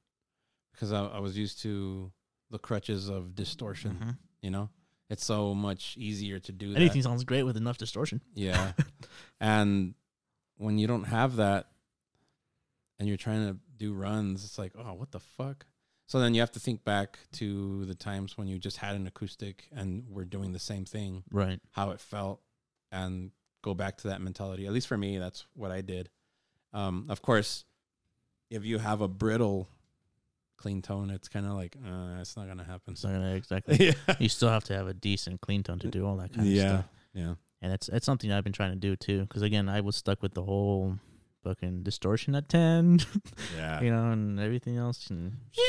[0.71, 2.11] because I, I was used to
[2.51, 3.97] the crutches of distortion.
[3.99, 4.17] Mhm.
[4.43, 4.69] You know,
[5.09, 6.79] it's so much easier to do that.
[6.79, 8.21] Anything sounds great with enough distortion.
[8.35, 8.73] Yeah.
[9.39, 9.95] and
[10.62, 11.68] when you don't have that
[12.99, 15.66] and you're trying to do runs, it's like, oh, what the fuck?
[16.07, 19.07] So then you have to think back to the times when you just had an
[19.07, 21.59] acoustic and were doing the same thing, Right.
[21.72, 22.41] how it felt,
[22.91, 23.32] and
[23.64, 24.68] go back to that mentality.
[24.68, 26.09] At least for me, that's what I did.
[26.74, 27.64] Um, of course,
[28.49, 29.68] if you have a brittle
[30.57, 32.93] clean tone, it's kind of like, uh, it's not going to happen.
[32.93, 33.78] It's not gonna exactly.
[34.07, 34.16] yeah.
[34.20, 36.53] you still have to have a decent clean tone to do all that kind of
[36.53, 36.68] Yeah.
[36.68, 36.86] stuff.
[37.14, 37.34] Yeah.
[37.62, 39.22] And it's it's something I've been trying to do too.
[39.22, 40.97] Because again, I was stuck with the whole
[41.43, 42.99] fucking distortion at ten,
[43.57, 43.82] Yeah.
[43.82, 45.07] you know, and everything else.
[45.09, 45.38] And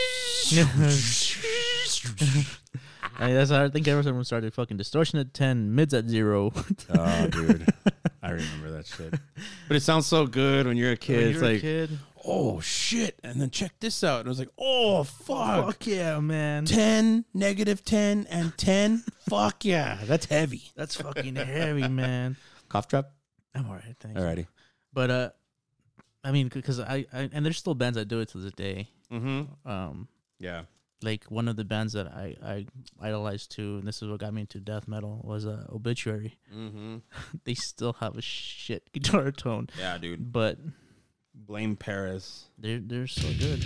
[3.18, 6.53] I mean, that's how I think everyone started fucking distortion at ten, mids at zero.
[6.95, 7.66] Oh, dude.
[8.22, 9.14] I remember that shit.
[9.68, 11.16] But it sounds so good when you're a kid.
[11.16, 13.18] When it's you're a like, kid, oh, shit.
[13.24, 14.20] And then check this out.
[14.20, 15.66] And I was like, oh, fuck.
[15.66, 16.64] fuck yeah, man.
[16.64, 19.04] 10, negative 10, and 10.
[19.28, 19.98] fuck yeah.
[20.04, 20.62] That's heavy.
[20.76, 22.36] That's fucking heavy, man.
[22.68, 23.12] Cough drop?
[23.54, 24.20] I'm alright, thanks.
[24.20, 24.46] Alrighty.
[24.92, 25.30] But uh,
[26.24, 28.88] I mean, because I, I and there's still bands that do it to this day.
[29.12, 29.68] Mm-hmm.
[29.70, 30.08] Um,
[30.38, 30.62] Yeah.
[31.02, 32.66] like one of the bands that I I
[33.00, 36.38] idolized too, and this is what got me into death metal was uh, Obituary.
[36.54, 36.98] Mm-hmm.
[37.44, 40.32] they still have a shit guitar tone, Yeah, dude.
[40.32, 40.58] but
[41.53, 42.46] Blame Paris.
[42.59, 43.62] they're they're so good.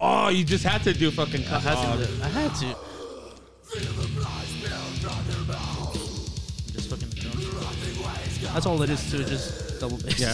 [0.00, 2.24] Oh, you just had to do fucking I had to.
[2.24, 2.76] I had to.
[6.72, 8.42] Just fucking drums.
[8.52, 9.22] That's all it is too.
[9.22, 10.18] Just double bass.
[10.18, 10.32] Yeah.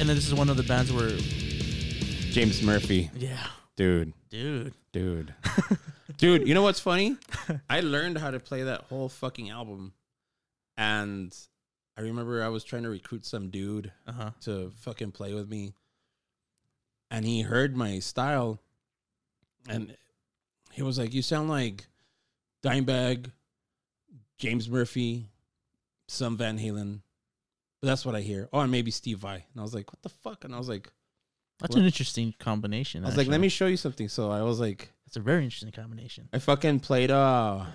[0.00, 1.10] And then this is one of the bands where,
[2.30, 3.10] James Murphy.
[3.18, 3.36] yeah,
[3.76, 4.14] Dude.
[4.30, 4.72] dude.
[4.92, 5.34] Dude.
[6.16, 7.16] Dude, you know what's funny?
[7.68, 9.92] I learned how to play that whole fucking album.
[10.80, 11.36] And
[11.98, 14.30] I remember I was trying to recruit some dude Uh huh.
[14.42, 15.74] to fucking play with me.
[17.10, 18.58] And he heard my style
[19.68, 19.94] and
[20.72, 21.86] he was like, You sound like
[22.64, 23.30] Dimebag,
[24.38, 25.26] James Murphy,
[26.08, 27.00] some Van Halen.
[27.82, 28.48] But that's what I hear.
[28.52, 29.34] Oh, and maybe Steve Vai.
[29.34, 30.44] And I was like, What the fuck?
[30.44, 30.90] And I was like
[31.58, 31.80] That's What?
[31.80, 33.04] an interesting combination.
[33.04, 34.08] I was like, let me show you something.
[34.08, 36.30] So I was like, It's a very interesting combination.
[36.32, 37.66] I fucking played uh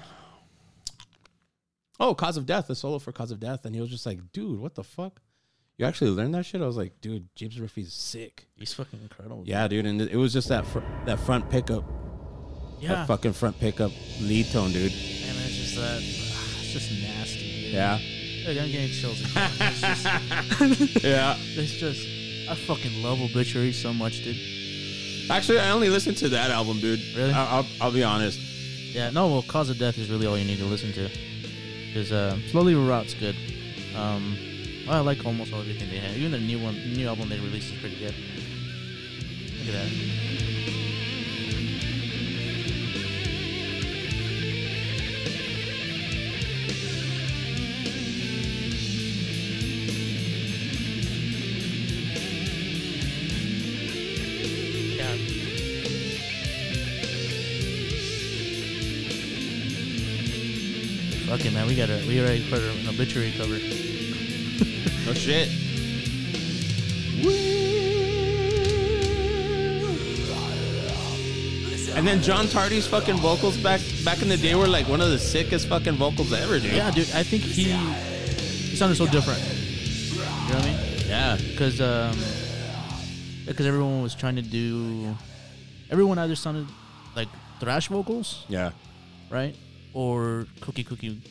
[2.00, 3.66] Oh, Cause of Death, the solo for Cause of Death.
[3.66, 5.22] And he was just like, dude, what the fuck?
[5.78, 6.62] You actually learned that shit?
[6.62, 8.48] I was like, dude, James Murphy's sick.
[8.56, 9.44] He's fucking incredible.
[9.46, 9.86] Yeah, dude.
[9.86, 11.84] And it was just that fr- that front pickup,
[12.80, 12.90] yeah.
[12.90, 13.92] that fucking front pickup
[14.22, 14.92] lead tone, dude.
[14.92, 16.02] and it's just that.
[16.58, 17.62] It's just nasty.
[17.62, 17.74] dude.
[17.74, 17.94] Yeah.
[17.94, 19.22] Like, I'm getting chills.
[19.22, 19.50] Again.
[19.62, 21.38] It's just, yeah.
[21.40, 22.06] it's just.
[22.50, 24.38] I fucking love Obituary so much, dude.
[25.32, 27.00] Actually, I only listened to that album, dude.
[27.16, 27.32] Really?
[27.32, 28.40] I, I'll, I'll be honest.
[28.94, 31.10] Yeah, no, well, Cause of Death is really all you need to listen to.
[31.96, 33.38] Because uh, Slowly Rot's good.
[33.96, 34.38] Um,
[34.90, 36.18] I like almost all everything they have.
[36.18, 38.14] Even the new one, new album they released is pretty good.
[39.60, 40.65] Look at that.
[61.76, 62.08] Fuck it, man.
[62.08, 63.58] We gotta we already put an obituary cover.
[65.06, 65.50] No shit.
[71.96, 75.10] And then John Tardy's fucking vocals back back in the day were like one of
[75.12, 76.74] the sickest fucking vocals ever, dude.
[76.74, 77.10] Yeah, dude.
[77.16, 79.40] I think he he sounded so different.
[79.40, 81.08] You know what I mean?
[81.08, 81.38] Yeah.
[81.38, 82.18] Because um,
[83.46, 85.16] because everyone was trying to do,
[85.90, 86.68] everyone either sounded
[87.16, 87.30] like
[87.62, 88.72] thrash vocals, Yeah.
[89.30, 89.56] right,
[89.94, 91.22] or Cookie Cookie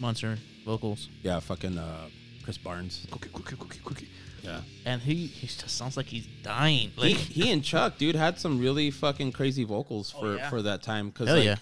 [0.00, 2.08] Monster vocals, Yeah, fucking uh,
[2.42, 3.06] Chris Barnes.
[3.10, 4.08] Cookie, cookie, cookie, cookie.
[4.42, 4.62] Yeah.
[4.86, 6.90] and he he just sounds like he's dying.
[6.96, 10.48] He, Like he and Chuck, dude, had some really fucking crazy vocals for, Oh, yeah.
[10.48, 11.12] for that time.
[11.12, 11.56] Cause Hell like, yeah.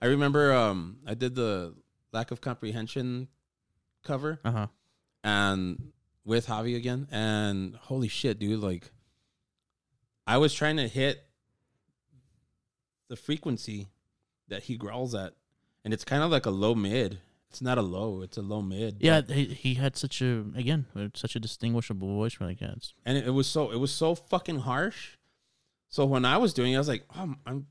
[0.00, 1.74] I remember um, I did the
[2.12, 3.28] lack of comprehension
[4.02, 4.66] cover uh huh.
[5.22, 5.92] and
[6.24, 8.60] with Javi again, and holy shit, dude!
[8.60, 8.90] Like,
[10.26, 11.22] I was trying to hit
[13.08, 13.88] the frequency
[14.48, 15.34] that he growls at,
[15.84, 17.18] and it's kind of like a low mid.
[17.54, 18.96] It's not a low; it's a low mid.
[18.98, 22.92] Yeah, he, he had such a again such a distinguishable voice for like that.
[23.06, 25.10] and it, it was so it was so fucking harsh.
[25.88, 27.66] So when I was doing it, I was like, oh, I'm, I'm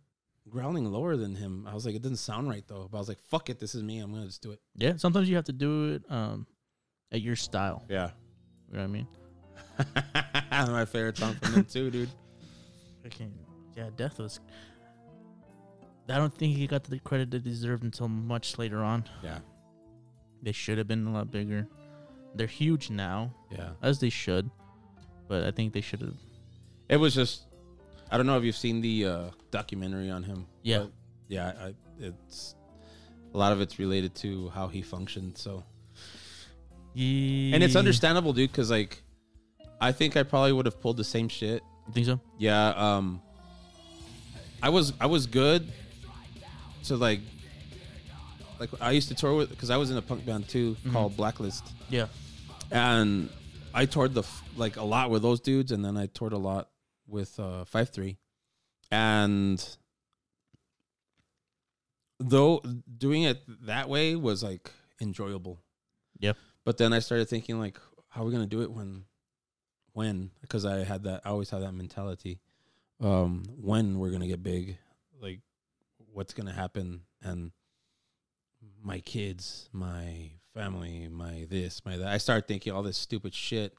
[0.47, 1.67] growling lower than him.
[1.69, 2.87] I was like, it doesn't sound right though.
[2.89, 3.99] But I was like, fuck it, this is me.
[3.99, 4.61] I'm gonna just do it.
[4.77, 6.47] Yeah, sometimes you have to do it um
[7.11, 7.83] at your style.
[7.89, 8.11] Yeah.
[8.71, 9.07] You know what I mean?
[10.73, 12.09] My favorite song from them too, dude.
[13.05, 13.27] Okay.
[13.75, 14.39] Yeah, Death was.
[16.07, 19.03] I don't think he got the credit they deserved until much later on.
[19.21, 19.39] Yeah.
[20.43, 21.67] They should have been a lot bigger.
[22.35, 23.69] They're huge now, Yeah.
[23.81, 24.49] as they should,
[25.27, 26.15] but I think they should have.
[26.89, 27.47] It was just
[28.11, 30.45] I don't know if you've seen the uh, documentary on him.
[30.61, 30.85] Yeah.
[31.29, 32.55] yeah, I, it's
[33.33, 35.37] a lot of it's related to how he functioned.
[35.37, 35.63] So
[36.93, 37.55] Yeah.
[37.55, 39.01] and it's understandable, dude, because like
[39.81, 41.63] I think I probably would have pulled the same shit.
[41.87, 42.19] You think so?
[42.37, 43.21] Yeah, um
[44.61, 45.71] I was I was good
[46.85, 47.21] to like
[48.59, 50.91] like I used to tour with because I was in a punk band too Mhm.
[50.93, 52.07] called Blacklist, Yeah.
[52.71, 53.29] and
[53.73, 56.37] I toured the f- like a lot with those dudes, and then I toured a
[56.37, 56.69] lot
[57.07, 58.17] with uh Five Three,
[58.91, 59.63] and
[62.19, 62.61] though
[62.97, 65.59] doing it that way was like enjoyable.
[66.19, 66.37] Yep.
[66.63, 67.77] But then I started thinking like,
[68.09, 69.05] how are we gonna do it when,
[69.93, 70.31] when?
[70.41, 72.39] Because I had that, I always had that mentality.
[73.01, 74.77] Um, when we're gonna get big,
[75.19, 75.41] like,
[76.13, 77.51] what's gonna happen, and
[78.83, 82.07] my kids, my family, my this, my that.
[82.07, 83.73] I start thinking all this stupid shit.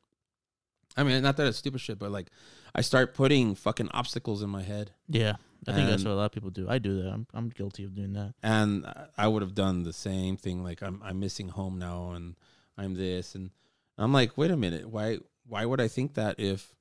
[0.96, 2.28] I mean, not that it's stupid shit, but like,
[2.74, 4.92] I start putting fucking obstacles in my head.
[5.09, 5.34] Yeah.
[5.66, 6.68] I think that's what a lot of people do.
[6.68, 7.09] I do that.
[7.11, 8.34] I'm I'm guilty of doing that.
[8.42, 10.62] and I- I would have done the same thing.
[10.62, 12.36] Like I'm I'm missing home now, and
[12.76, 13.50] I'm this, and
[13.96, 16.74] I'm like, wait a minute, why why would I think that if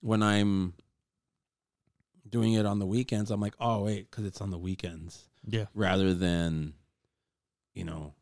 [0.00, 0.74] when I'm
[2.28, 5.66] doing it on the weekends, I'm like, oh wait, because it's on the weekends, Yeah.
[5.74, 6.74] rather than
[7.80, 8.12] you know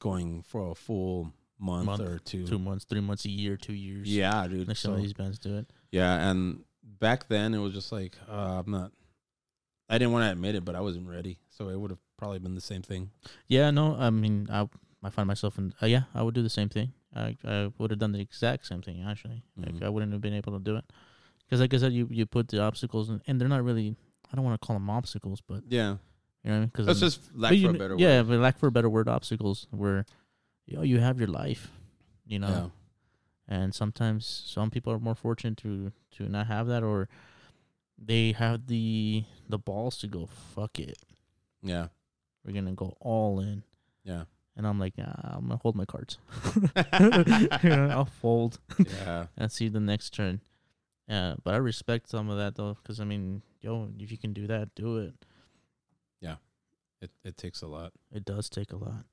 [0.00, 2.46] going for a full month, Month, or two.
[2.46, 4.08] Two months, three months, a year, two years.
[4.08, 4.68] Yeah, dude.
[4.68, 5.66] Like some So- of these bands do it.
[5.90, 6.64] yeah, and
[7.00, 8.92] back then it was just like uh, I'm not.
[9.88, 12.38] I didn't want to admit it, but I wasn't ready, so it would have probably
[12.38, 13.10] been the same thing.
[13.46, 14.68] Yeah, no, I mean, I
[15.02, 15.74] I find myself in.
[15.82, 16.92] Uh, yeah, I would do the same thing.
[17.14, 19.42] I I would have done the exact same thing actually.
[19.56, 19.82] Like Mhm.
[19.84, 20.84] I wouldn't have been able to do it
[21.44, 23.96] because, like I said, you you put the obstacles in, and they're not really.
[24.32, 25.98] I don't want to call them obstacles, but Yeah,
[26.44, 26.66] you know what I mean.
[26.68, 28.28] Because that's just lack for a better yeah, word.
[28.28, 30.04] but lack for a better word, obstacles where,
[30.66, 31.70] you know, you have your life,
[32.26, 32.70] you know,
[33.48, 33.56] Yeah.
[33.56, 37.08] and sometimes some people are more fortunate to to not have that, or
[37.98, 40.98] they have the the balls to go fuck it.
[41.62, 41.88] Yeah.
[42.44, 43.62] We're gonna go all in.
[44.04, 44.24] Yeah.
[44.56, 46.18] And I'm like, nah, I'm gonna hold my cards.
[47.62, 49.26] You know, I'll fold Yeah.
[49.36, 50.40] and see the next turn.
[51.08, 54.32] Yeah, but I respect some of that though, because I mean, yo, if you can
[54.32, 55.14] do that, do it.
[57.00, 57.92] It it takes a lot.
[58.12, 59.04] It does take a lot.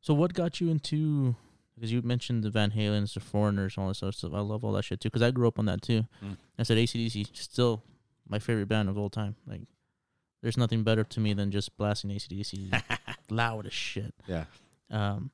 [0.00, 1.34] So, what got you into?
[1.74, 4.32] Because you mentioned the Van Halens, the Foreigners, all this other stuff.
[4.34, 5.08] I love all that shit too.
[5.08, 6.04] Because I grew up on that too.
[6.24, 6.36] Mm.
[6.58, 7.82] I said ACDC still
[8.28, 9.36] my favorite band of all time.
[9.46, 9.62] Like,
[10.42, 12.82] there's nothing better to me than just blasting ACDC
[13.30, 14.14] loud as shit.
[14.26, 14.44] Yeah.
[14.90, 15.30] Um,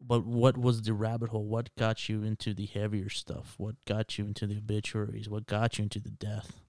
[0.00, 1.44] but what was the rabbit hole?
[1.44, 3.54] What got you into the heavier stuff?
[3.58, 5.28] What got you into the obituaries?
[5.28, 6.60] What got you into the death?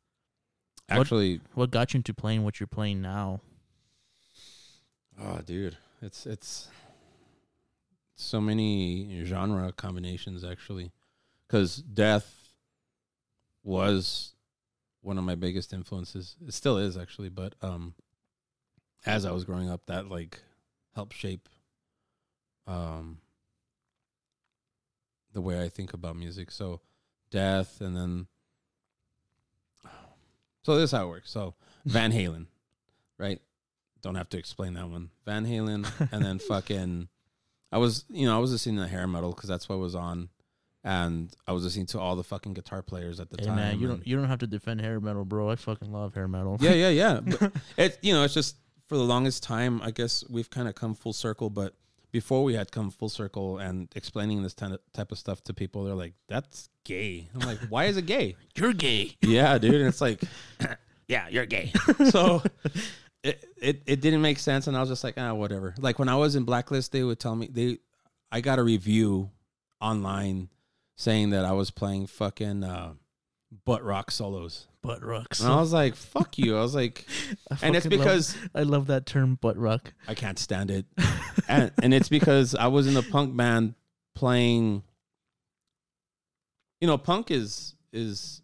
[0.90, 3.42] What- Actually, What got you into playing what you're playing now?
[5.22, 6.70] oh, dude, it's it's
[8.16, 10.92] so many genre combinations actually,
[11.48, 12.54] because death
[13.64, 14.34] was
[15.02, 16.36] one of my biggest influences.
[16.46, 17.94] It still is actually, but um,
[19.06, 20.42] as I was growing up, that like
[20.96, 21.48] helped shape
[22.68, 23.20] um
[25.34, 26.52] the way I think about music.
[26.52, 26.82] So
[27.30, 28.28] death, and then
[30.64, 31.32] so this is how it works.
[31.32, 31.56] So
[31.86, 32.48] Van Halen,
[33.18, 33.40] right?
[34.02, 35.10] Don't have to explain that one.
[35.26, 37.08] Van Halen, and then fucking,
[37.72, 40.30] I was you know I was listening to hair metal because that's what was on,
[40.84, 43.56] and I was listening to all the fucking guitar players at the Hey time.
[43.58, 45.50] man, you and- don't you don't have to defend hair metal, bro.
[45.50, 46.58] I fucking love hair metal.
[46.62, 47.20] yeah, yeah, yeah.
[47.40, 48.56] But it you know, it's just
[48.88, 51.50] for the longest time, I guess we've kind of come full circle.
[51.50, 51.76] But
[52.12, 55.96] before we had come full circle and explaining this type of stuff to people, they're
[55.96, 59.16] like, "That's gay." I'm like, "Why is it gay?" You're gay.
[59.22, 59.76] yeah, dude.
[59.76, 60.22] And it's like,
[61.08, 61.72] yeah, you're gay.
[62.10, 62.42] so
[63.24, 65.76] it, it it didn't make sense, and I was just like, ah, whatever.
[65.78, 67.80] Like when I was in Blacklist, they would tell me they,
[68.32, 69.32] I got a review
[69.82, 70.50] online
[70.96, 72.94] saying that I was playing fucking uh,
[73.66, 74.68] butt rock solos.
[74.82, 75.42] Butt rocks.
[75.42, 76.58] And I was like, fuck you.
[76.58, 77.06] I was like,
[77.62, 79.94] and it's fucking love- because I love that term, butt rock.
[80.08, 80.86] I can't stand it.
[81.48, 83.76] and, and it's because I was in a punk band
[84.16, 84.84] playing,
[86.80, 88.42] you know, punk is, is,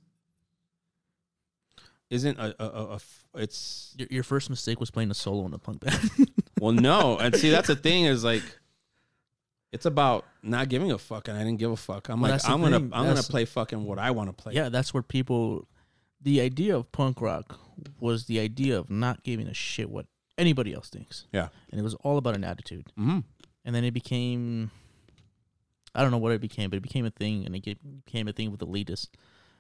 [2.09, 2.99] isn't a a a.
[3.35, 6.11] it's, Your, your first mistake was playing a solo in a punk band.
[6.59, 7.17] well, no.
[7.17, 8.43] And see, that's the thing is like,
[9.75, 11.27] it's about not giving a fuck.
[11.27, 12.09] And I didn't give a fuck.
[12.09, 12.89] I'm Well, like, that's the I'm to, thing.
[12.93, 14.53] I'm That's- play fucking what I want to play.
[14.53, 15.67] yeah, that's where people.
[16.21, 17.59] The idea of punk rock
[17.99, 20.07] was the idea of not giving a shit what
[20.37, 21.25] anybody else thinks.
[21.31, 21.49] Yeah.
[21.69, 22.87] and it was all about an attitude.
[22.97, 23.19] hmm
[23.63, 24.71] And then it became.
[25.93, 28.33] I don't know what it became, but it became a thing, and it became a
[28.33, 29.09] thing with elitists.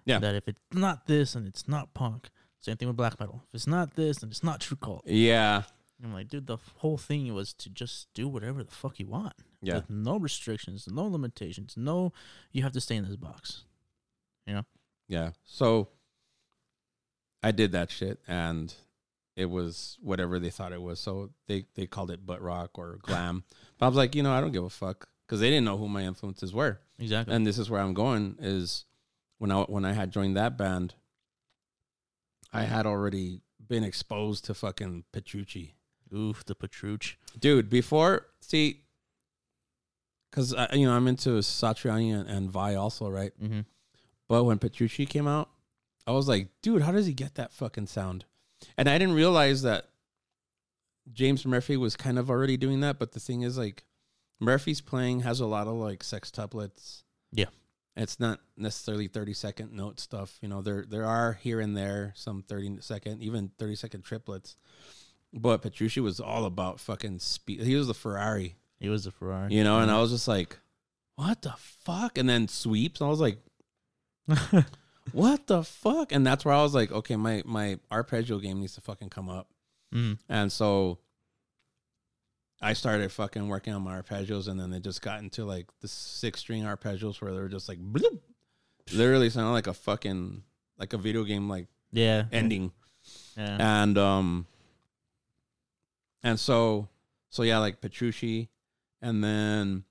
[0.05, 0.19] Yeah.
[0.19, 3.43] That if it's not this and it's not punk, same thing with black metal.
[3.47, 5.03] If it's not this and it's not true cult.
[5.05, 5.63] Yeah.
[6.03, 9.33] I'm like, dude, the whole thing was to just do whatever the fuck you want.
[9.65, 9.75] Yeah.
[9.75, 12.13] With no restrictions, no limitations, no,
[12.51, 13.63] you have to stay in this box.
[14.45, 14.65] You know?
[15.07, 15.31] Yeah.
[15.43, 15.89] So
[17.41, 18.73] I did that shit and
[19.35, 20.99] it was whatever they thought it was.
[20.99, 23.43] So they, they called it butt rock or glam.
[23.77, 25.77] but I was like, you know, I don't give a fuck because they didn't know
[25.77, 26.79] who my influences were.
[26.99, 27.33] Exactly.
[27.33, 28.85] And this is where I'm going is
[29.37, 30.93] when I when I had joined that band,
[32.53, 35.75] I had already been exposed to fucking Petrucci.
[36.13, 37.15] Oof, the Petrucci.
[37.37, 38.84] Dude, before see
[40.35, 43.31] cuz you know, I'm into Satriani and, and Vai also, right?
[43.41, 43.61] Mm-hmm.
[44.27, 45.49] But when Petrucci came out,
[46.05, 48.25] I was like, dude, how does he get that fucking sound?
[48.77, 49.85] And I didn't realize that
[51.11, 52.99] James Murphy was kind of already doing that.
[52.99, 53.85] But the thing is, like,
[54.39, 57.03] Murphy's playing has a lot of like sextuplets.
[57.31, 57.45] Yeah.
[57.95, 60.37] It's not necessarily 30 second note stuff.
[60.41, 64.57] You know, there there are here and there some 30 second, even 30 second triplets.
[65.33, 67.61] But Petrucci was all about fucking speed.
[67.61, 69.53] He was the Ferrari, He was a Ferrari.
[69.53, 70.59] you know, and I was just like,
[71.15, 72.17] what the fuck?
[72.17, 73.01] And then sweeps.
[73.01, 73.39] I was like,
[75.11, 76.11] what the fuck?
[76.11, 79.29] And that's where I was like, okay, my my arpeggio game needs to fucking come
[79.29, 79.47] up.
[79.93, 80.17] mm.
[80.29, 80.99] And so
[82.61, 85.87] I started fucking working on my arpeggios, and then it just got into like the
[85.87, 88.19] six string arpeggios where they were just like, bloop,
[88.93, 90.43] literally sounded like a fucking
[90.77, 92.25] like a video game like Yeah.
[92.31, 92.71] ending.
[93.37, 93.57] Yeah.
[93.83, 94.47] And um,
[96.23, 96.87] and so
[97.29, 98.49] so yeah, like Petrucci,
[99.05, 99.83] and then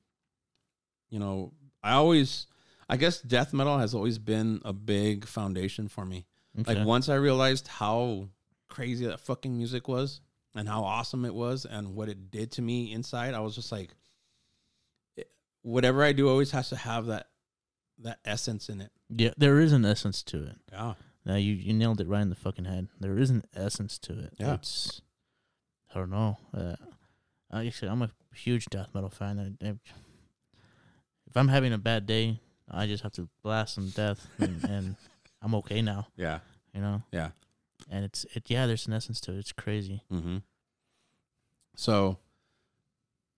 [1.08, 1.52] you know
[1.82, 2.46] I always.
[2.86, 6.26] I guess death metal has always been a big foundation for me.
[6.60, 6.74] Okay.
[6.74, 8.28] Like once I realized how
[8.68, 10.20] crazy that fucking music was
[10.54, 13.72] and how awesome it was and what it did to me inside, I was just
[13.72, 13.94] like,
[15.62, 17.28] whatever I do always has to have that
[18.00, 18.90] that essence in it.
[19.08, 20.56] yeah, there is an essence to it.
[20.70, 20.94] Yeah,
[21.24, 22.88] Now you you nailed it right in the fucking head.
[23.00, 24.34] There is an essence to it.
[24.38, 24.54] Yeah.
[24.54, 25.00] It's
[25.94, 26.36] I don't know.
[26.52, 26.76] Uh,
[27.58, 29.56] like I said, I'm a huge death metal fan.
[29.62, 29.70] I, I,
[31.26, 32.40] if I'm having a bad day,
[32.70, 34.96] I just have to blast some death, and, and
[35.42, 36.08] I'm okay now.
[36.16, 36.40] yeah,
[36.72, 37.02] You know.
[37.12, 37.30] Yeah.
[37.90, 38.44] And it's it.
[38.48, 39.38] Yeah, there's an essence to it.
[39.38, 40.02] It's crazy.
[40.10, 40.38] mm-hmm.
[41.76, 42.18] So,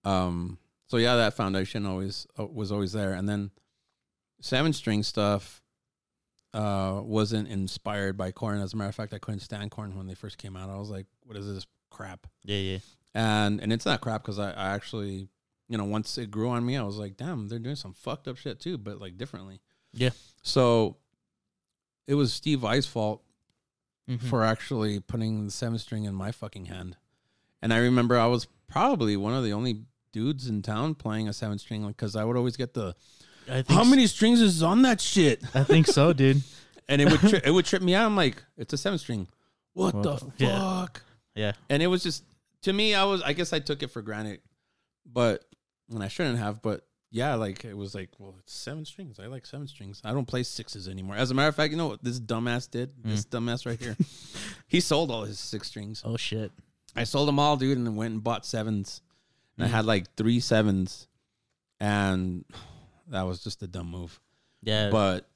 [0.05, 0.57] um,
[0.87, 3.51] so yeah, that foundation always uh, was always there, and then
[4.39, 5.61] seven string stuff
[6.53, 10.07] uh wasn't inspired by Korn as a matter of fact i couldn't stand Korn when
[10.07, 12.77] they first came out i was like what is this crap Yeah, yeah.
[13.15, 15.27] And and it's not crap because I, I actually
[15.69, 18.27] you know once it grew on me i was like damn they're doing some fucked
[18.27, 19.59] up shit too but like differently
[19.93, 20.11] Yeah.
[20.41, 20.97] so
[22.07, 23.21] it was steve Vai's fault
[24.09, 24.21] Mhm.
[24.21, 26.95] for actually putting the seven string in my fucking hand
[27.61, 29.81] and i remember i was probably one of the only
[30.13, 32.95] dudes in town playing a seven string because I would always get the
[33.49, 36.41] I think how many strings is on that shit, I think so, dude.
[36.89, 38.05] and it would tri- it would trip me out.
[38.05, 39.27] I'm like, it's a seven string.
[39.73, 40.31] What Well, the fuck?
[40.37, 40.87] yeah.
[41.35, 41.51] Yeah.
[41.69, 42.23] And it was just
[42.63, 44.41] to me, I was I guess I took it for granted,
[45.05, 45.43] but
[45.91, 46.61] and I shouldn't have.
[46.61, 49.19] But yeah, like it was like, well, it's seven strings.
[49.19, 50.01] I like seven strings.
[50.03, 51.15] I don't play sixes anymore.
[51.15, 52.91] As a matter of fact, you know what this dumbass did?
[53.03, 53.95] This dumbass right here.
[54.67, 56.01] he sold all his six strings.
[56.05, 56.51] Oh shit.
[56.95, 59.01] I sold them all, dude, and then went and bought sevens.
[59.57, 59.71] And I Mm.
[59.71, 61.07] had like three sevens,
[61.79, 62.43] and
[63.07, 64.19] that was just a dumb move.
[64.63, 64.89] Yeah.
[64.89, 65.27] But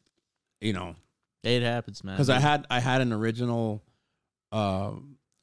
[0.60, 0.96] you know,
[1.44, 2.16] it happens, man.
[2.16, 3.82] because I had I had an original,
[4.52, 4.92] uh,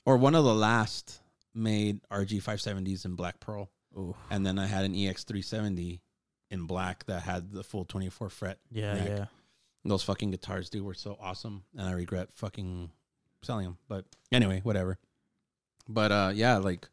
[0.05, 1.21] or one of the last
[1.55, 4.15] made RG five seventies in black pearl, Ooh.
[4.31, 6.03] and then I had an EX three seventy
[6.51, 8.59] in black that had the full twenty four fret.
[8.71, 9.09] Yeah, neck.
[9.09, 9.25] yeah.
[9.85, 12.91] Those fucking guitars, dude, were so awesome, and I regret fucking
[13.43, 13.79] selling them.
[13.89, 14.99] But anyway, whatever.
[15.89, 16.89] But uh, yeah, like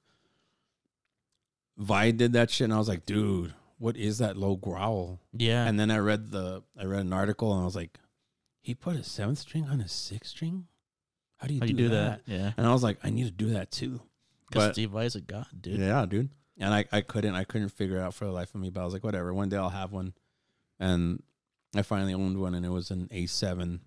[1.78, 5.20] Vai did that shit, and I was like, dude, what is that low growl?
[5.34, 5.66] Yeah.
[5.68, 8.00] And then I read the I read an article, and I was like,
[8.62, 10.68] he put a seventh string on a sixth string.
[11.38, 12.26] How do you, How do, you do that?
[12.26, 12.32] that?
[12.32, 12.52] Yeah.
[12.56, 14.02] And I was like, I need to do that too.
[14.50, 15.80] Because Steve Vai's a god, dude.
[15.80, 16.30] yeah, dude.
[16.58, 18.70] And I, I couldn't I couldn't figure it out for the life of me.
[18.70, 19.34] But I was like, whatever.
[19.34, 20.14] One day I'll have one.
[20.80, 21.22] And
[21.76, 23.80] I finally owned one, and it was an A7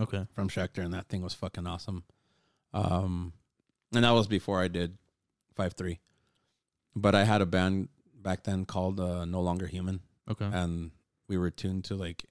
[0.00, 0.26] Okay.
[0.34, 2.04] from Schecter, and that thing was fucking awesome.
[2.72, 3.32] Um,
[3.92, 4.98] and that was before I did
[5.56, 6.00] five three.
[6.96, 10.00] But I had a band back then called uh, No Longer Human,
[10.30, 10.48] Okay.
[10.52, 10.90] and
[11.28, 12.24] we were tuned to like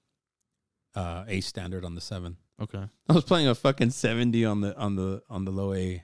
[0.94, 2.36] uh, A standard on the seven.
[2.60, 2.84] Okay.
[3.08, 6.02] I was playing a fucking seventy on the on the on the low A.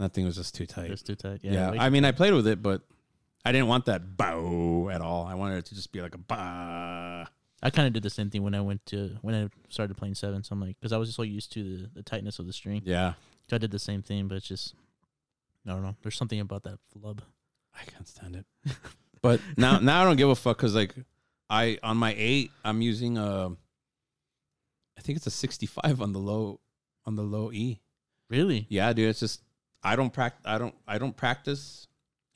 [0.00, 0.90] That thing was just too tight.
[0.90, 1.40] It's too tight.
[1.42, 1.72] Yeah.
[1.72, 2.82] Yeah, I mean, I played with it, but
[3.44, 5.26] I didn't want that bow at all.
[5.26, 7.26] I wanted it to just be like a bah.
[7.62, 10.14] I kind of did the same thing when I went to when I started playing
[10.14, 10.42] seven.
[10.42, 12.52] So I'm like, because I was just so used to the, the tightness of the
[12.54, 12.80] string.
[12.84, 13.12] Yeah,
[13.48, 14.74] So I did the same thing, but it's just
[15.66, 15.96] I don't know.
[16.02, 17.22] There's something about that flub.
[17.74, 18.46] I can't stand it.
[19.22, 20.94] but now, now I don't give a fuck because like
[21.50, 23.48] I on my eight, I'm using a,
[24.96, 26.60] I think it's a 65 on the low,
[27.04, 27.80] on the low E.
[28.28, 28.66] Really?
[28.68, 29.42] Yeah, dude, it's just
[29.82, 30.42] I don't practice.
[30.44, 30.74] I don't.
[30.86, 31.86] I don't practice,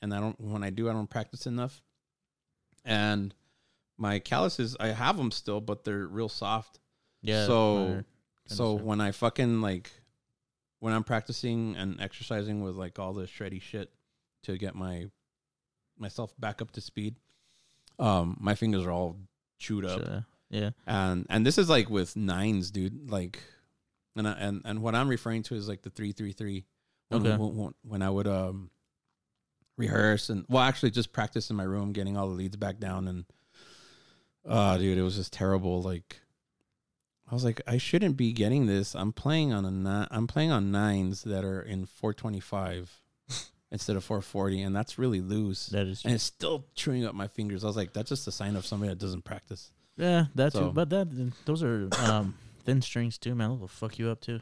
[0.01, 0.39] and I don't.
[0.39, 1.81] When I do, I don't practice enough.
[2.83, 3.33] And
[3.97, 6.79] my calluses, I have them still, but they're real soft.
[7.21, 7.45] Yeah.
[7.45, 7.99] So- minor kind
[8.51, 9.91] of So when I fucking like,
[10.79, 13.91] when I'm practicing and exercising with like all the shreddy shit
[14.43, 15.07] to get my
[15.97, 17.15] myself back up to speed,
[17.97, 19.17] um, my fingers are all
[19.57, 20.25] chewed up, Sure.
[20.49, 20.69] yeah.
[20.85, 23.09] and and this is like with nines, dude.
[23.09, 23.39] Like,
[24.15, 26.65] and I, and and what I'm referring to is like the three three three.
[27.09, 27.37] When, Okay.
[27.37, 28.69] when, when, I would um
[29.77, 33.07] rehearse and well, actually just practice in my room, getting all the leads back down,
[33.07, 33.25] and
[34.47, 35.81] uh dude, it was just terrible.
[35.81, 36.21] Like,
[37.29, 38.95] I was like, I shouldn't be getting this.
[38.95, 43.01] I'm playing on a ni- I'm playing on nines that are in 425
[43.71, 45.67] instead of 440, and that's really loose.
[45.67, 47.63] That is and it's still chewing up my fingers.
[47.63, 49.71] I was like, that's just a sign of somebody that doesn't practice.
[49.97, 50.73] Yeah, that So- too.
[50.73, 53.57] But that those are um thin strings too, man.
[53.59, 54.39] They'll fuck you up too.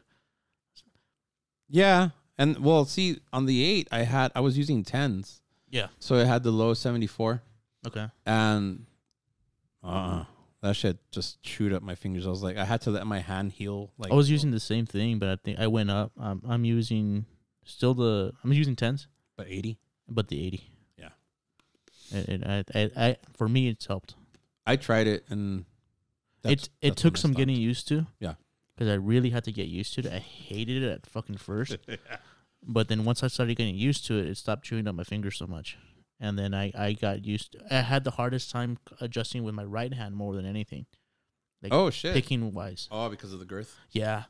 [1.69, 5.87] Yeah, and well, see, on the eight, I had I was using tens, Yeah.
[5.99, 7.41] so I had the low seventy four,
[7.87, 8.07] Okay.
[8.25, 8.85] and
[9.83, 10.23] uh,
[10.61, 12.25] that shit just chewed up my fingers.
[12.25, 13.91] I was like, I had to let my hand heal.
[13.97, 16.11] Like I was using the same thing, but I think I went up.
[16.19, 17.25] Um, I'm using
[17.65, 19.07] still the I'm using tens,
[19.37, 19.77] but eighty.
[20.09, 20.69] but the eighty.
[20.97, 21.09] Yeah.
[22.11, 24.15] It, it, I, I, I, for me, it's helped.
[24.65, 25.65] I tried it, and
[26.41, 27.37] that's- it it that's took I some stopped.
[27.39, 28.07] getting used to.
[28.19, 28.35] Yeah.
[28.75, 30.11] Because I really had to get used to it.
[30.11, 31.77] I hated it at fucking first,
[32.65, 35.37] but then once I started getting used to it, it stopped chewing up my fingers
[35.37, 35.77] so much.
[36.19, 37.51] And then I, I got used.
[37.53, 40.85] To, I had the hardest time adjusting with my right hand more than anything,
[41.61, 42.13] like oh shit!
[42.13, 42.87] picking wise.
[42.91, 43.75] Oh, because of the girth.
[43.91, 44.23] Yeah.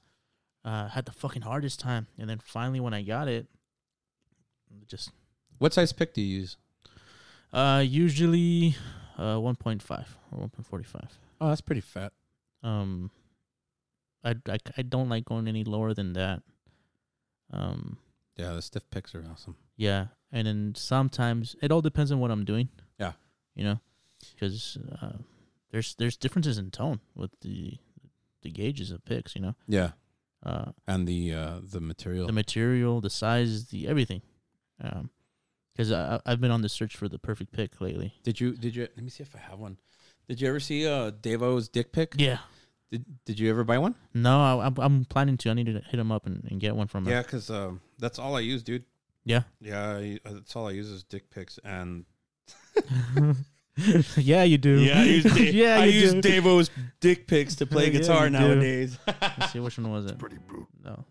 [0.66, 2.08] Uh, had the fucking hardest time.
[2.18, 3.48] And then finally when I got it,
[4.88, 5.12] just
[5.58, 6.58] What size pick do you use?
[7.52, 8.76] uh usually
[9.18, 11.06] uh 1.5 or 1.45.
[11.42, 12.14] Oh, that's pretty fat.
[12.64, 13.12] Um
[14.24, 16.42] I, I I don't like going any lower than that.
[17.52, 17.98] Um
[18.38, 19.56] Yeah, the stiff picks are awesome.
[19.78, 22.70] yeah, and then sometimes it all depends on what I'm doing.
[23.00, 23.14] Yeah.
[23.56, 23.80] You know,
[24.40, 25.18] cuz uh
[25.72, 27.78] there's there's differences in tone with the
[28.42, 29.56] the gauges of picks, you know.
[29.68, 29.92] Yeah,
[30.44, 32.28] Uh and the uh the material.
[32.28, 34.22] the material, the size, the everything.
[34.82, 35.10] Um,
[35.74, 38.14] because I I've been on the search for the perfect pick lately.
[38.24, 38.84] did you did you?
[38.96, 39.78] Let me see if I have one.
[40.28, 42.16] Did you ever see uh Devo's dick pic?
[42.18, 42.40] Yeah.
[42.94, 43.96] Did Did you ever buy one?
[44.14, 45.50] No, I, I'm I'm planning to.
[45.50, 47.12] I need to hit him up and, and get one from him.
[47.12, 48.84] Yeah, because um, that's all I use, dude.
[49.26, 49.42] Yeah.
[49.60, 52.06] Yeah, I, that's all I use is dick pics and
[54.18, 54.44] Yeah.
[54.44, 54.80] you do.
[54.80, 56.22] yeah, I use Da- yeah, I you use do.
[56.22, 56.70] Davo's
[57.00, 58.40] dick pics to play Yeah, guitar you do.
[58.40, 59.00] nowadays.
[59.08, 60.20] Let's see which one was it.
[60.20, 60.68] Pretty brutal.
[60.84, 61.04] No.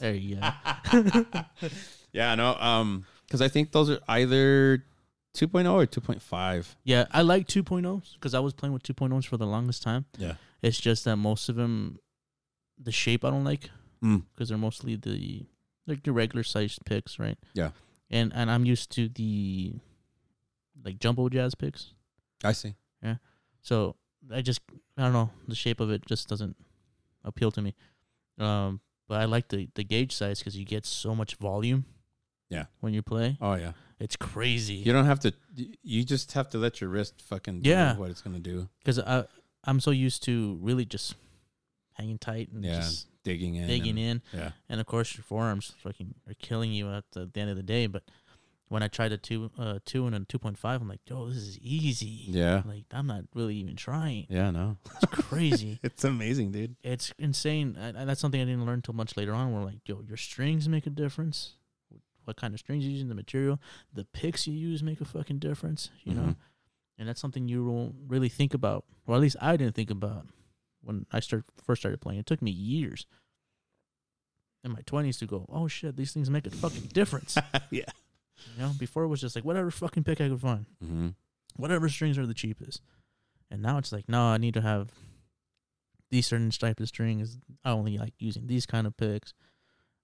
[0.00, 1.24] There you go.
[2.12, 4.84] yeah, no, um, because I think those are either
[5.36, 6.74] 2.0 or 2.5?
[6.82, 10.06] Yeah, I like 2.0s because I was playing with 2.0s for the longest time.
[10.18, 10.34] Yeah.
[10.62, 11.98] It's just that most of them,
[12.78, 13.70] the shape I don't like
[14.02, 14.24] Mm.
[14.34, 15.46] because they're mostly the
[15.86, 17.38] like the regular sized picks, right?
[17.54, 17.70] Yeah.
[18.10, 19.74] And and I'm used to the
[20.84, 21.92] like jumbo jazz picks.
[22.44, 22.74] I see.
[23.02, 23.16] Yeah.
[23.60, 23.96] So
[24.32, 24.60] I just
[24.96, 26.56] I don't know the shape of it just doesn't
[27.24, 27.74] appeal to me.
[28.38, 31.84] Um, but I like the the gauge size because you get so much volume.
[32.48, 32.66] Yeah.
[32.80, 33.72] When you play, Oh yeah.
[34.00, 34.74] it's crazy.
[34.74, 35.32] You don't have to.
[35.82, 37.96] You just have to let your wrist fucking do Yeah.
[37.96, 38.68] what it's gonna do.
[38.80, 39.24] Because I
[39.64, 41.14] I'm so used to really just
[41.94, 43.68] hanging tight and Yeah, just Digging in.
[43.68, 44.52] digging and- in, Yeah.
[44.68, 47.62] and of course your forearms fucking are killing you at the, the end of the
[47.62, 47.86] day.
[47.86, 48.02] But
[48.68, 51.28] when I tried a two uh two and a two point five, I'm like, yo,
[51.28, 52.24] this is easy.
[52.26, 52.62] Yeah.
[52.64, 54.26] Like I'm not really even trying.
[54.28, 54.50] Yeah.
[54.50, 54.78] No.
[54.96, 55.78] It's crazy.
[55.84, 56.74] It's amazing, dude.
[56.82, 59.52] it's insane, and that's something I didn't learn until much later on.
[59.52, 61.52] Where like, yo, your strings make a difference.
[62.24, 63.60] What kind of strings you use in the material,
[63.92, 65.90] the picks you use make a fucking difference.
[66.04, 66.36] You know, Mhm.
[66.98, 70.26] And that's something you won't really think about, or at least I didn't think about
[70.82, 72.20] when I start first started playing.
[72.20, 73.06] It took me years
[74.64, 77.36] in my twenties to go, oh shit, these things make a fucking difference.
[77.70, 77.84] yeah.
[78.56, 81.08] you know, before it was just like whatever fucking pick I could find, Mm-hmm.
[81.56, 82.80] whatever strings are the cheapest,
[83.50, 84.90] and now it's like, no, I need to have
[86.10, 87.38] these certain type of strings.
[87.64, 89.32] I only like using these kind of picks,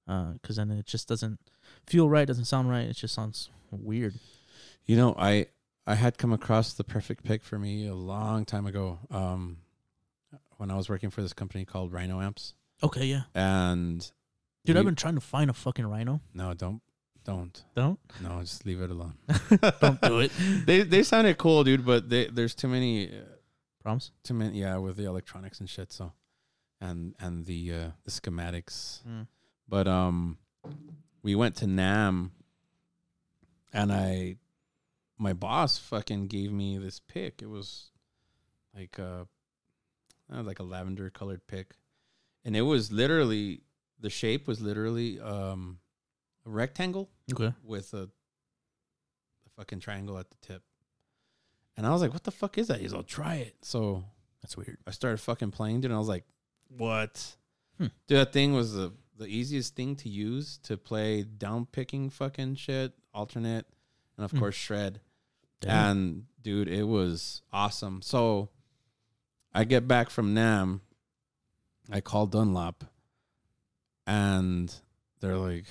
[0.07, 1.39] because then it just doesn't
[1.87, 2.87] feel right, doesn't sound right.
[2.87, 4.15] It just sounds weird.
[4.87, 5.47] You know, I
[5.89, 8.99] I had come across the perfect pick for me a long time ago.
[9.11, 9.59] Um,
[10.59, 14.01] when I was working for this company called Rhino Amps, Okay, yeah, and
[14.65, 16.21] dude, we- I've been trying to find a fucking rhino.
[16.35, 16.83] no, don't,
[17.25, 19.15] don't, Don't no, just leave it alone.
[19.81, 20.31] don't do it.
[20.67, 23.23] they they sounded cool, dude, but they, there's too many, uh,
[23.83, 24.11] Promise.
[24.25, 25.93] too many, yeah, with the electronics and shit.
[25.93, 26.13] So,
[26.81, 29.03] and and the uh, the schematics.
[29.09, 29.27] Mm.
[29.69, 30.39] But um,
[31.23, 32.33] we went to Nam,
[33.73, 34.37] and I,
[35.19, 37.43] my boss fucking gave me this pick.
[37.43, 37.91] It was
[38.75, 39.27] like a,
[40.33, 41.75] uh, like a lavender colored pick,
[42.45, 43.63] and it was literally
[44.01, 45.79] the shape was literally um,
[46.47, 47.53] a rectangle Okay.
[47.65, 48.03] with a,
[49.47, 50.63] a fucking triangle at the tip.
[51.77, 54.05] And I was like, "What the fuck is that?" He's, "I'll try it." So
[54.43, 54.79] That's weird.
[54.87, 56.25] I started fucking playing, dude, and I was like,
[56.69, 57.37] "What?"
[57.79, 57.87] Hmm.
[58.07, 62.55] Dude, that thing was the the easiest thing to use to play down picking fucking
[62.55, 63.67] shit, alternate,
[64.17, 64.39] and of Hmm.
[64.39, 65.01] course shred.
[65.61, 65.91] Damn.
[65.91, 68.03] And dude, it was awesome.
[68.03, 68.51] So
[69.53, 70.83] I get back from Nam,
[71.91, 72.85] I call Dunlop,
[74.07, 74.73] and
[75.21, 75.65] they're like,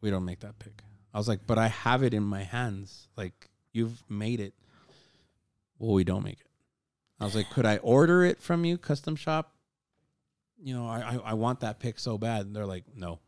[0.00, 3.08] "We don't make that pick." I was like, "But I have it in my hands.
[3.16, 4.54] Like you've made it."
[5.78, 6.50] Well, we don't make it.
[7.20, 9.54] I was like, "Could I order it from you, custom shop?"
[10.58, 12.46] You know, I I, I want that pick so bad.
[12.46, 13.20] And they're like, "No."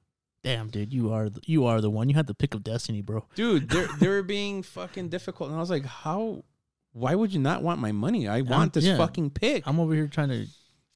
[0.47, 2.09] Damn, dude, you are the, you are the one.
[2.09, 3.25] You had the pick of destiny, bro.
[3.35, 6.45] dude they're they're being fucking difficult and i was like how
[6.93, 8.97] why would you not want my money i want this yeah.
[8.97, 10.47] fucking pick I'm over here trying to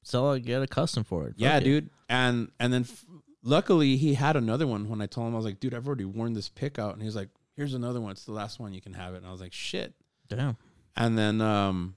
[0.03, 1.33] sell it, get a custom for it.
[1.35, 1.65] yeah Fuck it.
[1.65, 3.05] dude and and then f-
[3.43, 6.05] luckily he had another one when i told him i was like dude i've already
[6.05, 7.27] worn this pick out and he's like
[7.57, 9.51] here's another one it's the last one you can have it and i was like
[9.53, 9.93] shit
[10.29, 10.55] Damn.
[10.95, 11.95] and then um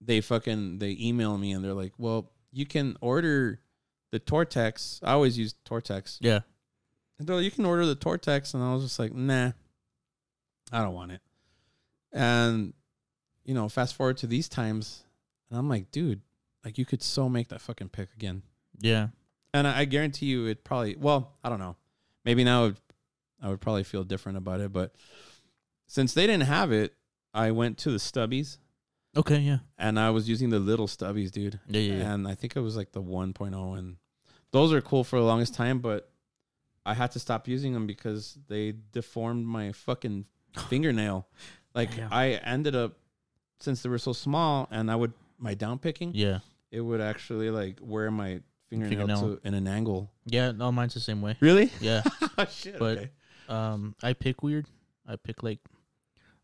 [0.00, 3.60] they fucking they email me and they're like well you can order
[4.12, 6.40] the tortex i always use tortex Yeah.
[7.18, 9.52] And they're like, you can order the Tortex, and I was just like, nah,
[10.72, 11.20] I don't want it.
[12.12, 12.72] And
[13.44, 15.04] you know, fast forward to these times,
[15.50, 16.22] and I'm like, dude,
[16.64, 18.42] like you could so make that fucking pick again.
[18.78, 19.08] Yeah.
[19.52, 20.96] And I, I guarantee you, it probably.
[20.96, 21.76] Well, I don't know.
[22.24, 22.76] Maybe now it-
[23.42, 24.94] I would probably feel different about it, but
[25.86, 26.94] since they didn't have it,
[27.34, 28.56] I went to the stubbies,
[29.16, 29.38] Okay.
[29.38, 29.58] Yeah.
[29.78, 31.58] and I was using the little stubbies, dude.
[31.68, 31.80] Yeah.
[31.80, 31.94] Yeah.
[31.94, 32.12] yeah.
[32.14, 33.96] And I think it was like the 1.0 and
[34.52, 36.10] those are cool for the longest time, but
[36.84, 40.26] I had to stop using them because they deformed my fucking
[40.68, 41.26] fingernail.
[41.74, 42.12] Like Damn.
[42.12, 42.98] I ended up
[43.60, 46.40] since they were so small and I would my down picking, yeah.
[46.70, 49.36] it would actually like wear my fingernail, Fingernail.
[49.36, 50.10] to in an angle.
[50.26, 50.52] Yeah.
[50.52, 51.36] No, mine's the same way.
[51.40, 51.70] Really?
[51.80, 52.02] Yeah.
[52.38, 52.78] oh, shit.
[52.78, 53.10] But- okay.
[53.48, 54.66] um, I pick weird.
[55.06, 55.58] I pick like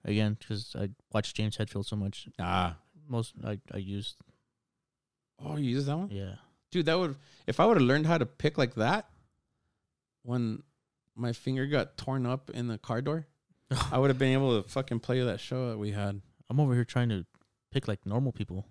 [0.07, 2.29] again because I watch James Hetfield so much.
[2.39, 2.77] Ah.
[3.09, 4.17] Most I I used
[5.39, 6.09] Oh, you use that one?
[6.11, 6.37] yeah.
[6.71, 9.09] Dude, that would if I would have learned how to pick like that
[10.23, 10.63] when
[11.15, 13.27] my finger got torn up in the car door,
[13.93, 16.21] I would have been able to fucking play that show that we had.
[16.49, 17.25] I'm over here trying to
[17.73, 18.67] pick like normal people.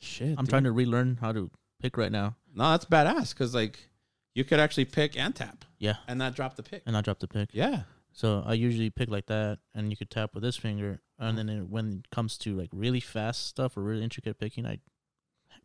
[0.00, 0.34] Shit.
[0.38, 3.88] I'm trying to relearn how to pick right now No, that's badass because like
[4.34, 5.96] you could actually pick and tap Yeah.
[6.06, 6.82] and not drop the pick.
[6.86, 7.50] and not drop the pick.
[7.52, 7.82] Yeah.
[8.18, 11.48] So I usually pick like that, and you could tap with this finger, and then
[11.48, 14.80] it, when it comes to like really fast stuff or really intricate picking, I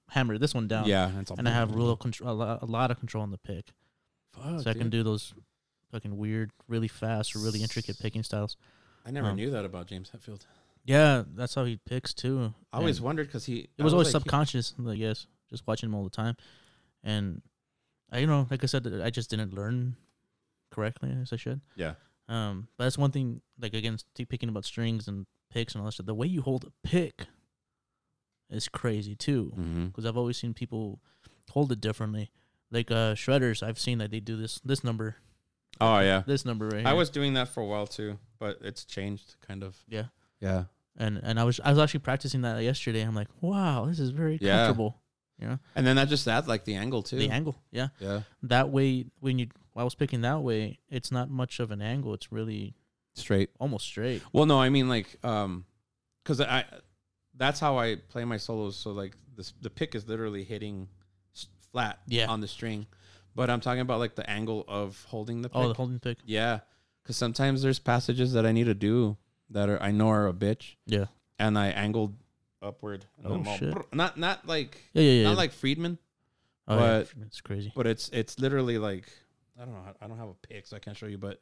[0.10, 0.86] hammer this one down.
[0.86, 1.10] Yeah.
[1.36, 3.72] And I have real control, a lot, a lot of control on the pick,
[4.34, 5.34] Fuck, so I can do those
[5.91, 8.56] fucking weird, really fast or really intricate picking styles.
[9.04, 10.45] I never Um, knew that about James Hetfield.
[10.86, 12.54] Yeah, that's how he picks too.
[12.72, 13.62] I always And wondered because he.
[13.62, 16.38] it I was always like, he- subconscious, I guess, just watching him all the time,
[17.04, 17.41] and
[18.12, 19.95] I, you know, like I said, I just didn't learn
[20.70, 21.60] correctly as I should.
[21.76, 21.95] Yeah.
[22.30, 23.42] Um, but that's one thing.
[23.60, 26.06] Like again, keep picking about strings and picks and all that stuff.
[26.06, 27.28] The way you hold a pick
[28.50, 29.54] is crazy too.
[29.88, 31.00] Because I've always seen people
[31.52, 32.32] hold it differently.
[32.72, 35.18] Like uh, shredders, I've seen that they do this this number,
[35.82, 36.24] Oh yeah.
[36.26, 39.64] this number right I was doing that for a while too, but it's changed kind
[39.64, 39.78] of.
[39.88, 40.06] yeah,
[40.42, 40.66] Yeah.
[40.98, 43.02] and and I was I was actually practicing that yesterday.
[43.02, 44.66] I'm like, wow, this is very Yeah.
[44.66, 45.02] comfortable.
[45.40, 47.18] You know, And then that just adds like the angle too.
[47.18, 47.88] the angle, yeah.
[48.00, 48.22] yeah.
[48.44, 52.14] That way, when you I was picking that way, it's not much of an angle.
[52.14, 52.76] It's really
[53.16, 53.50] Straight.
[53.60, 54.22] almost straight.
[54.32, 55.66] Well, no, I mean like um,
[56.24, 56.66] because I
[57.36, 58.78] that's how I play my solos.
[58.78, 60.88] So like this, the pick is literally hitting
[61.36, 62.28] s- flat Yeah.
[62.28, 62.86] on the string,
[63.36, 65.58] but I'm talking about like the angle of holding the pick.
[65.58, 66.20] Oh, the holding pick.
[66.26, 66.60] yeah,
[67.02, 69.18] because sometimes there's passages that I need to do
[69.50, 71.06] that are I know are a bitch, Yeah.
[71.40, 72.14] and I angled
[72.64, 73.05] upward.
[73.18, 73.93] and Oh, I'm all shit.
[73.93, 75.24] Not not like Yeah, yeah, yeah.
[75.30, 75.97] not like Friedman,
[76.68, 76.80] oh, yeah.
[76.99, 77.72] but- It's crazy.
[77.76, 79.05] but it's it's literally like
[79.59, 79.84] I don't know.
[80.01, 81.41] I don't have a pic, so I can't show you, but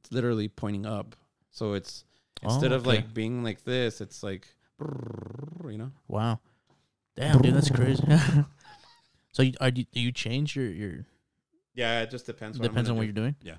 [0.00, 1.16] it's literally pointing up.
[1.50, 2.04] So it's
[2.44, 4.46] oh, instead Oh, of like being like this, it's like
[4.80, 5.92] you know.
[6.08, 6.40] Wow.
[7.16, 8.02] Damn, dude, that's crazy.
[9.32, 11.06] so, you, are do you change your your?
[11.74, 12.58] Yeah, it just depends.
[12.58, 13.34] What depends on what you're doing.
[13.42, 13.56] Yeah.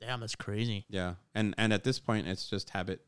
[0.00, 0.84] Damn, that's crazy.
[0.88, 3.04] Yeah, and and at this point, it's just habit.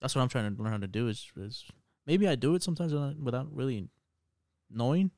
[0.00, 1.08] That's what I'm trying to learn how to do.
[1.08, 1.64] Is is
[2.08, 3.86] maybe I do it sometimes without, without really
[4.68, 5.12] knowing.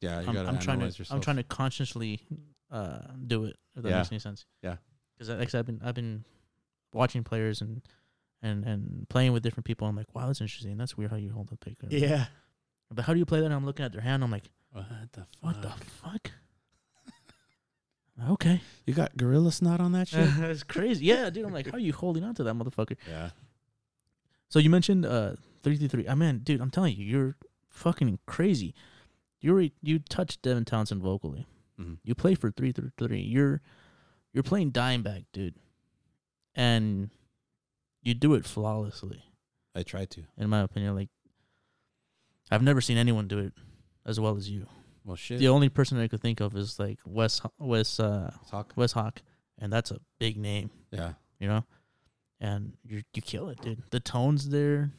[0.00, 1.12] Yeah, you I'm, gotta I'm trying to yourself.
[1.12, 2.20] I'm trying to consciously
[2.70, 3.56] uh, do it.
[3.74, 3.96] If that Yeah.
[3.98, 4.44] makes any sense.
[4.62, 4.76] Yeah.
[5.16, 6.24] Because like I said, I've been I've been
[6.92, 7.80] watching players and
[8.42, 9.86] and and playing with different people.
[9.88, 10.76] I'm like, wow, that's interesting.
[10.76, 11.76] That's weird how you hold the pick.
[11.88, 12.26] Yeah.
[12.92, 13.46] But how do you play that?
[13.46, 14.22] And I'm looking at their hand.
[14.22, 15.28] I'm like, What the fuck?
[15.40, 15.70] what the
[16.02, 16.30] fuck?
[18.30, 20.28] okay, You got gorilla snot on that shit?
[20.38, 21.06] that's crazy.
[21.06, 21.44] Yeah, dude.
[21.46, 22.96] I'm like, how are you holding on to that motherfucker?
[23.08, 23.30] yeah.
[24.48, 25.32] So you mentioned uh
[25.64, 26.08] three three three.
[26.08, 27.36] I mean, dude, I'm telling you, you're
[27.68, 28.74] fucking crazy.
[29.40, 31.46] You already you touched Devin Townsend vocally.
[31.80, 31.98] Mhm.
[32.04, 33.20] You play for three three three.
[33.22, 33.60] You're
[34.32, 35.54] you're playing Dimebag, dude,
[36.54, 37.10] and
[38.02, 39.24] you do it flawlessly,
[39.74, 40.22] I try to.
[40.36, 40.94] in my opinion.
[40.94, 41.08] Like
[42.50, 43.52] I've never seen anyone do it
[44.06, 44.66] as well as you.
[45.04, 45.38] Well, shit.
[45.38, 48.72] The only person I could think of is like Wes Wes uh, Talk.
[48.76, 49.22] Wes Hawk,
[49.58, 51.14] and that's a big name, Yeah.
[51.38, 51.64] you know.
[52.40, 53.82] And you you kill it, dude.
[53.90, 54.92] The tones there,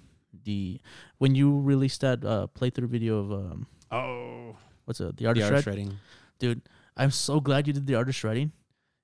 [0.43, 0.79] the
[1.17, 4.55] when you released that uh, playthrough video of um Oh.
[4.85, 5.97] what's it the The artist art shredding.
[6.39, 6.61] dude.
[6.97, 8.53] I'm so glad you did the Art of Shredding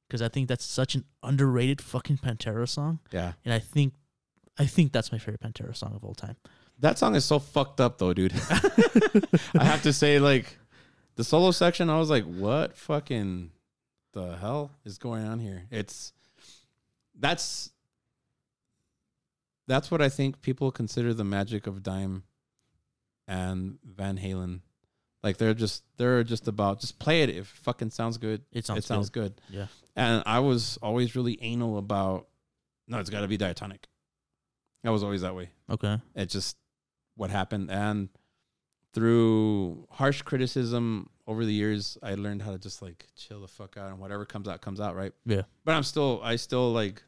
[0.07, 3.33] because I think that's such an underrated fucking Pantera song, Yeah.
[3.43, 3.93] and I think
[4.57, 6.37] I think that's my favorite Pantera song of all time.
[6.79, 8.33] That song is so fucked up though, dude.
[9.55, 10.57] I have to say, like,
[11.15, 13.51] the solo section, I was like, what fucking
[14.13, 15.63] the hell is going on here?
[15.69, 16.13] It's
[17.19, 17.71] that's
[19.67, 22.23] that's what I think people consider the magic of Dime
[23.27, 24.61] and Van Halen.
[25.23, 28.41] Like they're just they're just about just play it if it fucking sounds good.
[28.51, 29.39] It sounds it sounds good.
[29.49, 29.67] Yeah.
[29.95, 32.27] And I was always really anal about
[32.87, 33.87] no, it's gotta be diatonic.
[34.83, 35.99] I was always that way Okay.
[36.15, 36.57] it's just
[37.15, 38.09] what happened and
[38.93, 43.77] through harsh criticism over the years i learned how to just like chill the fuck
[43.77, 45.43] out and whatever comes out comes out right Yeah.
[45.63, 47.03] but i'm still i still like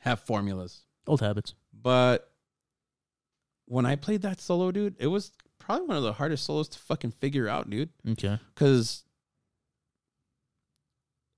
[0.00, 1.54] have formulas Old habits.
[1.72, 2.30] but
[3.66, 6.78] when i played that solo dude it was probably one of the hardest solos to
[6.78, 8.38] fucking figure out dude Okay.
[8.54, 9.04] because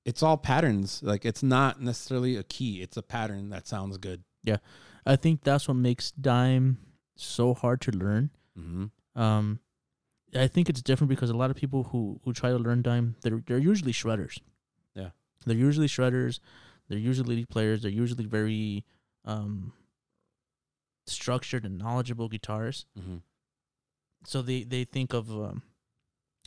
[0.04, 4.22] it's all patterns like it's not necessarily a key it's a pattern that sounds good
[4.42, 4.56] Yeah,
[5.04, 6.78] I think that's what makes Dime
[7.16, 8.30] so hard to learn.
[8.58, 8.86] mm-hmm.
[9.20, 9.60] Um,
[10.34, 13.16] I think it's different because a lot of people who who try to learn dime,
[13.22, 14.38] they're they're usually shredders.
[14.94, 15.10] Yeah.
[15.44, 16.38] they're usually shredders.
[16.88, 17.82] They're usually lead players.
[17.82, 18.84] They're usually very
[19.24, 19.72] um
[21.06, 22.84] structured and knowledgeable guitarists.
[22.98, 23.16] Mm-hmm.
[24.24, 25.62] So they they think of um,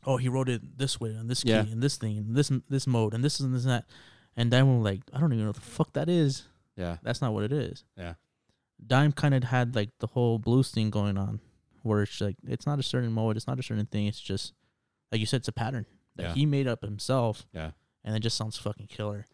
[0.06, 1.62] oh he wrote it this way and this key Yeah.
[1.62, 3.86] and this thing and this this mode and this and this and that,
[4.36, 6.44] and Dime will like I don't even know what the fuck that is.
[6.76, 7.84] yeah That's not what it is.
[7.98, 8.14] Yeah.
[8.86, 11.40] Dime kind of had like the whole blues thing going on,
[11.84, 14.08] where it's like it's not a certain mode, it's not a certain thing.
[14.08, 14.54] It's just
[15.12, 15.86] like you said, it's a pattern
[16.16, 16.34] that Yeah.
[16.34, 17.46] he made up himself.
[17.54, 17.72] Yeah.
[18.04, 19.26] and it just sounds fucking killer,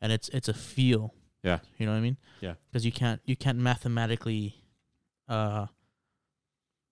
[0.00, 1.14] and it's it's a feel.
[1.46, 1.58] Yeah.
[1.78, 2.16] you know what I mean.
[2.40, 2.54] Yeah.
[2.70, 4.56] because you can't you can't mathematically,
[5.28, 5.66] uh,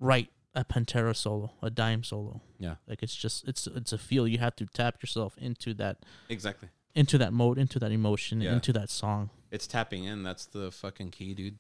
[0.01, 2.41] write a Pantera solo, a Dime solo.
[2.59, 2.77] Yeah.
[2.87, 4.27] like it's just it's it's a feel.
[4.29, 5.99] You have to tap yourself into that
[6.29, 8.53] exactly into that mode, into that emotion, Yeah.
[8.55, 9.31] into that song.
[9.51, 10.23] It's tapping in.
[10.23, 11.59] That's the fucking key, dude.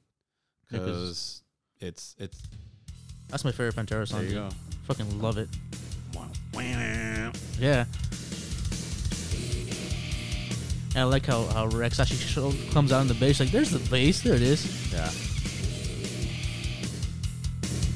[0.70, 1.42] Yeah, 'cause- Because
[1.80, 2.42] it's it's
[3.28, 4.20] That's my favorite Pantera song.
[4.20, 4.50] there you dude.
[4.50, 4.56] go.
[4.84, 5.48] Fucking love it.
[6.14, 6.30] Wow.
[7.58, 7.86] Yeah.
[10.94, 13.40] And I like how, how Rex actually show, comes out in the bass.
[13.40, 14.22] Like, there's the bass.
[14.22, 14.92] There it is.
[14.92, 15.10] Yeah.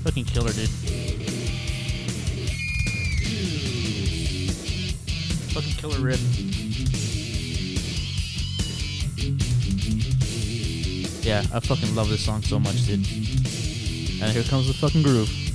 [0.02, 0.68] Fucking killer, dude.
[5.54, 6.18] Fucking killer rip.
[11.24, 13.06] Yeah, I fucking love this song so much, dude.
[14.20, 15.47] And here comes the fucking groove.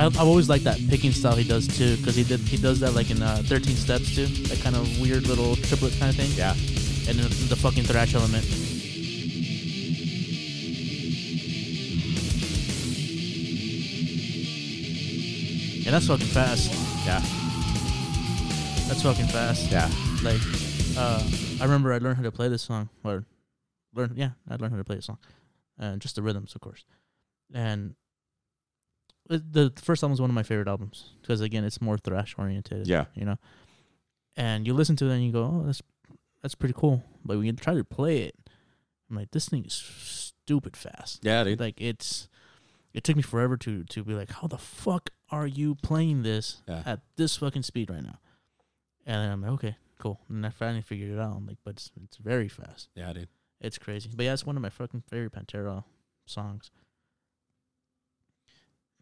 [0.00, 2.80] I, I've always liked that picking style he does too, because he did he does
[2.80, 6.16] that like in uh, 13 Steps too, that kind of weird little triplet kind of
[6.16, 6.30] thing.
[6.36, 6.52] Yeah.
[7.06, 8.44] And then the fucking thrash element.
[15.84, 16.72] And that's fucking fast.
[17.04, 17.20] Yeah.
[18.88, 19.70] That's fucking fast.
[19.70, 19.90] Yeah.
[20.22, 20.40] Like,
[20.96, 21.22] uh,
[21.60, 23.26] I remember I learned how to play this song, or
[23.94, 25.18] learn, yeah, I learned how to play this song,
[25.78, 26.84] and just the rhythms, of course.
[27.52, 27.96] And
[29.30, 32.34] Uh, the first album is one of my favorite albums because again, it's more thrash
[32.36, 32.86] oriented.
[32.86, 33.04] Yeah.
[33.14, 33.36] you know.
[34.36, 35.82] And you listen to it and you go, "Oh, that's
[36.42, 38.34] that's pretty cool," but when you try to play it,
[39.08, 41.60] I'm like, "This thing is stupid fast." Yeah, dude.
[41.60, 42.28] Like it's,
[42.94, 46.62] it took me forever to to be like, "How the fuck are you playing this
[46.68, 46.82] Yeah.
[46.86, 48.18] at this fucking speed right now?"
[49.06, 51.36] And then I'm like, "Okay, cool." And I finally figured it out.
[51.36, 52.88] I'm like, "But it's it's very fast.
[52.94, 53.28] Yeah, dude.
[53.60, 55.84] It's crazy." But yeah, it's one of my fucking favorite Pantera
[56.24, 56.70] songs.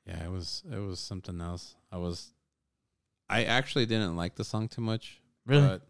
[0.09, 1.75] Yeah, it was it was something else.
[1.93, 2.33] I was
[3.29, 5.21] I actually didn't like the song too much.
[5.47, 5.67] Really?
[5.67, 5.83] But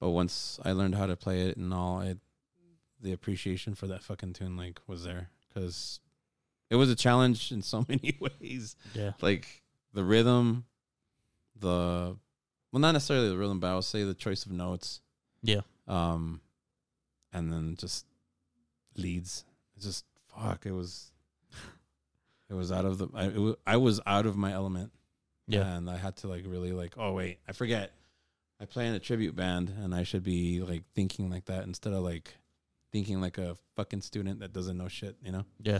[0.00, 2.18] but once I learned how to play it and all, it
[3.00, 6.00] the appreciation for that fucking tune like was there cuz
[6.70, 8.76] it was a challenge in so many ways.
[8.94, 9.12] yeah.
[9.20, 9.62] Like
[9.92, 10.64] the rhythm,
[11.58, 12.16] the
[12.70, 15.00] well not necessarily the rhythm, but I would say the choice of notes.
[15.42, 15.62] Yeah.
[15.88, 16.40] Um
[17.32, 18.06] and then just
[18.96, 19.44] leads.
[19.74, 21.12] It's just fuck, it was
[22.50, 24.92] it was out of the I, it was, I was out of my element.
[25.46, 25.66] Yeah.
[25.66, 27.92] And I had to like really like, oh wait, I forget.
[28.60, 31.92] I play in a tribute band and I should be like thinking like that instead
[31.92, 32.34] of like
[32.92, 35.44] thinking like a fucking student that doesn't know shit, you know?
[35.62, 35.78] Yeah.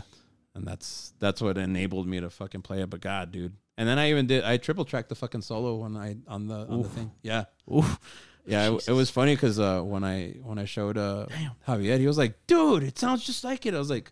[0.55, 2.89] And that's that's what enabled me to fucking play it.
[2.89, 3.53] But God, dude.
[3.77, 6.67] And then I even did I triple tracked the fucking solo when I on the
[6.67, 7.11] on the thing.
[7.21, 7.45] Yeah.
[7.71, 7.99] Oof.
[8.45, 11.27] Yeah, it, it was funny because uh, when I when I showed uh.
[11.67, 14.11] Javier, he was like, "Dude, it sounds just like it." I was like,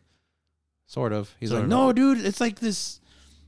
[0.88, 1.70] "Sort of." He's Sort like, of.
[1.70, 3.00] "No, dude, it's like this."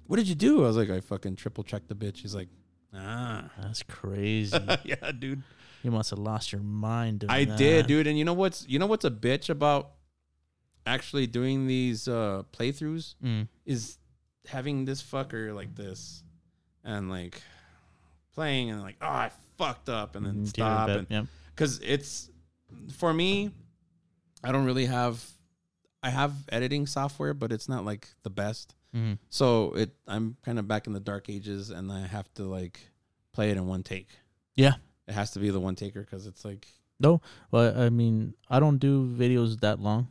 [0.05, 0.63] What did you do?
[0.63, 2.49] I was like, "I fucking triple checked the bitch." He's like,
[2.93, 4.57] "Ah, That's crazy.
[4.83, 5.41] yeah, dude."
[5.81, 7.23] you must have lost your mind.
[7.29, 7.57] I that.
[7.57, 8.05] did, dude.
[8.05, 9.91] And you know what's you know what's a bitch about
[10.85, 13.47] actually doing these uh, playthroughs Mm.
[13.65, 13.97] is
[14.47, 16.23] having this fucker like this
[16.83, 17.41] and like
[18.33, 21.23] playing and like, oh, I fucked up and then Mm, stop and yeah.
[21.53, 22.29] because it's
[22.93, 23.51] for me
[24.43, 25.21] i don't really have
[26.03, 29.19] i have editing software but it's not like the best Mhm.
[29.29, 32.79] so it i'm kind of back in the dark ages and i have to like
[33.33, 34.07] play it in one take
[34.55, 34.75] Yeah.
[35.07, 36.67] it has to be the one taker because it's like
[37.01, 37.21] no.
[37.49, 40.09] Well, I mean, I don't do videos that long.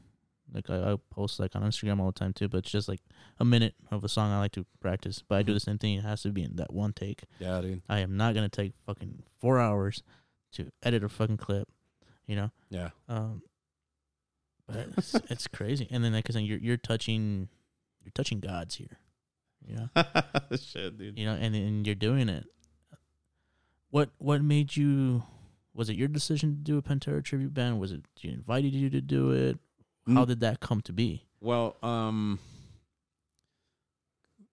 [0.54, 3.02] Like I, I post like on Instagram all the time too, but it's just like
[3.38, 5.22] a minute of a song I like to practice.
[5.28, 5.56] But I do Mhm.
[5.56, 5.98] the same thing.
[5.98, 7.24] It has to be in that one take.
[7.40, 10.02] yeah dude I am not gonna take fucking four hours
[10.52, 11.68] to edit a fucking clip.
[12.26, 12.50] You know.
[12.70, 13.42] yeah Um.
[14.68, 15.88] It's, it's crazy.
[15.90, 17.48] And then like I said, you're you're touching,
[18.02, 18.98] you're touching gods here.
[19.66, 19.88] You know.
[20.60, 22.44] shit dude you know, and and you're doing it.
[23.90, 25.22] What what made you?
[25.74, 27.78] Was it your decision to do a Pantera tribute band?
[27.80, 29.58] Was it you invited you to do it?
[30.06, 30.28] How Mm.
[30.28, 31.24] did that come to be?
[31.40, 32.38] well um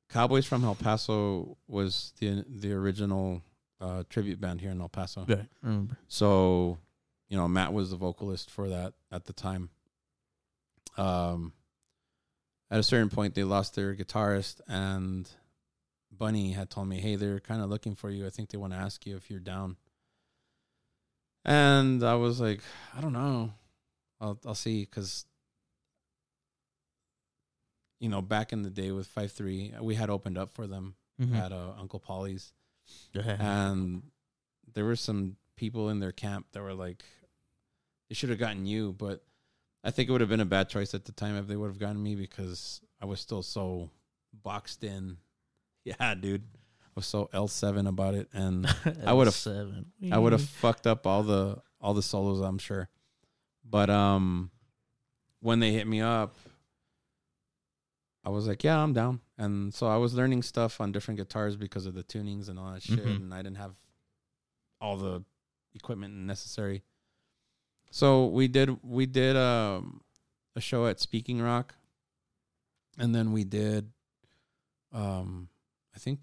[0.09, 3.41] cowboys from el paso was the the original
[3.81, 5.97] uh tribute band here in el paso Right, I remember.
[6.07, 6.77] So,
[7.27, 9.69] you know, Matt was the vocalist for that at the time.
[10.97, 11.53] Um,
[12.71, 15.29] at a certain point, they lost their guitarist, and
[16.11, 18.25] Bunny had told me, "Hey, they're kind of looking for you.
[18.25, 19.77] I think they want to ask you if you're down."
[21.43, 22.61] And I was like,
[22.95, 23.53] "I don't know.
[24.19, 25.25] I'll I'll see." Because
[27.99, 30.95] you know, back in the day with Five Three, we had opened up for them
[31.19, 31.33] Mhm.
[31.35, 32.51] at uh, Uncle Polly's
[33.15, 34.11] and
[34.73, 37.03] there were some people in their camp that were like,
[38.09, 39.25] they should have gotten you, but
[39.85, 41.67] I think it would have been a bad choice at the time if they would
[41.67, 43.89] have gotten me because I was still so
[44.33, 45.17] boxed in.
[45.85, 46.41] Yeah, dude,
[46.83, 48.65] I was so L seven about it, and
[49.05, 49.91] I would've- seven.
[50.11, 52.89] I would have fucked up all the all the solos, I'm sure.
[53.63, 54.49] But um,
[55.41, 56.33] when they hit me up,
[58.23, 59.19] I was like, yeah, I'm down.
[59.37, 62.71] And so I was learning stuff on different guitars because of the tunings and all
[62.73, 63.15] that shit, Mhm.
[63.17, 63.75] and I didn't have
[64.81, 65.23] all the
[65.75, 66.83] equipment necessary.
[67.95, 70.01] So we did we did um,
[70.53, 71.75] a show at Speaking Rock,
[72.99, 73.89] and then we did,
[74.91, 75.47] um,
[75.95, 76.19] I think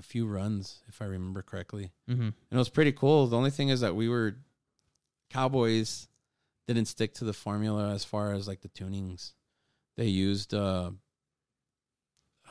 [0.00, 2.22] a few runs if I remember correctly, Mm-hmm.
[2.22, 3.28] and it was pretty cool.
[3.28, 4.34] The only thing is that we were
[5.30, 6.08] Cowboys
[6.66, 9.34] didn't stick to the formula as far as like the tunings.
[9.96, 10.90] They used uh,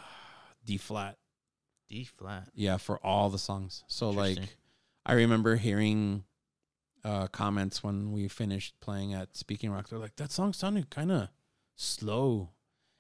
[0.66, 1.18] D flat
[1.90, 2.48] D flat.
[2.54, 3.84] yeah, for all the songs.
[3.88, 4.40] So like
[5.06, 6.24] I remember hearing
[7.04, 9.90] uh comments when we finished playing at Speaking Rock.
[9.90, 11.32] They're like, that song sounded kinda
[11.76, 12.50] slow.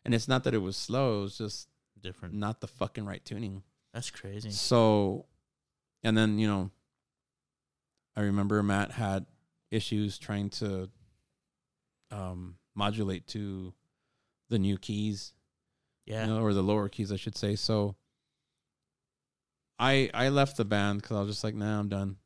[0.04, 1.68] And it's not that it was slow, it was just
[2.02, 2.34] Different.
[2.34, 3.64] not the fucking right tuning.
[3.94, 4.50] That's crazy.
[4.52, 5.26] So
[6.04, 6.72] and then, you know,
[8.16, 9.26] I remember Matt had
[9.70, 10.90] issues trying to
[12.10, 13.74] um modulate to
[14.50, 15.34] the new keys
[16.06, 16.26] Yeah.
[16.26, 17.56] you know, or the lower keys, I should say.
[17.56, 17.96] So
[19.80, 22.18] I I left the band because I was just like, nah, I'm done.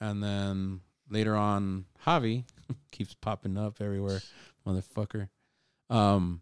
[0.00, 0.80] And then
[1.10, 2.44] later on, Javi
[2.90, 4.20] keeps popping up everywhere,
[4.66, 5.28] motherfucker.
[5.90, 6.40] Um,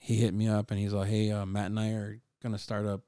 [0.00, 2.86] he hit me up and he's like, hey, uh, Matt and I are gonna start
[2.86, 3.02] up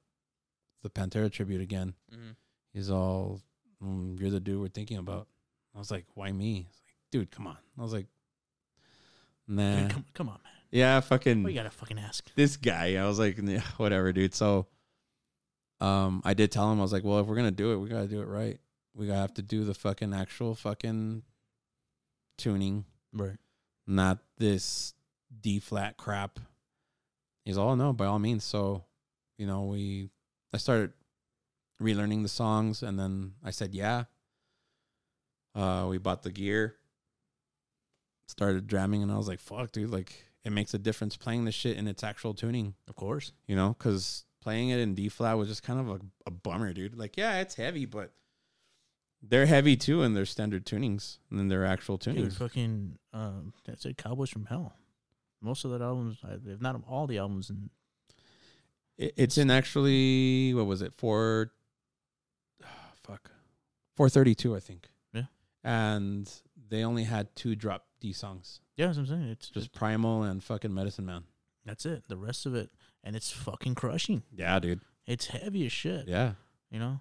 [0.83, 1.95] the Pantera tribute again.
[2.13, 2.31] Mm-hmm.
[2.73, 3.41] He's all,
[3.83, 5.27] mm, you're the dude we're thinking about.
[5.75, 6.69] I was like, why me?
[6.71, 7.59] Like, dude, come on.
[7.79, 8.07] I was like,
[9.49, 9.89] nah.
[9.89, 10.53] come, come on, man.
[10.71, 12.29] Yeah, fucking you gotta fucking ask?
[12.35, 12.97] this guy.
[12.97, 14.35] I was like, "Yeah, whatever, dude.
[14.35, 14.67] So,
[15.81, 17.89] um, I did tell him I was like, well, if we're gonna do it, we
[17.89, 18.59] gotta do it right.
[18.95, 21.23] We gotta have to do the fucking actual fucking
[22.39, 23.37] tuning, Right.
[23.87, 24.95] not this
[25.41, 26.39] D flat crap.
[27.45, 28.45] He's all no, by all means.
[28.45, 28.85] So,
[29.39, 30.11] you know, we
[30.53, 30.93] I started
[31.83, 34.05] relearning the songs, and then I said, yeah.
[35.57, 36.77] Uh, we bought the gear,
[38.29, 41.53] started jamming, and I was like, fuck, dude, like it makes a difference playing the
[41.53, 43.33] shit in its actual tuning Of course.
[43.47, 46.73] you know, because playing it in D flat was just kind of a, a bummer,
[46.73, 46.97] dude.
[46.99, 48.13] Like, yeah, it's heavy, but
[49.29, 52.15] they're heavy too in their standard tunings and then their actual tunings.
[52.17, 53.97] Dude, fucking um, that's it.
[53.97, 54.75] Cowboys from Hell.
[55.41, 57.71] Most of that albums, if not all the albums, and
[58.97, 61.53] It, it's in actually what was it four?
[63.03, 63.31] fuck,
[63.95, 64.89] four thirty two, I think.
[65.13, 65.25] Yeah.
[65.63, 66.31] and
[66.69, 69.29] they only had two drop D songs, yeah, that's what I'm saying.
[69.31, 71.25] It's just Primal and fucking Medicine Man.
[71.65, 72.05] that's it.
[72.09, 72.71] The rest of it,
[73.03, 74.23] and it's fucking crushing.
[74.35, 74.81] Yeah, dude.
[75.07, 76.09] It's heavy as shit.
[76.09, 76.33] Yeah,
[76.71, 77.01] You know,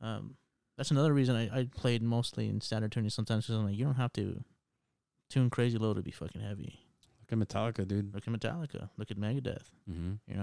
[0.00, 0.36] um,
[0.80, 3.84] that's another reason I, I played mostly in standard tuning sometimes because I'm like, you
[3.84, 4.42] don't have to
[5.28, 6.80] tune crazy low to be fucking heavy.
[7.20, 8.14] look at Metallica, dude.
[8.14, 8.88] Look at Metallica.
[8.96, 9.66] Look at Megadeth.
[9.90, 10.12] Mm-hmm.
[10.26, 10.36] You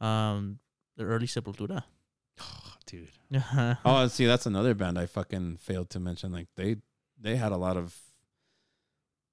[0.00, 0.58] know, um,
[0.96, 1.84] the early Sepultura.
[2.40, 3.10] Oh, dude.
[3.84, 6.32] Oh, see, that's another band I fucking failed to mention.
[6.32, 6.76] Like they
[7.20, 7.94] they had a lot of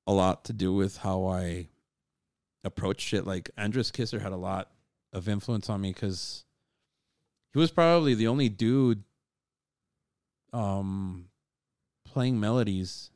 [0.06, 1.70] a lot to do with how I
[2.66, 3.26] approach shit.
[3.26, 4.70] Like Andres Kisser had a lot
[5.14, 6.44] of influence on me because
[7.54, 9.04] he was probably the only dude
[10.54, 11.26] um
[12.06, 13.10] playing melodies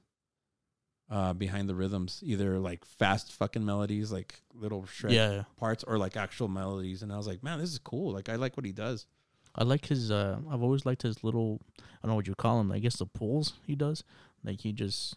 [1.10, 5.44] uh behind the rhythms, either like fast fucking melodies, like little shred yeah.
[5.58, 7.02] parts, or like actual melodies.
[7.02, 8.14] And I was like, man, this is cool.
[8.14, 9.06] Like I like what he does.
[9.56, 10.12] I like his.
[10.12, 11.62] Uh, I've always liked his little.
[11.80, 12.72] I don't know what you call them.
[12.72, 14.04] I guess the pulls he does.
[14.44, 15.16] Like he just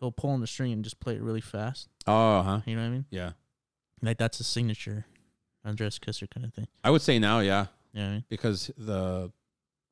[0.00, 1.88] he'll pull on the string and just play it really fast.
[2.06, 2.60] Oh, huh.
[2.66, 3.04] You know what I mean?
[3.10, 3.32] Yeah.
[4.02, 5.06] Like that's his signature,
[5.64, 6.66] Andres Kisser kind of thing.
[6.82, 7.66] I would say now, yeah.
[7.92, 8.24] You know I mean?
[8.28, 9.30] because the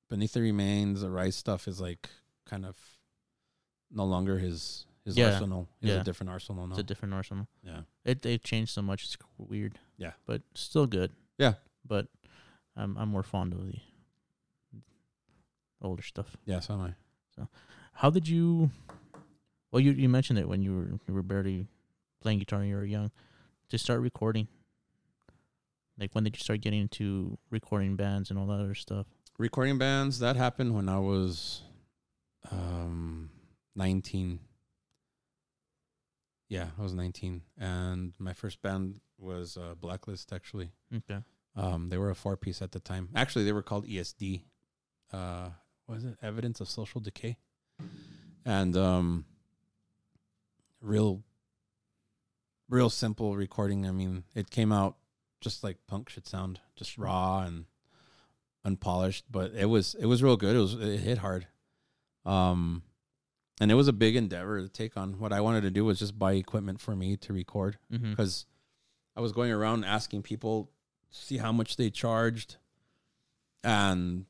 [0.08, 2.08] beneath the remains Arise stuff is like
[2.46, 2.76] kind of
[3.90, 5.32] no longer his his Yeah.
[5.32, 6.00] arsenal he's Yeah.
[6.00, 7.46] a different arsenal now It's a different arsenal.
[7.62, 9.04] yeah It they've changed so much.
[9.04, 9.78] It's weird.
[9.96, 10.12] Yeah.
[10.26, 11.12] but still good.
[11.38, 11.54] Yeah.
[11.86, 12.08] but
[12.76, 13.78] I'm I'm more fond of the
[15.80, 16.36] older stuff.
[16.44, 16.94] yeah so am i
[17.36, 17.48] So,
[17.92, 18.70] How did you?
[19.70, 21.66] Well, you you mentioned it when you were you were barely
[22.20, 23.10] playing guitar and you were young.
[23.70, 24.48] To start recording,
[25.98, 29.06] like when did you start getting into recording bands and all that other stuff?
[29.38, 31.62] Recording bands that happened when i was
[32.50, 33.30] um
[33.76, 34.40] 19
[36.48, 40.70] yeah i was 19 and my first band was uh, blacklist actually.
[40.94, 41.18] Okay.
[41.56, 43.08] um they were a four piece at the time.
[43.14, 44.42] Actually they were called esd
[45.12, 45.50] uh
[45.86, 47.36] what is it evidence of social decay?
[48.44, 49.24] And um
[50.80, 51.22] real
[52.68, 53.86] real simple recording.
[53.86, 54.96] I mean it came out
[55.40, 57.64] just like punk should sound just raw and
[58.68, 61.46] unpolished but it was it was real good it was it hit hard
[62.24, 62.82] um
[63.60, 65.98] and it was a big endeavor to take on what i wanted to do was
[65.98, 68.10] just buy equipment for me to record Mm-hmm.
[68.10, 68.46] because
[69.16, 70.70] I was going around asking people
[71.10, 72.50] see how much they charged,
[73.64, 74.26] and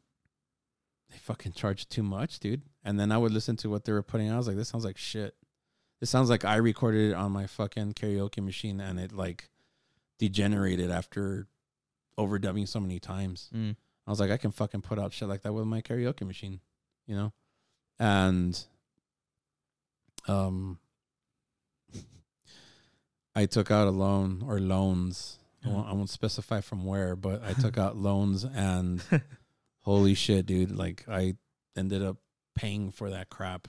[1.11, 2.63] they fucking charged too much, dude.
[2.83, 4.35] And then I would listen to what they were putting out.
[4.35, 5.35] I was like, this sounds like shit.
[6.01, 9.51] This sounds like I recorded it on my fucking karaoke machine and it like
[10.19, 11.49] degenerated after
[12.19, 13.51] overdubbing so many times.
[13.55, 13.77] Mm.
[14.09, 16.61] I was like, I can fucking put out shit like that with my karaoke machine,
[17.07, 17.33] you know?
[18.01, 18.59] and
[20.27, 20.79] um,
[23.35, 25.39] I took out a loan or loans.
[25.65, 29.03] I won't, I won't specify from where, but I took out loans and
[29.83, 30.71] holy shit, dude!
[30.71, 31.35] Like I
[31.77, 32.17] ended up
[32.55, 33.69] paying for that crap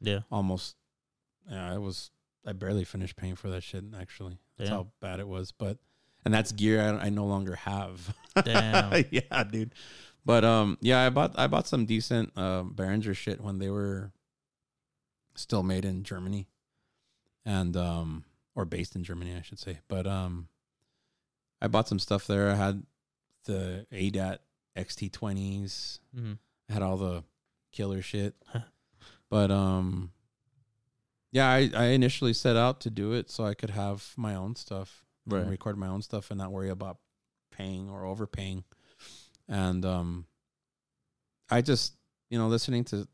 [0.00, 0.20] Yeah.
[0.30, 0.76] almost.
[1.50, 2.10] Yeah, I was.
[2.44, 3.84] I barely finished paying for that shit.
[3.98, 4.78] Actually, that's Damn.
[4.78, 5.52] how bad it was.
[5.52, 5.78] But
[6.24, 8.14] and that's gear I, I no longer have.
[8.44, 9.04] Damn.
[9.10, 9.74] yeah, dude.
[10.24, 14.12] But um, yeah, I bought I bought some decent uh, Behringer shit when they were
[15.34, 16.46] still made in Germany,
[17.44, 18.24] and um,
[18.54, 19.80] or based in Germany, I should say.
[19.88, 20.48] But um,
[21.60, 22.50] I bought some stuff there.
[22.50, 22.84] I had
[23.44, 24.38] the ADAT
[24.76, 25.98] XT20s.
[26.14, 26.32] hmm
[26.70, 27.24] I had all the
[27.72, 28.34] killer shit.
[29.28, 30.12] but um
[31.32, 34.54] yeah, I, I initially set out to do it so I could have my own
[34.54, 35.04] stuff.
[35.30, 36.98] And record my own stuff and not worry about
[37.50, 38.64] paying or overpaying.
[39.48, 40.26] And um
[41.50, 41.94] I just,
[42.30, 43.06] you know, listening to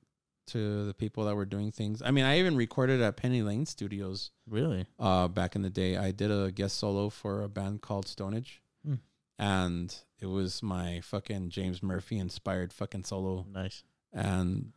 [0.48, 2.00] to the people that were doing things.
[2.02, 4.86] I mean, I even recorded at Penny Lane Studios Really?
[4.98, 5.96] uh back in the day.
[5.96, 8.60] I did a guest solo for a band called Stonage.
[8.86, 8.94] Hmm.
[9.38, 13.82] And it was my fucking James Murphy inspired fucking solo Nice.
[14.12, 14.72] and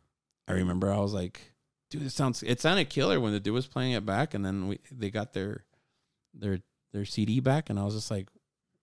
[0.48, 1.40] I remember I was like,
[1.88, 4.66] dude, it sounds it sounded killer when the dude was playing it back, and then
[4.68, 5.64] we they got their
[6.34, 6.60] their
[6.92, 8.28] their CD back, and I was just like,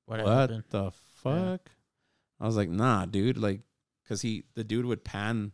[0.05, 0.91] What, what the
[1.21, 1.69] fuck?
[2.39, 3.61] I was like, nah, dude, like,
[4.07, 5.51] cause he the dude would pan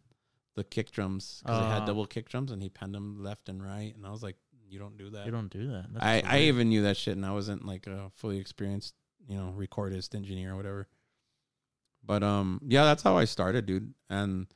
[0.56, 1.80] the kick drums because it Ah.
[1.80, 4.38] had double kick drums, and he panned them left and right, and I was like,
[4.68, 5.26] you don't do that.
[5.26, 5.86] You don't do that.
[5.94, 6.42] That's I I weird.
[6.48, 8.94] even knew that shit, and I wasn't like a fully experienced,
[9.28, 10.88] you know, recordist engineer or whatever.
[12.04, 13.94] But um, yeah, that's how I started, dude.
[14.10, 14.48] And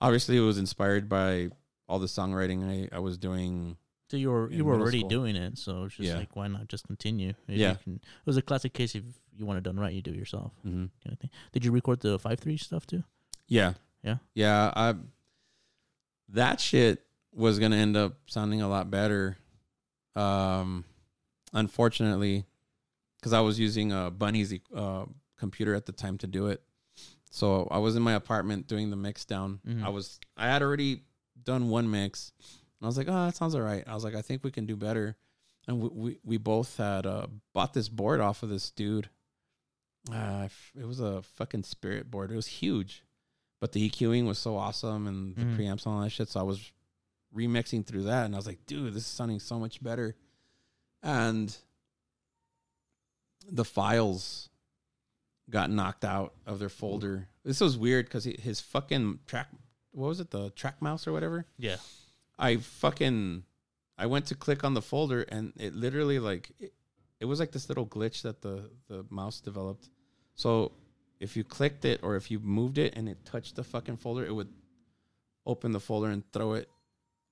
[0.00, 1.48] obviously, it was inspired by
[1.88, 3.76] all the songwriting I, I was doing.
[4.10, 5.08] So you were you were already school.
[5.10, 6.16] doing it, so it's just Yeah.
[6.16, 7.34] like why not just continue?
[7.46, 7.74] Yeah.
[7.74, 9.02] can, it was a classic case if
[9.36, 10.86] you want it done right, you do it yourself, Mm-hmm.
[11.04, 11.30] kind of thing.
[11.52, 13.04] Did you record the five three stuff too?
[13.46, 14.16] Yeah, Yeah?
[14.34, 14.72] yeah.
[14.74, 14.94] I
[16.30, 19.36] that shit was gonna end up sounding a lot better.
[20.16, 20.84] Um,
[21.52, 22.44] unfortunately,
[23.18, 25.04] because I was using a Bunny's uh,
[25.38, 26.62] computer at the time to do it.
[27.30, 29.60] So I was in my apartment doing the mix down.
[29.66, 29.84] Mhm.
[29.84, 31.02] I was I had already
[31.44, 32.32] done one mix,
[32.82, 33.84] I was like, oh, that sounds all right.
[33.86, 35.16] I was like, I think we can do better.
[35.66, 39.08] And we we, we both had uh, bought this board off of this dude.
[40.12, 40.48] Uh,
[40.78, 42.30] it was a fucking spirit board.
[42.30, 43.02] It was huge,
[43.60, 45.56] but the EQing was so awesome and the Mhm.
[45.56, 46.28] preamps and all that shit.
[46.28, 46.72] So I was
[47.34, 50.16] remixing through that, and I was like, dude, this is sounding so much better.
[51.02, 51.54] And
[53.50, 54.48] the files
[55.50, 57.28] got knocked out of their folder.
[57.44, 59.48] This was weird because his fucking track,
[59.92, 61.46] what was it, the track mouse or whatever?
[61.58, 61.76] Yeah.
[62.38, 63.42] I fucking,
[63.98, 66.72] I went to click on the folder and it literally like, it,
[67.20, 69.88] it was like this little glitch that the the mouse developed.
[70.34, 70.72] So
[71.18, 74.24] if you clicked it or if you moved it and it touched the fucking folder,
[74.24, 74.48] it would
[75.44, 76.68] open the folder and throw it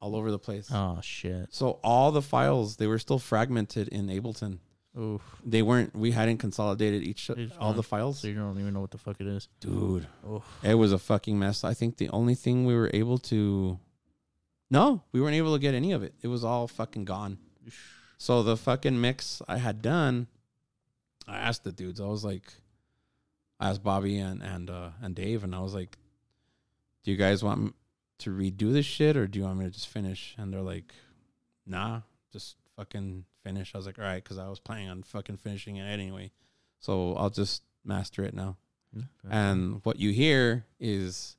[0.00, 0.68] all over the place.
[0.72, 1.54] Oh shit.
[1.54, 4.58] So all the files they were still fragmented in Ableton.
[4.98, 5.22] Oof.
[5.44, 5.94] They weren't.
[5.94, 7.76] We hadn't consolidated each Each all one.
[7.76, 8.20] the files.
[8.20, 9.46] So you don't even know what the fuck it is.
[9.60, 10.42] Dude, Oh.
[10.62, 11.62] it was a fucking mess.
[11.64, 13.78] I think the only thing we were able to,
[14.70, 16.14] no, we weren't able to get any of it.
[16.22, 17.38] It was all fucking gone.
[18.18, 20.26] So the fucking mix I had done,
[21.28, 22.00] I asked the dudes.
[22.00, 22.52] I was like,
[23.60, 25.98] I asked Bobby and and uh, and Dave, and I was like,
[27.04, 27.74] "Do you guys want
[28.18, 30.94] to redo this shit, or do you want me to just finish?" And they're like,
[31.66, 32.02] "Nah,
[32.32, 35.76] just fucking finish." I was like, "All right," because I was planning on fucking finishing
[35.76, 36.32] it anyway.
[36.80, 38.56] So I'll just master it now.
[38.94, 39.30] Fair.
[39.30, 41.36] And what you hear is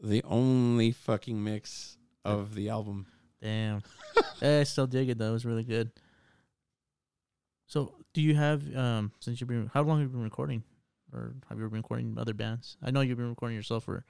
[0.00, 1.95] the only fucking mix
[2.26, 3.06] of the album.
[3.42, 3.82] Damn.
[4.42, 5.30] Eh, I still dig it though.
[5.30, 5.90] It was really good.
[7.66, 10.62] So, do you have um since you've been how long have you been recording,
[11.12, 12.76] or have you been recording other bands?
[12.82, 14.04] I know you've been recording yourself for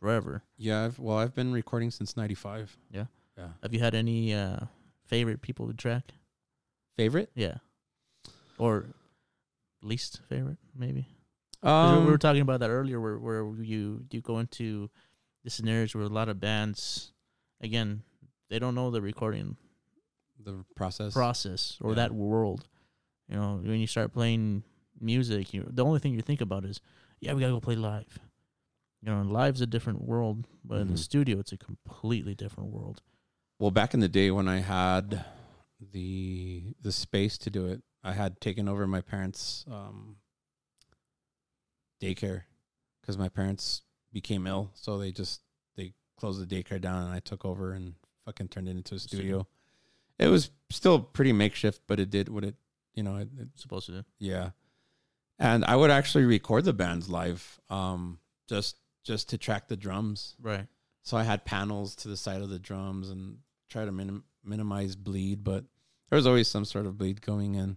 [0.00, 0.42] forever.
[0.56, 2.76] Yeah, I've, well, I've been recording since '95.
[2.92, 3.04] Yeah?
[3.36, 3.48] yeah.
[3.62, 4.60] Have you had any uh
[5.04, 6.12] favorite people to track?
[6.96, 7.30] Favorite?
[7.34, 7.56] Yeah,
[8.58, 8.86] or
[9.82, 11.06] least favorite maybe.
[11.62, 14.90] we- Um, we were talking about that earlier, where where you you go into
[15.44, 17.12] the scenarios where a lot of bands,
[17.60, 18.02] again,
[18.48, 19.56] they don't know the recording
[20.38, 21.12] the process.
[21.12, 21.96] process or Yeah.
[21.96, 22.68] that world.
[23.28, 24.62] You know, when you start playing
[25.00, 26.80] music, you the only thing you think about is,
[27.20, 28.18] yeah, we gotta go play live.
[29.02, 30.98] You know, and live's a different world, but in the Mhm.
[30.98, 33.02] studio, it's a completely different world.
[33.58, 35.24] well, back in the day when I had
[35.80, 40.18] the the space to do it, I had taken over my parents' um,
[42.00, 42.44] daycare
[43.00, 45.40] because my parents became ill, so they just
[46.16, 47.94] closed the daycare down, and I took over and
[48.24, 49.46] fucking turned it into a studio.
[50.18, 52.54] It was still pretty makeshift, but it did what it,
[52.94, 54.04] you know, it, it It's supposed to do.
[54.18, 54.50] Yeah.
[55.38, 58.18] And I would actually record the bands live, um,
[58.48, 60.34] just just to track the drums.
[60.40, 60.66] Right.
[61.02, 63.38] so I had panels to the side of the drums and
[63.68, 65.64] try to minim- minimize bleed, but
[66.08, 67.76] there was always some sort of bleed going in,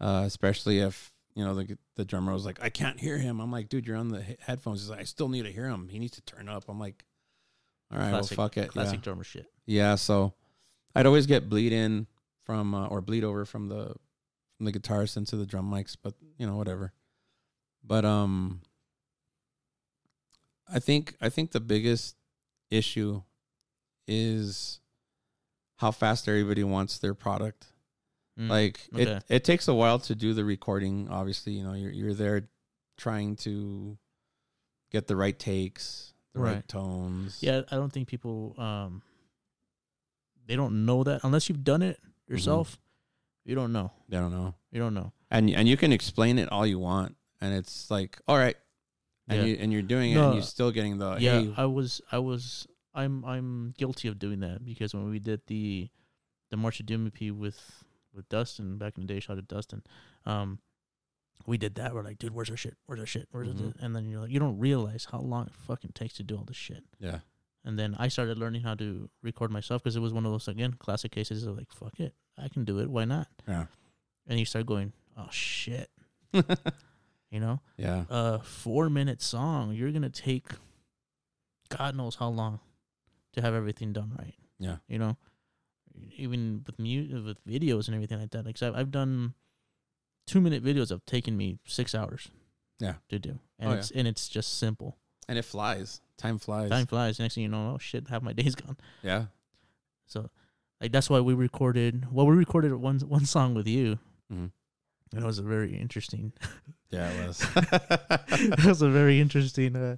[0.00, 3.52] uh, especially if you know the the drummer was like, "I can't hear him." I'm
[3.52, 5.88] like, "Dude, you're on the he- headphones." He's like, "I still need to hear him.
[5.88, 7.04] He needs to turn up." I'm like,
[7.92, 9.02] "All right, classic, well, fuck it." classic Yeah.
[9.02, 9.46] drummer shit.
[9.66, 10.34] yeah, so
[10.94, 12.06] I'd always get bleed in
[12.44, 13.94] from uh, or bleed over from the
[14.56, 16.92] from the guitarist into the drum mics, but you know whatever.
[17.84, 18.62] But um,
[20.68, 22.16] I think I think the biggest
[22.70, 23.22] issue
[24.08, 24.80] is
[25.76, 27.66] how fast everybody wants their product.
[28.38, 28.48] Mm.
[28.48, 29.02] Like okay.
[29.02, 31.08] it it takes a while to do the recording.
[31.10, 32.48] Obviously, you know you're you're there
[32.96, 33.98] trying to
[34.90, 36.68] get the right takes, the right, Right.
[36.68, 37.38] tones.
[37.42, 39.02] yeah, I don't think people um
[40.46, 42.34] they don't know that unless you've done it Mm-hmm.
[42.34, 42.78] yourself.
[43.44, 43.92] You don't know.
[44.08, 44.54] They don't know.
[44.72, 45.12] You don't know.
[45.30, 48.56] and and you can explain it all you want, and it's like all right,
[49.28, 49.44] and Yeah.
[49.46, 52.18] you and you're doing it, and you're still getting the yeah, hey, I was I
[52.18, 55.88] was I'm I'm guilty of doing that because when we did the
[56.50, 59.82] the March of Doom EP with with Dustin back in the day, shot to Dustin.
[60.24, 60.58] Um
[61.44, 61.94] we did that.
[61.94, 62.76] We're like, dude, where's our shit?
[62.86, 63.28] Where's our shit?
[63.30, 63.70] Where's Mhm.
[63.70, 63.76] it?
[63.80, 66.44] And then you're like, you don't realize how long it fucking takes to do all
[66.44, 66.84] this shit.
[66.98, 67.20] yeah,
[67.64, 70.48] And then I started learning how to record myself because it was one of those
[70.48, 72.88] again classic cases of like, fuck it, I can do it.
[72.90, 73.28] Why not?
[73.46, 73.66] Yeah.
[74.26, 75.90] And you start going, oh shit,
[76.32, 80.46] you know, yeah, a four minute song, you're gonna take
[81.68, 82.60] God knows how long
[83.32, 84.34] to have everything done right.
[84.58, 84.76] Yeah.
[84.88, 85.16] You know,
[86.16, 88.44] even with mu- with videos and everything like that.
[88.46, 89.34] Like so I've, I've done
[90.26, 92.28] two minute videos have taken me six hours.
[92.78, 92.94] Yeah.
[93.08, 94.98] To do, and Oh, it's and it's just simple.
[95.28, 96.00] and it flies.
[96.18, 96.70] Time flies.
[96.70, 97.18] Time flies.
[97.18, 98.76] Next thing you know, oh shit, half my day's gone.
[99.02, 99.26] Yeah,
[100.06, 100.28] So,
[100.80, 102.06] like that's why we recorded.
[102.12, 103.98] Well, we recorded one one song with you.
[104.32, 104.50] Mhm.
[105.12, 106.32] And it was a very interesting.
[106.90, 107.46] yeah, it was.
[108.30, 109.96] it was a very interesting uh,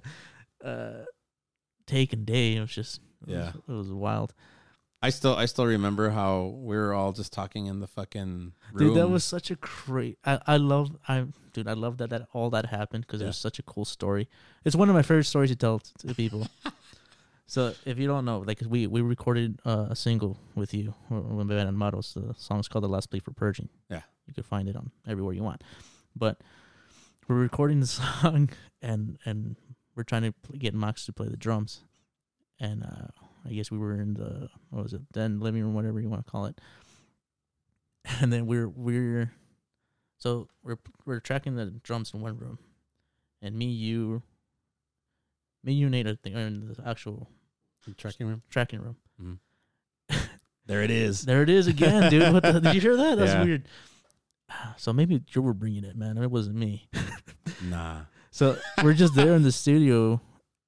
[0.63, 1.05] uh,
[1.87, 2.55] take and day.
[2.55, 3.51] It was just it Yeah.
[3.51, 4.33] was, it was wild.
[5.01, 8.87] I still I still remember how we were all just talking in the fucking room.
[8.87, 10.17] Dude, that was such a great.
[10.25, 13.37] I I love I dude I love that that all that happened because it was
[13.37, 14.27] such a cool story.
[14.65, 16.47] It's one of my favorite stories to tell t- to people.
[17.47, 21.47] so if you don't know, like we we recorded uh, a single with you when
[21.47, 22.13] we band Models.
[22.13, 24.01] The song's called "The Last Plea for Purging." Yeah.
[24.27, 25.63] you can find it on everywhere you want.
[26.13, 26.41] But
[27.29, 28.49] we're recording the song
[28.81, 29.55] and and
[29.95, 31.81] we're trying to get Max to play the drums,
[32.59, 33.07] and uh,
[33.47, 36.25] I guess we were in the what was it then living room, whatever you want
[36.25, 36.59] to call it.
[38.21, 39.31] And then we're we're
[40.17, 42.57] so we're we're tracking the drums in one room,
[43.41, 44.23] and me you.
[45.63, 47.29] Me, you, Nate, I think, are in the actual
[47.97, 48.41] tracking room.
[48.49, 48.95] tracking room.
[49.21, 50.15] Mm-hmm.
[50.65, 51.23] There it is.
[51.23, 52.31] There it is again, dude.
[52.31, 53.17] What the, did you hear that?
[53.17, 53.43] That's Yeah.
[53.43, 53.67] weird.
[54.77, 56.17] So maybe you were bringing it, man.
[56.17, 56.87] It wasn't me.
[57.63, 58.01] Nah.
[58.31, 60.21] So we're just there in the studio,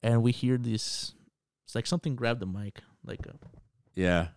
[0.03, 1.13] and we hear this.
[1.71, 3.35] It's like something grabbed the mic, like a,
[3.95, 4.27] Yeah.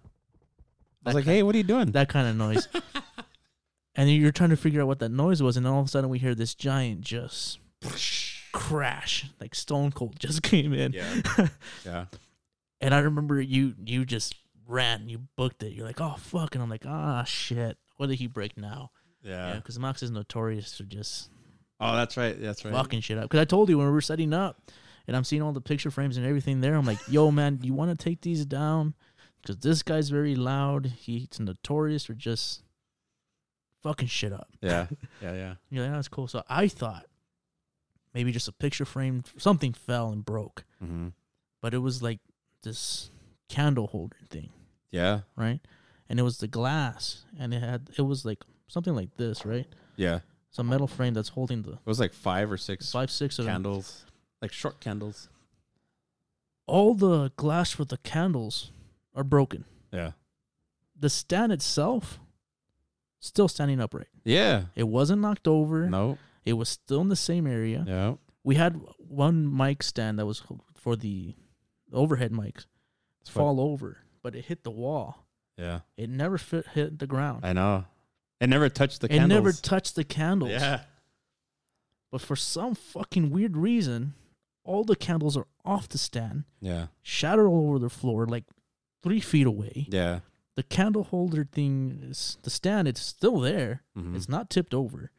[1.05, 1.91] I was like, kind, hey, what are you doing?
[1.91, 2.69] that kind of noise.
[3.97, 6.11] and you're trying to figure out what that noise was, and all of a sudden
[6.11, 7.59] we hear this giant just
[8.53, 10.93] crash, like Stone Cold just came in.
[10.93, 11.49] Yeah.
[11.85, 12.05] yeah.
[12.81, 14.37] And I remember you you just
[14.69, 15.73] ran, you booked it.
[15.73, 17.79] You're like, oh fuck, and I'm like, ah shit.
[17.97, 18.93] What did he break now?
[19.25, 19.55] Yeah, Yeah.
[19.57, 21.31] because Max is notorious for just
[21.81, 22.41] Oh, that's right.
[22.41, 22.73] That's right.
[22.73, 23.25] fucking shit up.
[23.25, 24.71] Because I told you when we were setting up,
[25.07, 26.75] and I'm seeing all the picture frames and everything there.
[26.75, 28.95] I'm like, yo, man, do you want to take these down?
[29.43, 30.87] Because this guy's very loud.
[30.87, 32.63] He's notorious for just
[33.83, 34.49] fucking shit up.
[34.61, 34.87] Yeah.
[35.23, 35.33] Yeah.
[35.35, 35.55] Yeah.
[35.71, 36.27] You're like, oh, that's cool.
[36.29, 37.07] So I thought
[38.15, 41.09] maybe just a picture frame, something fell and broke, Mm-hmm.
[41.63, 42.21] but it was like
[42.63, 43.11] this
[43.49, 44.51] candle holder thing,
[44.91, 45.21] Yeah.
[45.37, 45.61] right?
[46.09, 49.67] And it was the glass, and it had it was like something like this, right?
[49.97, 50.21] Yeah.
[50.51, 52.85] Some metal frame that's holding the It was like five or six.
[52.87, 53.63] six five, six of them.
[54.45, 55.29] Like short candles.
[56.67, 58.73] All the glass for the candles
[59.15, 59.65] are broken.
[59.91, 60.13] Yeah.
[60.99, 62.21] The stand itself
[63.21, 64.09] still standing upright.
[64.25, 64.65] Yeah.
[64.75, 65.89] It wasn't knocked over.
[65.89, 66.19] No.
[66.45, 67.85] It was still in the same area.
[67.87, 68.15] Yeah.
[68.43, 70.43] We had one mic stand that was
[70.75, 71.35] for the
[71.93, 72.67] overhead mics
[73.25, 75.27] what- fall over, but it hit the wall.
[75.57, 75.81] Yeah.
[75.97, 77.47] It never fit, hit the ground.
[77.47, 77.87] I know.
[78.41, 79.31] It never touched the it candles.
[79.31, 80.51] It never touched the candles.
[80.51, 80.81] Yeah.
[82.11, 84.15] But for some fucking weird reason,
[84.65, 86.87] all the candles are off the stand, Yeah.
[87.03, 88.45] shattered all over the floor, like
[89.03, 89.87] three feet away.
[89.91, 90.21] Yeah.
[90.57, 92.89] The candle holder thing is the stand.
[92.89, 93.83] It's still there.
[93.97, 94.15] Mhm.
[94.17, 95.11] It's not tipped over.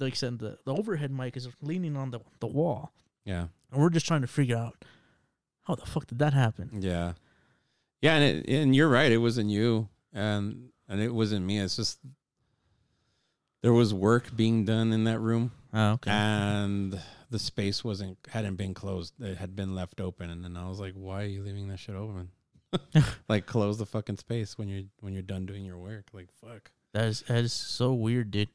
[0.00, 2.92] Like I said, the, the overhead mic is leaning on the, the wall.
[3.24, 3.46] Yeah.
[3.70, 4.84] And we're just trying to figure out
[5.62, 6.70] how the fuck did that happen?
[6.80, 7.12] Yeah.
[8.02, 9.10] Yeah, and it, and you're right.
[9.12, 11.58] It wasn't you, and and it wasn't me.
[11.58, 11.98] It's just
[13.62, 16.10] there was work being done in that room, Oh, okay.
[16.10, 17.00] and
[17.34, 19.14] the space wasn't hadn't been closed.
[19.20, 21.78] It had been left open, and then I was like, "Why are you leaving that
[21.80, 22.30] shit open?
[23.28, 26.06] like, close the fucking space when you're when you're done doing your work.
[26.12, 28.50] Like, fuck." That is that is so weird, dude.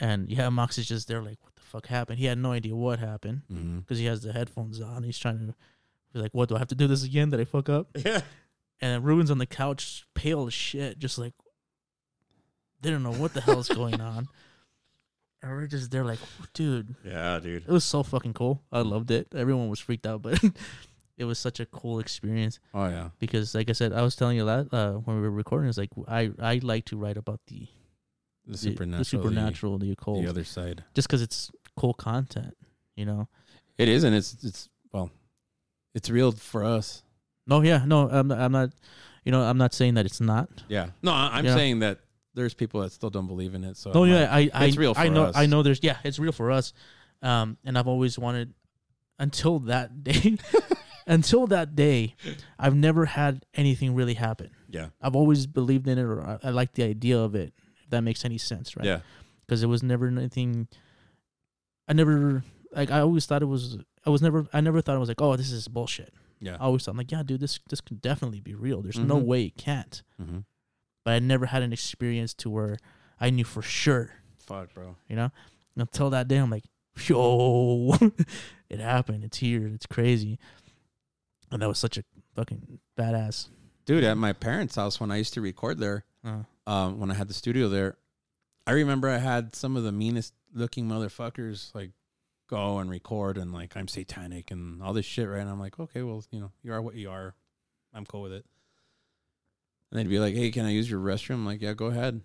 [0.00, 2.18] And yeah, Max is just there, like, what the fuck happened?
[2.18, 3.80] He had no idea what happened Mm-hmm.
[3.80, 5.02] because he has the headphones on.
[5.02, 5.54] He's trying to
[6.14, 7.28] be like, what do I have to do this again?
[7.30, 7.88] Did I fuck up?
[8.04, 8.22] Yeah.
[8.80, 11.34] And Ruben's on the couch, pale as shit, just like
[12.80, 14.28] they don't know what the hell's going on.
[15.42, 16.18] And we're just there, like,
[16.52, 17.62] dude, Yeah, dude.
[17.62, 18.62] it was so fucking cool.
[18.72, 19.28] I loved it.
[19.34, 20.42] Everyone was freaked out, but
[21.16, 23.10] it was such a cool experience Oh yeah.
[23.18, 25.78] because, like I said, I was telling you that uh, when we were recording, it's
[25.78, 27.68] like I I like to write about the
[28.46, 28.98] The the- supernatural.
[28.98, 30.82] the supernatural, the, occult, The other side.
[30.94, 32.56] just because it's cool content,
[32.96, 33.28] you know.
[33.78, 35.10] It is, and it's it's well,
[35.94, 37.02] it's real for us.
[37.46, 38.70] No, yeah, no, I'm not, I'm not,
[39.24, 40.48] you know, I'm not saying that it's not.
[40.68, 40.90] Yeah.
[41.02, 42.00] No, I'm saying that
[42.38, 43.76] there's people that still don't believe in it.
[43.76, 45.36] So Oh I'm yeah, like, I I it's real I know us.
[45.36, 46.72] I know there's yeah, it's real for us.
[47.20, 48.54] Um, and I've always wanted
[49.18, 50.38] until that day,
[51.06, 52.14] until that day,
[52.58, 54.50] I've never had anything really happen.
[54.70, 54.88] yeah.
[55.02, 57.52] I've always believed in it, or I, I like the idea of it.
[57.82, 58.86] If that makes any sense, right?
[58.86, 59.00] Yeah.
[59.44, 60.68] Because it was never anything.
[61.88, 62.90] I never like.
[62.90, 63.78] I always thought it was.
[64.06, 64.46] I was never.
[64.52, 66.12] I never thought it was like, oh, this is bullshit.
[66.40, 66.54] Yeah.
[66.60, 68.80] I always thought like, yeah, dude, this this could definitely be real.
[68.82, 69.24] There's no Mhm.
[69.24, 70.02] way it can't.
[70.22, 70.38] Mm-hmm.
[71.08, 72.76] But I never had an experience to where
[73.18, 74.96] I knew for sure Fuck, bro.
[75.08, 75.30] you know
[75.74, 76.64] until that day i'm like
[76.98, 77.96] yo
[78.68, 80.38] it happened it's here it's crazy
[81.50, 82.04] and that was such a
[82.34, 83.48] fucking badass
[83.86, 87.14] Dude, at my parents' house when I used to record there, uh, um, when I
[87.14, 87.96] had the studio there,
[88.66, 91.92] I remember I had some of the meanest looking motherfuckers like
[92.50, 95.40] go and record and like I'm satanic and all this shit, right?
[95.40, 97.34] And I'm like, okay, well, you know, you are what you are.
[97.94, 98.44] I'm cool with it.
[99.90, 101.34] And they'd be like, hey, can I use your restroom?
[101.34, 102.20] I'm like, yeah, go ahead.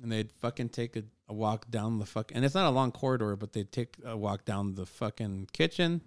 [0.00, 2.92] And they'd fucking take a, a walk down the fuck, and it's not a long
[2.92, 6.02] corridor, but they'd take a walk down the fucking kitchen,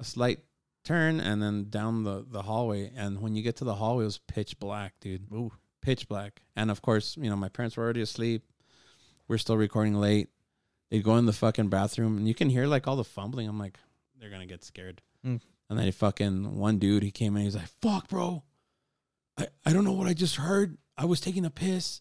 [0.00, 0.40] a slight
[0.84, 2.90] turn, and then down the the hallway.
[2.96, 6.42] And when you get to the hallway, it was pitch black, dude ooh, pitch black.
[6.56, 8.44] And of course, you know, my parents were already asleep.
[9.28, 10.28] We're still recording late.
[10.90, 13.48] They'd go in the fucking bathroom and you can hear like all the fumbling.
[13.48, 13.78] I'm like,
[14.18, 15.02] they're gonna get scared.
[15.24, 15.40] Mm.
[15.68, 18.42] And then he fucking one dude, he came in, he's like, fuck, bro.
[19.40, 20.78] I, I don't know what I just heard.
[20.96, 22.00] I was taking a piss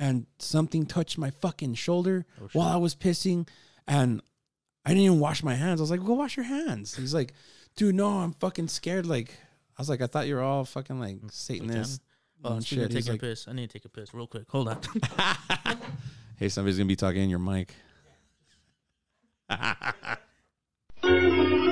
[0.00, 3.48] and something touched my fucking shoulder oh, while I was pissing
[3.86, 4.22] and
[4.84, 5.80] I didn't even wash my hands.
[5.80, 6.96] I was like, go wash your hands.
[6.96, 7.34] He's like,
[7.76, 9.06] dude, no, I'm fucking scared.
[9.06, 9.36] Like,
[9.76, 12.00] I was like, I thought you were all fucking like mm, Satanists.
[12.44, 12.96] oh, and speaking of shit.
[12.96, 14.80] He's taking like, a piss i need to take a piss real quick hold on
[16.36, 17.74] hey, somebody's gonna be talking in your mic.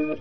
[0.00, 0.16] my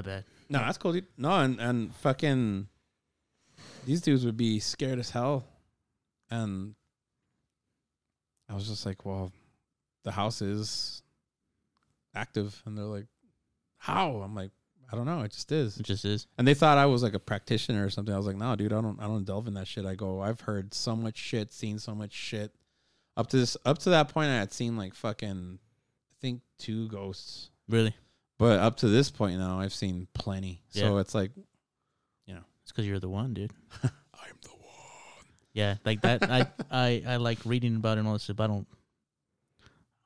[0.00, 1.06] bad No, that's cool, dude.
[1.16, 2.68] No, and and fucking
[3.84, 5.44] these dudes would be scared as hell,
[6.30, 6.74] and
[8.48, 9.32] I was just like, well,
[10.04, 11.02] the house is
[12.14, 13.06] active, and they're like,
[13.76, 14.22] how?
[14.22, 14.50] I'm like,
[14.90, 15.78] I don't know, it just is.
[15.78, 18.14] it just is And they thought I was like a practitioner or something.
[18.14, 19.84] I was like, no, dude, I don't, I don't delve in that shit.
[19.84, 22.54] I go, I've heard so much shit, seen so much shit.
[23.16, 26.88] Up to this, up to that point, I had seen like fucking, I think two
[26.88, 27.50] ghosts.
[27.68, 27.94] really
[28.38, 30.62] But up to this point now, I've seen plenty.
[30.70, 31.32] So it's like,
[32.26, 33.52] you know, it's because you're the one dude
[33.82, 33.92] I'm the one.
[35.58, 38.44] Yeah like that I, I i like reading about it and all this stuff but
[38.44, 38.66] i don't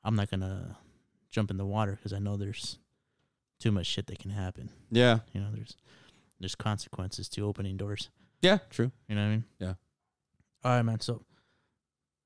[0.03, 0.75] i'm not gonna
[1.31, 2.79] jump in the water because i know there's
[3.59, 5.19] too much shit that can happen Yeah.
[5.33, 5.77] you know there's
[6.39, 8.09] there's consequences to opening doors
[8.41, 8.57] Yeah.
[8.69, 8.91] True.
[9.07, 9.43] You know what I mean?
[9.59, 9.73] Yeah.
[10.65, 10.99] All right, man.
[10.99, 11.23] So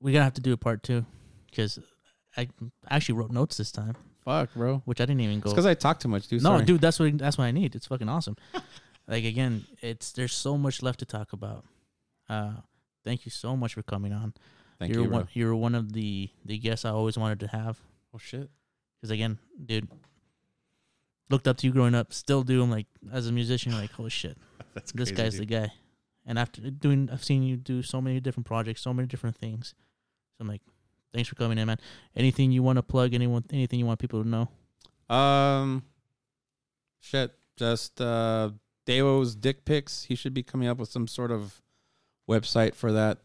[0.01, 1.05] we're gonna have to do a part two
[1.49, 1.77] because
[2.35, 2.47] I
[2.89, 3.95] actually wrote notes this time,
[4.25, 4.81] Fuck, bro.
[4.85, 5.51] which I didn't even go.
[5.51, 6.41] because I talk too much, dude.
[6.41, 6.65] no, Sorry.
[6.65, 7.75] dude, that's what that's what I need.
[7.75, 8.35] It's fucking awesome.
[9.07, 11.63] like again, it's there's so much left to talk about.
[12.27, 12.53] Uh,
[13.07, 14.33] thank you so much for coming on.
[14.79, 15.17] Thank you're you, bro.
[15.17, 15.27] one.
[15.33, 17.79] You're one of the the guests I always wanted to have.
[18.13, 18.49] Oh shit.
[18.99, 19.87] Because again, dude,
[21.29, 22.13] looked up to you growing up.
[22.13, 22.61] Still do.
[22.61, 24.37] I'm like as a musician, like holy shit.
[24.73, 25.41] That's this crazy, guy's dude.
[25.41, 25.71] the guy.
[26.25, 29.73] And after doing, I've seen you do so many different projects, so many different things.
[30.37, 30.61] So I'm like,
[31.13, 31.79] Thanks for coming in, man.
[32.15, 33.13] Anything you want to plug?
[33.13, 33.43] Anyone?
[33.51, 35.15] Anything you want people to know?
[35.15, 35.83] Um,
[36.99, 37.33] shit.
[37.55, 38.51] Just uh,
[38.85, 40.03] Dewo's dick pics.
[40.03, 41.61] He should be coming up with some sort of
[42.29, 43.19] website for that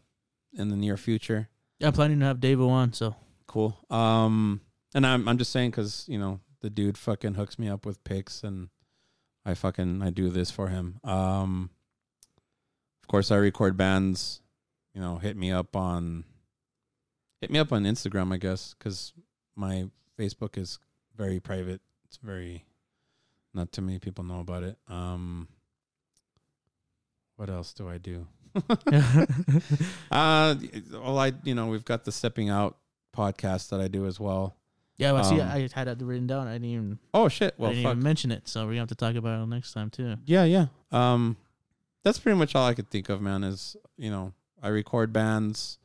[0.53, 1.49] in the near future.
[1.79, 2.93] Yeah, I'm planning to have Davo on.
[2.93, 3.15] So
[3.53, 3.77] Cool.
[3.91, 4.61] Um,
[4.95, 8.03] and I'm I'm just saying because you know the dude fucking hooks me up with
[8.03, 8.69] pics and
[9.45, 10.99] I fucking I do this for him.
[11.03, 11.69] Um,
[13.03, 14.41] of course I record bands.
[14.95, 16.23] You know, hit me up on
[17.41, 19.13] hit me up on Instagram, I guess, because
[19.55, 19.85] my
[20.17, 20.79] Facebook is
[21.15, 21.81] very private.
[22.05, 22.65] It's very
[23.53, 24.77] not too many people know about it.
[24.87, 25.47] Um,
[27.35, 28.25] what else do I do?
[30.11, 30.55] uh,
[30.91, 32.77] well, I you know we've got the stepping out
[33.15, 34.55] podcast that I do as well.
[34.97, 36.47] yeah, well, see, Um, I had that written down.
[36.47, 36.99] I didn't even.
[37.13, 37.55] Oh shit!
[37.57, 37.91] I Well, didn't fuck.
[37.93, 40.15] even mention it, so we're gonna have to talk about it next time too.
[40.25, 40.67] Yeah, yeah.
[40.91, 41.37] Um,
[42.03, 43.43] that's pretty much all I could think of, man.
[43.43, 45.77] Is you know I record bands,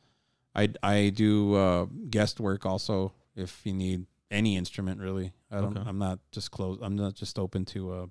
[0.55, 5.33] I I do uh, guest work also if you need any instrument really.
[5.51, 5.75] I don't.
[5.77, 5.89] Okay.
[5.89, 6.77] I'm not just close.
[6.81, 8.05] I'm not just open to uh,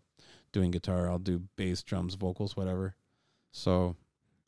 [0.52, 1.09] doing guitar.
[1.09, 2.97] I'll do bass, drums, vocals, whatever.
[3.52, 3.94] So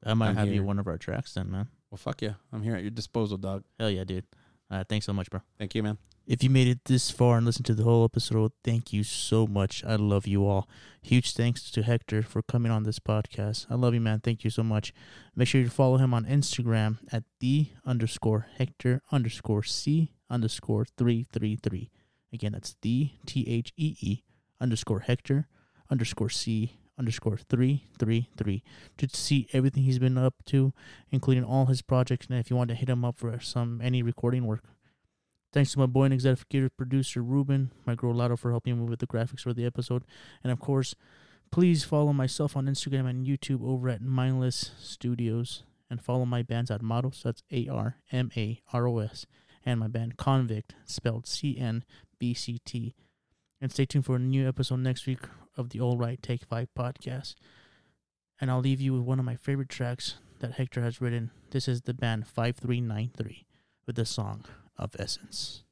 [0.04, 1.68] I might I'm have you one of our tracks then, man.
[1.90, 2.34] well, fuck yeah.
[2.52, 3.64] I'm here at your disposal, dog.
[3.78, 4.24] Hell yeah, dude.
[4.70, 5.40] Right, thanks so much, bro.
[5.58, 5.98] Thank you, man.
[6.26, 9.48] If you made it this far and listened to the whole episode, thank you so
[9.48, 9.82] much.
[9.84, 10.68] I love you all.
[11.02, 13.66] Huge thanks to Hector for coming on this podcast.
[13.68, 14.20] I love you, man.
[14.20, 14.94] Thank you so much.
[15.34, 21.26] Make sure you follow him on Instagram at the underscore Hector underscore C underscore three
[21.32, 21.90] three three.
[22.32, 24.22] Again, that's the T H E E
[24.60, 25.48] underscore Hector
[25.90, 28.62] underscore C underscore three three three
[28.98, 30.72] to see everything he's been up to,
[31.10, 32.28] including all his projects.
[32.28, 34.62] And if you want to hit him up for some any recording work.
[35.52, 39.00] Thanks to my boy and executive producer Ruben, my girl Lotto for helping me with
[39.00, 40.04] the graphics for the episode.
[40.44, 40.94] And of course,
[41.50, 45.64] please follow myself on Instagram and YouTube over at Mindless Studios.
[45.92, 49.26] And follow my bands at Armaros, that's A R M A R O S,
[49.66, 51.82] and my band Convict, spelled C N
[52.20, 52.94] B C T.
[53.60, 55.18] And stay tuned for a new episode next week
[55.56, 57.34] of the All Right Take Five podcast.
[58.40, 61.30] And I'll leave you with one of my favorite tracks that Hector has written.
[61.50, 63.46] This is the band 5393
[63.86, 64.44] with the song
[64.78, 65.62] of Essence.